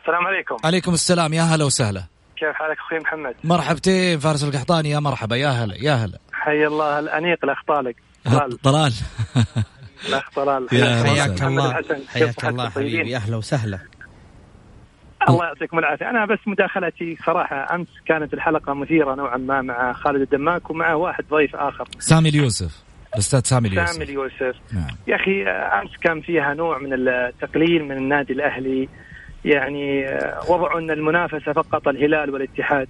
السلام 0.01 0.27
عليكم. 0.27 0.57
عليكم 0.65 0.95
السلام. 0.95 1.33
يا 1.33 1.43
هلا 1.43 1.65
وسهلا. 1.65 2.18
كيف 2.41 2.55
حالك 2.55 2.79
أخوي 2.79 2.99
محمد؟ 2.99 3.35
مرحبتين 3.45 4.19
فارس 4.19 4.45
القحطاني. 4.45 4.91
يا 4.91 5.01
مرحبا 5.01 5.37
يا 5.37 5.49
هلا 5.49 5.75
يا 5.75 5.93
هلا. 5.93 6.19
حي 6.33 6.67
الله 6.67 6.99
الأنيق 6.99 7.39
الاخ 7.45 7.59
طالق 7.69 7.95
طلال. 8.25 8.59
طلال. 8.63 8.93
الاخ 10.09 10.31
طلال. 10.31 10.69
حياك 10.71 11.43
الله 11.43 11.83
حياك 12.09 12.45
الله 12.45 12.71
حبيبي. 12.71 13.17
أهلا 13.17 13.37
وسهلا. 13.37 13.79
الله 15.29 15.45
يعطيكم 15.45 15.79
العافية. 15.79 16.11
أنا 16.11 16.27
بس 16.27 16.39
مداخلتي 16.47 17.17
صراحة 17.27 17.75
أمس 17.75 17.89
كانت 18.07 18.35
الحلقة 18.35 18.75
مثيرة 18.75 19.15
نوعا 19.15 19.37
ما 19.37 19.63
مع 19.63 19.93
خالد 19.93 20.21
الدماك 20.21 20.71
ومع 20.71 20.95
واحد 20.95 21.25
ضيف 21.31 21.57
آخر. 21.57 21.89
سامي 21.99 22.29
اليوسف. 22.29 22.83
الأستاذ 23.15 23.41
سامي 23.45 23.69
اليوسف. 23.69 23.93
سامي 23.93 24.05
اليوسف. 24.05 24.57
نعم. 24.73 24.97
يا 25.07 25.17
أخي 25.17 25.49
أمس 25.49 25.91
كان 26.01 26.21
فيها 26.21 26.55
نوع 26.55 26.79
من 26.79 26.93
التقليل 26.93 27.85
من 27.85 27.97
النادي 27.97 28.33
الأهلي 28.33 28.89
يعني 29.45 30.07
وضعوا 30.49 30.79
أن 30.79 30.91
المنافسة 30.91 31.53
فقط 31.53 31.89
الهلال 31.89 32.31
والاتحاد. 32.31 32.89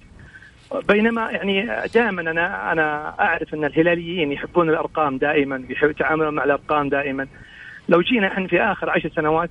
بينما 0.87 1.31
يعني 1.31 1.69
دائما 1.93 2.21
أنا 2.21 2.71
أنا 2.71 3.15
أعرف 3.19 3.53
أن 3.53 3.65
الهلاليين 3.65 4.31
يحبون 4.31 4.69
الأرقام 4.69 5.17
دائما 5.17 5.63
يتعاملون 5.83 6.35
مع 6.35 6.43
الأرقام 6.43 6.89
دائما. 6.89 7.27
لو 7.89 8.01
جينا 8.01 8.27
إحنا 8.27 8.47
في 8.47 8.61
آخر 8.61 8.89
عشر 8.89 9.09
سنوات 9.09 9.49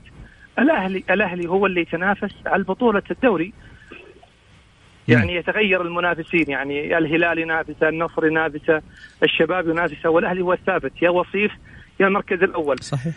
الأهلي 0.59 1.05
الأهلي 1.11 1.49
هو 1.49 1.67
اللي 1.67 1.81
يتنافس 1.81 2.35
على 2.47 2.63
بطولة 2.63 3.03
الدوري. 3.11 3.53
يعني 5.09 5.35
يتغير 5.35 5.83
المنافسين 5.83 6.45
يعني 6.49 6.99
الهلال 6.99 7.39
ينافس 7.39 7.83
النصر 7.83 8.27
ينافس 8.27 8.83
الشباب 9.23 9.69
ينافس 9.69 10.07
والأهلي 10.07 10.41
هو 10.41 10.53
الثابت 10.53 10.93
يا 11.03 11.11
وصيف 11.11 11.53
يا 12.01 12.07
المركز 12.07 12.43
الأول. 12.43 12.79
صحيح. 12.79 13.15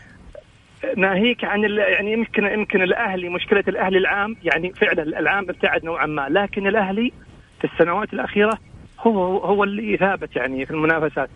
ناهيك 0.97 1.43
عن 1.43 1.63
يعني 1.63 2.13
يمكن 2.13 2.45
يمكن 2.45 2.81
الأهلي 2.81 3.29
مشكلة 3.29 3.63
الأهلي 3.67 3.97
العام 3.97 4.35
يعني 4.43 4.73
فعلا 4.73 5.03
العام 5.19 5.49
ابتعد 5.49 5.85
نوعا 5.85 6.05
ما. 6.05 6.27
لكن 6.29 6.67
الأهلي 6.67 7.11
في 7.59 7.67
السنوات 7.73 8.13
الأخيرة 8.13 8.57
هو 8.99 9.37
هو 9.37 9.63
اللي 9.63 9.97
ثابت 9.97 10.35
يعني 10.35 10.65
في 10.65 10.71
المنافسات. 10.71 11.29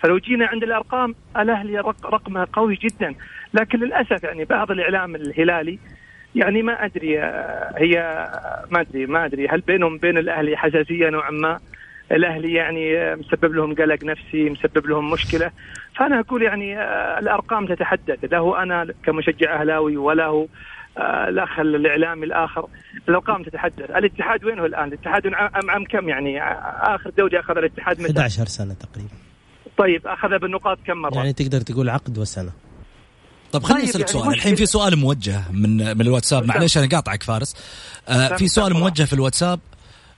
فلو 0.00 0.18
جينا 0.18 0.46
عند 0.46 0.62
الأرقام 0.62 1.14
الأهلي 1.36 1.78
رقمه 2.04 2.46
قوي 2.52 2.78
جدا. 2.82 3.14
لكن 3.54 3.78
للأسف 3.78 4.24
يعني 4.24 4.44
بعض 4.44 4.70
الإعلام 4.70 5.14
الهلالي 5.14 5.78
يعني 6.34 6.62
ما 6.62 6.84
أدري 6.84 7.20
هي 7.76 8.28
ما 8.70 8.80
ادري 8.80 9.06
ما 9.06 9.24
أدري 9.24 9.48
هل 9.48 9.60
بينهم 9.60 9.98
بين 9.98 10.18
الأهلي 10.18 10.56
حساسية 10.56 11.10
نوعا 11.10 11.30
ما. 11.30 11.60
الأهلي 12.12 12.52
يعني 12.54 13.14
مسبب 13.16 13.54
لهم 13.54 13.74
قلق 13.74 14.04
نفسي 14.04 14.50
مسبب 14.50 14.86
لهم 14.86 15.10
مشكلة. 15.10 15.50
فأنا 15.96 16.20
أقول 16.20 16.42
يعني 16.42 16.82
الأرقام 17.18 17.66
تتحدث. 17.66 18.24
له 18.32 18.62
أنا 18.62 18.86
كمشجع 19.04 19.60
أهلاوي 19.60 19.96
وله 19.96 20.48
الأخ 21.28 21.58
الإعلامي 21.58 22.26
الآخر. 22.26 22.66
الأرقام 23.08 23.42
تتحدث. 23.42 23.90
الاتحاد 23.90 24.44
وينه 24.44 24.64
الآن؟ 24.64 24.88
الاتحاد 24.88 25.26
عام 25.26 25.70
عام 25.70 25.84
كم 25.84 26.08
يعني؟ 26.08 26.42
آخر 26.94 27.10
دوري 27.18 27.40
أخذ 27.40 27.58
الاتحاد 27.58 28.00
11 28.00 28.46
سنة 28.46 28.74
تقريبا. 28.74 29.14
طيب 29.76 30.06
اخذها 30.06 30.38
بالنقاط 30.38 30.78
كم 30.86 30.96
مرة؟ 30.96 31.14
يعني 31.14 31.32
تقدر 31.32 31.60
تقول 31.60 31.88
عقد 31.88 32.18
وسنة. 32.18 32.50
طب 33.52 33.62
خليني 33.62 33.80
طيب، 33.80 33.88
أسألك 33.88 34.14
يعني 34.14 34.24
سؤال. 34.24 34.34
الحين 34.34 34.54
في 34.54 34.66
سؤال 34.66 34.98
موجه 34.98 35.40
من 35.52 35.76
من 35.76 36.00
الواتساب. 36.00 36.46
معلش 36.46 36.78
أنا 36.78 36.88
قاطعك 36.88 37.22
فارس. 37.22 37.56
آه 38.08 38.36
في 38.36 38.48
سؤال 38.48 38.74
موجه 38.74 39.02
في 39.02 39.12
الواتساب. 39.12 39.60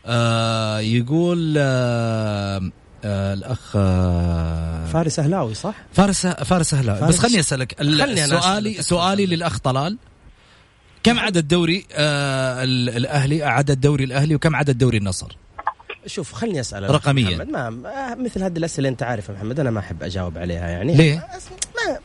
آه 0.06 0.78
يقول 0.80 1.54
آه 1.58 2.70
آه 3.04 3.34
الأخ 3.34 3.72
آه 3.76 4.86
فارس 4.86 5.18
أهلاوي 5.18 5.54
صح؟ 5.54 5.74
فارس 5.92 6.26
فارس 6.26 6.74
أهلاوي. 6.74 7.08
بس 7.08 7.18
خليني 7.18 7.40
أسألك 7.40 7.78
خلني 7.78 8.26
سؤالي 8.26 8.82
سؤالي 8.82 9.26
للأخ 9.26 9.58
طلال. 9.58 9.98
كم 11.02 11.18
عدد 11.18 11.48
دوري 11.48 11.86
آه 11.92 12.64
الأهلي 12.64 13.42
عدد 13.42 13.80
دوري 13.80 14.04
الأهلي 14.04 14.34
وكم 14.34 14.56
عدد 14.56 14.78
دوري 14.78 14.98
النصر؟ 14.98 15.36
شوف 16.06 16.32
خلني 16.32 16.60
أسأل 16.60 16.90
رقميا. 16.90 17.36
محمد 17.36 17.48
ما 17.48 18.14
مثل 18.14 18.42
هذه 18.42 18.58
الأسئلة 18.58 18.88
أنت 18.88 19.02
عارف 19.02 19.28
يا 19.28 19.34
محمد 19.34 19.60
أنا 19.60 19.70
ما 19.70 19.80
أحب 19.80 20.02
أجاوب 20.02 20.38
عليها 20.38 20.68
يعني. 20.68 20.94
ليه؟ 20.94 21.14
ما 21.16 21.98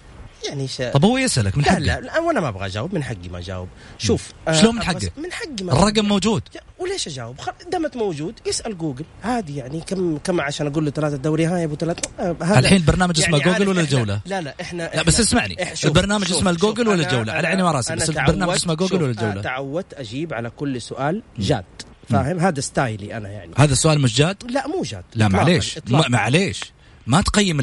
يعني 0.48 0.68
ش... 0.68 0.82
طب 0.94 1.06
هو 1.06 1.18
يسألك 1.18 1.58
من 1.58 1.66
حقه؟ 1.66 1.80
لا 1.80 2.00
لا 2.00 2.20
وأنا 2.20 2.40
ما 2.40 2.48
أبغى 2.48 2.66
أجاوب 2.66 2.94
من 2.94 3.04
حقي 3.04 3.30
ما 3.32 3.38
أجاوب. 3.38 3.68
شوف 3.98 4.32
شلون 4.52 4.76
من 4.76 4.84
حقه؟ 4.84 5.10
من 5.18 5.32
حقي 5.32 5.64
ما 5.64 5.74
الرقم 5.74 6.06
موجود. 6.06 6.44
وليش 6.80 7.08
أجاوب؟ 7.08 7.36
دامت 7.72 7.98
موجود. 7.98 8.34
يسأل 8.46 8.78
جوجل. 8.78 9.06
عادي 9.24 9.56
يعني 9.56 9.82
كم 9.82 10.18
كم 10.18 10.42
عشان 10.42 10.68
أقول 10.68 10.86
له 10.86 10.92
ثلاثة 10.92 11.16
الدوري 11.16 11.46
هاي 11.46 11.64
أبو 11.64 11.76
ثلاثة. 11.76 12.10
هذا 12.42 12.60
الحين 12.60 12.86
برنامج 12.86 13.20
اسمه 13.20 13.38
يعني 13.38 13.52
جوجل 13.52 13.70
ولا 13.70 13.82
الجولة؟ 13.82 14.22
لا 14.26 14.42
لا 14.42 14.56
إحنا, 14.62 14.92
لا 14.94 15.04
بس 15.04 15.20
اسمعني. 15.20 15.58
البرنامج 15.86 16.32
اسمه 16.32 16.52
الجوجل 16.52 16.88
ولا 16.88 17.04
الجولة؟ 17.04 17.34
على 17.34 17.48
عيني 17.48 17.64
وراسي 17.64 17.96
بس 17.96 18.10
البرنامج 18.10 18.54
اسمه 18.54 18.74
جوجل 18.74 19.02
ولا 19.04 19.12
الجولة؟ 19.12 19.42
تعودت 19.42 19.94
أجيب 19.94 20.34
على 20.34 20.50
كل 20.50 20.82
سؤال 20.82 21.24
جاد 21.40 21.66
فاهم؟ 22.10 22.40
هذا 22.40 22.62
ستايلي 22.62 23.18
أنا 23.18 23.30
يعني. 23.30 23.52
هذا 23.58 23.74
السؤال 23.74 24.02
مش 24.02 24.16
جاد؟ 24.16 24.38
لا 24.50 24.68
مو 24.68 24.82
جاد 24.82 25.04
لا 25.16 25.28
معليش. 25.28 25.80
معليش. 25.90 26.74
ما 27.08 27.22
تقيم 27.22 27.62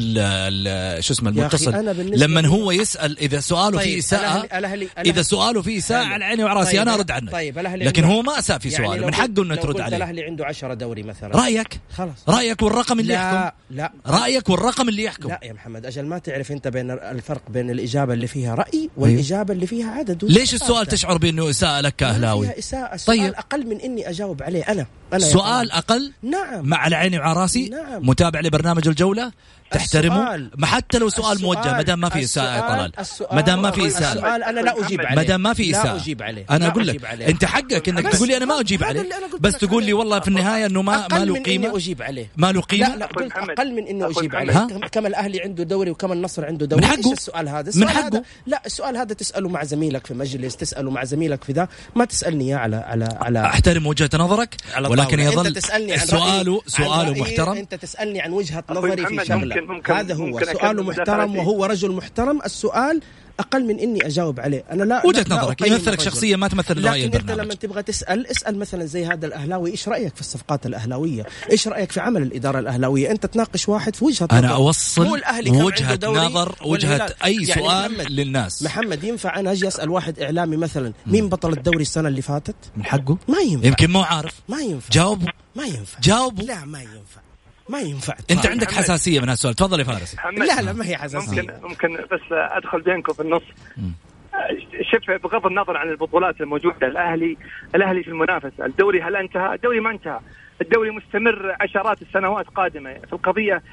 شو 0.99 1.13
اسمه 1.13 1.29
المتصل. 1.29 1.85
لما 2.19 2.47
هو 2.47 2.71
يسأل 2.71 3.19
إذا 3.19 3.39
سؤاله 3.39 3.77
طيب 3.77 3.89
فيه 3.89 3.99
اساءه 3.99 4.47
إذا 5.05 5.21
سؤاله 5.21 5.61
فيه 5.61 5.77
اساءه 5.77 6.05
على 6.05 6.25
عيني 6.25 6.43
وعلى 6.43 6.59
راسي 6.59 6.71
طيب 6.71 6.81
أنا 6.81 6.93
أرد 6.93 7.11
عنه 7.11 7.31
طيب 7.31 7.59
لكن 7.59 8.03
هو 8.03 8.21
ما 8.21 8.39
اساء 8.39 8.57
في 8.57 8.69
سؤاله 8.69 8.93
يعني 8.93 9.05
من 9.05 9.13
حقه 9.13 9.41
إنه 9.43 9.55
ترد 9.55 9.81
عليه. 9.81 9.97
الاهلي 9.97 10.23
عنده 10.23 10.45
10 10.45 10.73
دوري 10.73 11.03
مثلا. 11.03 11.35
رأيك؟ 11.35 11.79
خلاص. 11.93 12.17
رأيك 12.29 12.61
والرقم 12.61 12.99
اللي 12.99 13.13
لا 13.13 13.19
يحكم؟ 13.19 13.55
لا. 13.69 13.91
رأيك 14.07 14.49
والرقم 14.49 14.89
اللي 14.89 15.03
يحكم؟ 15.03 15.29
لا 15.29 15.39
يا 15.43 15.53
محمد 15.53 15.85
أجل 15.85 16.05
ما 16.05 16.17
تعرف 16.17 16.51
أنت 16.51 16.67
بين 16.67 16.91
الفرق 16.91 17.41
بين 17.49 17.69
الإجابة 17.69 18.13
اللي 18.13 18.27
فيها 18.27 18.55
رأي 18.55 18.89
والإجابة 18.97 19.53
اللي 19.53 19.67
فيها 19.67 19.91
عدد. 19.91 20.25
ليش 20.25 20.53
السؤال 20.53 20.85
تشعر 20.85 21.17
بأنه 21.17 21.49
اساءه 21.49 21.81
لك 21.81 21.95
كاهلاوي؟ 21.95 22.59
إساءة. 22.59 22.99
طيب. 23.07 23.33
أقل 23.33 23.67
من 23.67 23.81
إني 23.81 24.09
أجاوب 24.09 24.43
عليه 24.43 24.63
أنا. 24.63 24.85
أنا 25.15 25.25
سؤال 25.25 25.71
أقل؟ 25.71 26.11
نعم. 26.23 26.65
مع 26.65 26.77
على 26.77 26.95
عيني 26.95 27.19
وعلى 27.19 27.39
راسي؟ 27.39 27.69
نعم. 27.69 28.09
متابع 28.09 28.39
لبرنامج 28.39 28.87
الجولة؟ 28.87 29.31
تحترمه 29.71 30.49
ما 30.57 30.67
حتى 30.67 30.97
لو 30.97 31.09
سؤال 31.09 31.41
موجه 31.41 31.71
ما 31.71 31.81
دام 31.81 31.99
ما 31.99 32.09
في 32.09 32.23
إساءة 32.23 32.55
يا 32.55 32.61
طلال. 32.61 32.91
ما 33.31 33.41
دام 33.41 33.61
ما 33.61 33.71
في 33.71 33.87
إساءة. 33.87 34.13
السؤال 34.13 34.43
أنا 34.43 34.59
لا 34.59 34.85
أجيب 34.85 35.01
عليه. 35.01 35.15
ما 35.15 35.23
دام 35.23 35.41
ما 35.43 35.53
في 35.53 35.71
إساءة. 35.71 35.85
لا 35.85 35.95
أجيب 35.95 36.21
عليه. 36.21 36.45
أنا 36.49 36.67
أقول 36.67 36.87
لك 36.87 37.05
أنت 37.05 37.45
حقك 37.45 37.89
إنك 37.89 38.07
تقول 38.07 38.27
لي 38.27 38.37
أنا 38.37 38.45
ما 38.45 38.59
أجيب 38.59 38.83
عليه. 38.83 39.09
بس 39.39 39.57
تقول 39.57 39.83
لي 39.83 39.93
والله 39.93 40.19
في 40.19 40.27
النهاية 40.27 40.65
إنه 40.65 40.81
ما 40.81 41.07
ما 41.11 41.25
له 41.25 41.41
قيمة؟ 41.41 41.77
أجيب 41.77 42.01
عليه. 42.01 42.31
ما 42.37 42.51
له 42.51 42.61
قيمة؟ 42.61 42.87
لا 42.87 42.95
لا 42.95 43.05
قلت 43.05 43.31
أقل 43.31 43.73
من 43.73 43.87
انه 43.87 44.09
أجيب 44.09 44.35
عليه. 44.35 44.67
كم 44.91 45.05
الأهلي 45.05 45.41
عنده 45.41 45.63
دوري 45.63 45.91
وكم 45.91 46.11
النصر 46.11 46.45
عنده 46.45 46.65
دوري؟ 46.65 46.81
من 46.81 46.87
حقه؟ 46.87 47.13
السؤال 47.13 47.49
هذا؟ 47.49 47.71
من 47.75 47.89
حقه؟ 47.89 48.23
لا 48.47 48.61
السؤال 48.65 48.97
هذا 48.97 49.13
تسأله 49.13 49.49
مع 49.49 49.63
زميلك 49.63 50.07
في 50.07 50.13
مجلس 50.13 50.55
تسأله 50.55 50.91
مع 50.91 51.03
زميلك 51.03 51.43
في 51.43 51.51
ذا. 51.53 51.67
ما 51.95 52.05
تسألني 52.05 52.43
إياه 52.43 52.57
على 52.57 52.75
على 52.75 53.09
على 53.21 53.45
أحترم 53.45 53.87
وجهة 53.87 54.09
نظرك. 54.13 54.55
ولكن 54.89 55.04
يظل 55.13 55.47
أنت 55.47 55.57
تسألني 55.57 55.93
عن 55.93 56.05
سؤاله 56.05 56.61
سؤاله 56.67 57.21
محترم. 57.21 57.57
أنت 57.57 57.75
تسألني 57.75 58.21
عن 58.21 58.31
وجهة 58.31 58.63
نظري 58.69 59.05
في 59.05 59.25
شغله 59.25 59.55
هذا 59.87 60.13
هو 60.15 60.39
سؤاله 60.39 60.83
محترم 60.83 61.35
وهو 61.35 61.65
رجل 61.65 61.91
محترم. 61.91 62.41
السؤال 62.45 63.01
أقل 63.39 63.65
من 63.65 63.79
إني 63.79 64.07
أجاوب 64.07 64.39
عليه. 64.39 64.63
أنا 64.71 64.83
لا 64.83 65.05
وجهة 65.05 65.25
نظرك 65.29 65.61
يمثلك 65.61 66.01
شخصيه 66.01 66.35
ما 66.35 66.47
تمثل 66.47 66.85
راي 66.85 67.05
لكن 67.05 67.17
أنت 67.17 67.31
لما 67.31 67.53
تبغى 67.53 67.83
تسأل 67.83 68.27
اسأل 68.27 68.57
مثلا 68.57 68.85
زي 68.85 69.05
هذا 69.05 69.25
الأهلاوي 69.25 69.71
إيش 69.71 69.87
رأيك 69.87 70.15
في 70.15 70.21
الصفقات 70.21 70.65
الأهلاوية؟ 70.65 71.25
إيش 71.51 71.67
رأيك 71.67 71.91
في 71.91 71.99
عمل 71.99 72.21
الإدارة 72.21 72.59
الأهلاوية؟ 72.59 73.11
أنت 73.11 73.25
تناقش 73.25 73.69
واحد 73.69 73.95
في 73.95 74.05
وجهة 74.05 74.27
أنا 74.31 74.47
أوصل 74.47 75.21
وجهة 75.47 75.99
نظر 76.03 76.55
وجهة 76.65 77.15
أي 77.23 77.33
يعني 77.33 77.45
سؤال 77.45 77.91
محمد 77.91 78.11
للناس. 78.11 78.63
محمد 78.63 79.03
ينفع 79.03 79.39
أنا 79.39 79.51
أجي 79.51 79.67
أسأل 79.67 79.89
واحد 79.89 80.19
إعلامي 80.19 80.57
مثلا 80.57 80.93
مين 81.07 81.29
بطل 81.29 81.53
الدوري 81.53 81.81
السنة 81.81 82.07
اللي 82.07 82.21
فاتت؟ 82.21 82.55
من 82.77 82.85
حقه؟ 82.85 83.17
ما 83.27 83.39
ينفع. 83.39 83.67
يمكن 83.67 83.91
مو 83.91 84.01
عارف. 84.01 84.33
ما 84.49 84.59
ينفع. 84.59 84.89
جاوبه. 84.91 85.27
ما 85.55 85.63
ينفع. 85.63 85.99
جاوبه. 85.99 86.43
لا 86.43 86.65
ما 86.65 86.79
ينفع. 86.81 87.24
ما 87.69 87.79
ينفع. 87.79 88.15
انت 88.31 88.45
عندك 88.45 88.71
حساسية 88.71 89.19
من 89.19 89.29
هالسؤال. 89.29 89.53
تفضل 89.53 89.79
يا 89.79 89.83
فارس. 89.83 90.15
لا 90.37 90.61
لا 90.61 90.73
ما 90.73 90.85
هي 90.85 90.97
حساسية. 90.97 91.41
ممكن 91.41 91.53
ممكن 91.61 91.93
بس 92.11 92.21
أدخل 92.31 92.81
بينكم 92.81 93.13
في 93.13 93.21
النص. 93.21 93.43
شوف 94.91 95.11
بغض 95.23 95.45
النظر 95.45 95.77
عن 95.77 95.89
البطولات 95.89 96.41
الموجودة 96.41 96.87
الأهلي 96.87 97.37
الأهلي 97.75 98.03
في 98.03 98.09
المنافسة. 98.09 98.65
الدوري 98.65 99.01
هل 99.01 99.15
انتهى؟ 99.15 99.53
الدوري 99.53 99.79
ما 99.79 99.91
انتهى. 99.91 100.19
الدوري 100.61 100.91
مستمر 100.91 101.55
عشرات 101.61 102.01
السنوات 102.01 102.47
قادمة. 102.47 102.93
في 102.93 103.13
القضية 103.13 103.63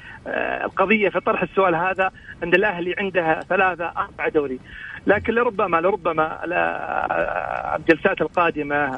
القضية 0.63 1.09
في 1.09 1.19
طرح 1.19 1.41
السؤال 1.41 1.75
هذا 1.75 2.11
ان 2.43 2.53
الأهلي 2.53 2.95
عنده 2.97 3.39
ثلاثة 3.49 3.85
أربعة 3.85 4.29
دوري. 4.29 4.59
لكن 5.07 5.33
لربما 5.33 5.77
لربما 5.77 6.39
الجلسات 7.75 8.21
القادمة 8.21 8.97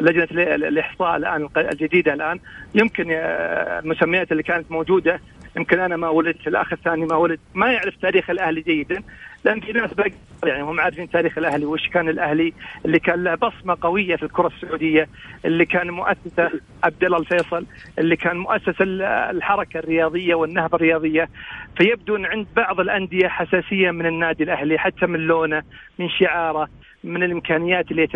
لجنة 0.00 0.42
الإحصاء 0.54 1.16
الآن 1.16 1.48
الجديدة 1.56 2.14
الآن. 2.14 2.40
يمكن 2.74 3.06
المسميات 3.10 4.32
اللي 4.32 4.42
كانت 4.42 4.72
موجودة. 4.72 5.20
يمكن 5.56 5.80
أنا 5.80 5.96
ما 5.96 6.08
ولدت 6.08 6.48
الأخ 6.48 6.72
الثاني 6.72 7.06
ما 7.06 7.16
ولد. 7.16 7.40
ما 7.54 7.72
يعرف 7.72 7.96
تاريخ 7.96 8.30
الأهلي 8.30 8.60
جيدا 8.60 9.02
لأن 9.44 9.60
في 9.60 9.72
ناس 9.72 9.94
باقي 9.94 10.12
يعني 10.44 10.62
هم 10.62 10.80
عارفين 10.80 11.10
تاريخ 11.10 11.38
الأهلي 11.38 11.66
وش 11.66 11.88
كان 11.88 12.08
الأهلي 12.08 12.52
اللي 12.84 12.98
كان 12.98 13.24
له 13.24 13.34
بصمة 13.34 13.76
قوية 13.80 14.16
في 14.16 14.22
الكرة 14.22 14.46
السعودية 14.46 15.08
اللي 15.44 15.64
كان 15.64 15.90
مؤسسة 15.90 16.50
عبد 16.84 17.04
الله 17.04 17.18
الفيصل 17.18 17.66
اللي 17.98 18.16
كان 18.16 18.36
مؤسس 18.36 18.74
الحركة 18.80 19.78
الرياضية 19.78 20.34
والنهضه 20.34 20.76
الرياضية. 20.76 21.28
فيبدو 21.76 22.16
إن 22.16 22.26
عند 22.26 22.46
بعض 22.56 22.80
الأندية 22.80 23.28
حساسية 23.28 23.90
من 23.90 24.06
النادي 24.06 24.44
الأهلي 24.44 24.78
حتى 24.78 25.06
من 25.06 25.20
لونه 25.20 25.62
من 25.98 26.08
شعاره. 26.08 26.68
من 27.06 27.22
الإمكانيات 27.22 27.90
اللي 27.90 28.08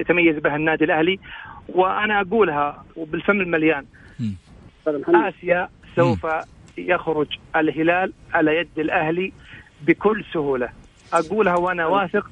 يتميز 0.00 0.38
بها 0.38 0.56
النادي 0.56 0.84
الأهلي 0.84 1.18
وأنا 1.68 2.20
أقولها 2.20 2.84
وبالفم 2.96 3.40
المليان. 3.40 3.84
آسيا 5.28 5.68
سوف 5.96 6.26
يخرج 6.78 7.26
الهلال 7.56 8.12
على 8.34 8.56
يد 8.56 8.78
الأهلي 8.78 9.32
بكل 9.86 10.24
سهولة. 10.32 10.68
أقولها 11.12 11.56
وأنا 11.56 11.86
واثق 11.86 12.30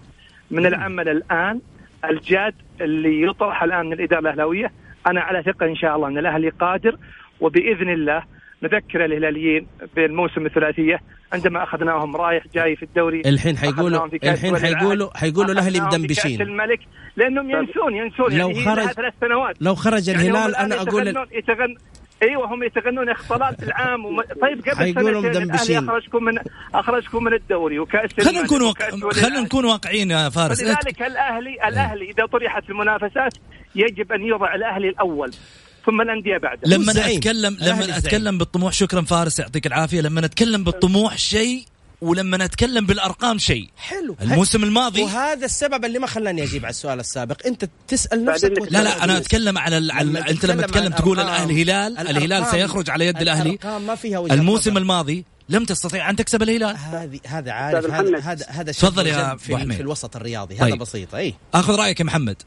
من 0.50 0.66
العمل 0.66 1.08
الآن 1.08 1.60
الجاد 2.04 2.54
اللي 2.80 3.22
يطرح 3.22 3.62
الآن 3.62 3.86
من 3.86 3.92
الإدارة 3.92 4.20
الأهلاوية. 4.20 4.72
أنا 5.06 5.20
على 5.20 5.42
ثقة 5.42 5.66
إن 5.66 5.76
شاء 5.76 5.96
الله 5.96 6.08
إن 6.08 6.18
الأهلي 6.18 6.48
قادر 6.48 6.96
وبإذن 7.40 7.90
الله 7.90 8.22
نذكر 8.62 9.04
الهلاليين 9.04 9.66
بالموسم 9.96 10.46
الثلاثية 10.46 11.00
عندما 11.32 11.62
أخذناهم 11.62 12.16
رايح 12.16 12.44
جاي 12.54 12.76
في 12.76 12.82
الدوري. 12.82 13.22
الحين 13.26 13.56
حيقولوا 13.56 14.06
الحين 14.24 14.56
حيقولوا 14.56 15.08
حيقولوا 15.16 15.52
الأهلي 15.52 15.80
مدنبشين 15.80 16.42
الملك 16.42 16.80
لأنهم 17.16 17.50
ينسون 17.50 17.94
ينسون. 17.94 18.38
لو 18.38 18.50
يعني 18.50 18.64
خرج 18.64 18.86
ثلاث 18.86 19.14
سنوات. 19.20 19.56
لو 19.60 19.74
خرج 19.74 20.08
يعني 20.08 20.22
الهلال 20.22 20.52
يعني 20.52 20.64
أنا 20.64 20.82
أقول 20.82 21.08
يتغن 21.32 21.76
أيوه 22.22 22.54
هم 22.54 22.62
يتغنون 22.62 23.08
اختلاط 23.08 23.62
العام. 23.62 24.04
وم... 24.04 24.20
طيب 24.20 24.62
قبل 24.68 25.34
سنتين 25.34 25.88
أخرجكم 25.88 26.24
من 26.24 26.32
أخرجكم 26.74 27.24
من 27.24 27.32
الدوري 27.32 27.78
وكأس 27.78 28.10
خلينا 28.20 28.42
نكون 28.42 28.62
وق... 28.62 28.82
خلينا 29.12 29.40
نكون 29.40 29.64
واقعيين 29.64 30.10
يا 30.10 30.28
فارس. 30.28 30.62
لذلك 30.62 31.02
الاهلي 31.02 31.68
الأهلي 31.68 32.10
إذا 32.10 32.26
طرحت 32.26 32.70
المنافسات 32.70 33.32
يجب 33.74 34.12
أن 34.12 34.22
يوضع 34.22 34.54
الأهلي 34.54 34.88
الأول. 34.88 35.30
ثم 35.86 36.00
الانديه 36.00 36.38
بعد 36.38 36.58
لما 36.66 36.92
اتكلم 36.92 37.56
لما 37.60 37.98
أتكلم 37.98 38.38
بالطموح 38.38 38.72
شكرا 38.72 39.02
فارس 39.02 39.38
يعطيك 39.38 39.66
العافية. 39.66 40.00
لما 40.00 40.24
اتكلم 40.24 40.64
بالطموح 40.64 41.18
شيء 41.18 41.64
ولما 42.00 42.36
نتكلم 42.36 42.86
بالأرقام 42.86 43.38
شيء. 43.38 43.68
حلو. 43.76 44.16
الموسم 44.22 44.64
الماضي 44.64 45.02
وهذا 45.02 45.44
السبب 45.44 45.84
اللي 45.84 45.98
ما 45.98 46.06
خلاني 46.06 46.42
أجيب 46.42 46.64
على 46.64 46.70
السؤال 46.70 47.00
السابق. 47.00 47.46
أنت 47.46 47.68
تسأل 47.88 48.24
نفسك 48.24 48.52
لا 48.70 48.82
لا 48.82 49.04
أنا 49.04 49.16
أتكلم 49.16 49.58
على, 49.58 49.92
على 49.92 50.30
أنت 50.30 50.46
لما 50.46 50.62
تتكلم 50.62 50.92
تقول 50.92 51.20
الهلال 51.20 51.98
الهلال 51.98 52.46
سيخرج 52.46 52.90
على 52.90 53.06
يد 53.06 53.22
الأهلي. 53.22 53.58
ما 53.64 53.94
فيها 53.94 54.26
الموسم 54.26 54.76
الماضي 54.76 55.24
لم 55.48 55.64
تستطيع 55.64 56.10
أن 56.10 56.16
تكسب 56.16 56.42
الهلال. 56.42 56.76
هذه 56.76 57.20
هذا 57.26 57.52
عارف 57.52 57.90
هذا 57.90 58.18
هذا 58.18 58.46
هذا 58.48 58.72
تفضل 58.72 59.06
يا 59.06 59.32
أبو 59.32 59.38
في, 59.38 59.74
في 59.74 59.80
الوسط 59.80 60.16
الرياضي. 60.16 60.54
طيب. 60.54 60.72
هذا 60.72 60.74
بسيط. 60.74 61.14
إي. 61.14 61.34
آخذ 61.54 61.76
رأيك 61.76 62.00
يا 62.00 62.04
محمد. 62.04 62.42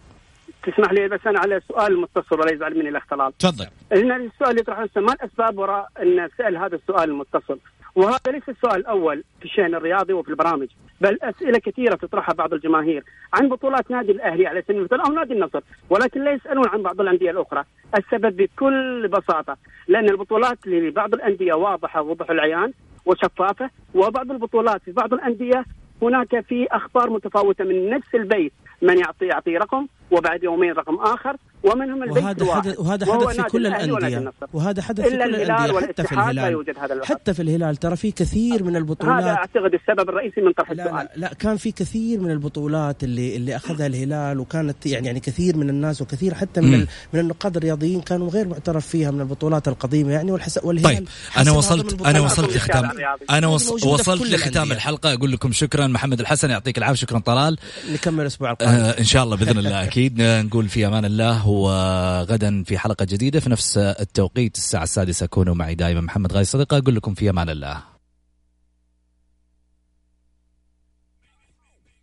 تسمح 0.64 0.92
لي 0.92 1.08
بس 1.08 1.28
أنا 1.28 1.40
على 1.40 1.62
سؤال 1.68 2.02
متصل 2.02 2.40
ولا 2.40 2.54
يزعل 2.54 2.78
مني 2.78 2.90
الاختلاط 2.90 3.34
تفضل. 3.40 3.68
هنا 3.92 4.16
السؤال 4.16 4.60
يطرح 4.60 4.80
نفسه 4.80 5.02
ما 5.02 5.14
الأسباب 5.14 5.58
وراء 5.58 5.88
أن 6.02 6.30
سال 6.38 6.58
هذا 6.58 6.76
السؤال 6.76 7.10
المتصل؟ 7.10 7.60
وهذا 7.96 8.32
ليس 8.32 8.50
السؤال 8.50 8.76
الأول 8.76 9.24
في 9.40 9.46
الشأن 9.46 9.76
الرياضي 9.76 10.14
وفي 10.14 10.30
البرامج 10.30 10.68
بل 11.02 11.18
أسئلة 11.22 11.60
كثيرة 11.60 11.96
تطرحها 11.96 12.34
بعض 12.34 12.54
الجماهير 12.54 13.04
عن 13.34 13.50
بطولات 13.50 13.92
نادي 13.92 14.12
الأهلي 14.12 14.48
على 14.48 14.62
سبيل 14.62 14.78
المثال 14.78 15.02
أو 15.02 15.14
نادي 15.14 15.34
النصر 15.34 15.62
ولكن 15.90 16.24
لا 16.24 16.32
يسألون 16.32 16.68
عن 16.68 16.82
بعض 16.82 17.02
الأندية 17.02 17.32
الأخرى. 17.32 17.64
السبب 17.98 18.36
بكل 18.38 19.08
بساطة 19.08 19.58
لأن 19.88 20.10
البطولات 20.10 20.68
لبعض 20.68 21.14
الأندية 21.14 21.54
واضحة 21.54 22.02
وضوح 22.02 22.30
العيان 22.30 22.74
وشفافة 23.06 23.70
وبعض 23.96 24.32
البطولات 24.32 24.82
في 24.86 24.92
بعض 24.92 25.14
الأندية 25.14 25.66
هناك 26.02 26.40
في 26.40 26.68
أخبار 26.72 27.10
متفاوتة 27.10 27.64
من 27.64 27.90
نفس 27.90 28.16
البيت. 28.16 28.54
من 28.82 28.98
يعطي 28.98 29.26
يعطي 29.26 29.58
رقم 29.58 29.88
وبعد 30.12 30.44
يومين 30.44 30.72
رقم 30.72 30.96
آخر 30.96 31.36
ومنهم 31.64 32.04
البيت 32.04 32.24
وهذا 32.24 32.56
حدث 32.56 32.80
وهذا 32.80 33.06
حدث 33.06 33.42
في 33.42 33.44
كل 33.44 33.68
الأندية. 33.68 34.32
وهذا 34.54 34.82
حدث 34.82 35.02
في 35.06 35.10
كل 35.10 35.22
الأندية. 35.22 35.88
حتى 35.88 36.04
في 36.04 36.12
الهلال. 36.12 37.06
حتى 37.06 37.34
في 37.34 37.42
الهلال. 37.42 37.76
ترى 37.76 37.96
في 37.96 38.12
كثير 38.12 38.64
من 38.64 38.76
البطولات. 38.76 39.24
هذا 39.24 39.30
أعتقد 39.30 39.74
السبب 39.74 40.10
الرئيسي 40.10 40.42
من 40.42 40.52
طرح 40.52 40.72
السؤال 40.72 40.94
لا, 40.96 41.10
لا 41.16 41.34
كان 41.34 41.58
في 41.58 41.72
كثير 41.72 42.20
من 42.20 42.32
البطولات 42.32 43.04
اللي 43.04 43.36
اللي 43.36 43.56
أخذها 43.56 43.88
الهلال 43.88 44.40
وكانت 44.40 44.86
يعني 44.86 45.08
يعني 45.08 45.20
كثير 45.20 45.58
من 45.58 45.70
الناس 45.70 46.02
وكثير 46.02 46.34
حتى 46.34 46.62
من 46.62 46.86
من 47.14 47.20
النقاد 47.20 47.58
الرياضيين 47.58 48.02
كانوا 48.02 48.30
غير 48.30 48.48
معترف 48.48 48.88
فيها 48.88 49.12
من 49.12 49.22
البطولات 49.22 49.68
القديمة 49.68 50.12
يعني 50.12 50.32
والحساب 50.32 50.66
والهلال 50.66 50.96
طيب 50.96 51.08
أنا 51.38 51.52
وصلت 51.52 52.02
أنا 52.06 52.20
وصلت 52.20 52.56
لختام 52.56 52.92
أنا 53.30 53.48
وصلت 53.48 54.32
لختام 54.32 54.72
الحلقة 54.72 55.14
أقول 55.14 55.32
لكم 55.32 55.52
شكرا. 55.52 55.88
محمد 55.88 56.20
الحسن 56.20 56.50
يعطيك 56.50 56.78
العافية 56.78 56.96
شكرا 56.96 57.20
طلال. 57.20 57.58
نكمل 57.94 58.22
الأسبوع 58.22 58.52
القادم. 58.52 58.69
إن 59.00 59.04
شاء 59.04 59.24
الله. 59.24 59.36
بإذن 59.36 59.58
الله 59.58 59.84
أكيد. 59.84 60.22
نقول 60.46 60.70
في 60.70 60.88
أمان 60.88 61.06
الله 61.06 61.48
وغدا 61.48 62.64
في 62.64 62.78
حلقة 62.78 63.06
جديدة. 63.06 63.40
في 63.40 63.50
نفس 63.50 63.78
التوقيت 63.78 64.58
الساعة 64.58 64.84
السادسة 64.84 65.26
كونوا 65.26 65.56
معي 65.56 65.76
دائما 65.76 66.02
محمد 66.02 66.34
غاي 66.34 66.44
صدقه 66.44 66.78
أقول 66.78 66.96
لكم 66.96 67.14
في 67.14 67.30
أمان 67.30 67.50
الله. 67.50 67.89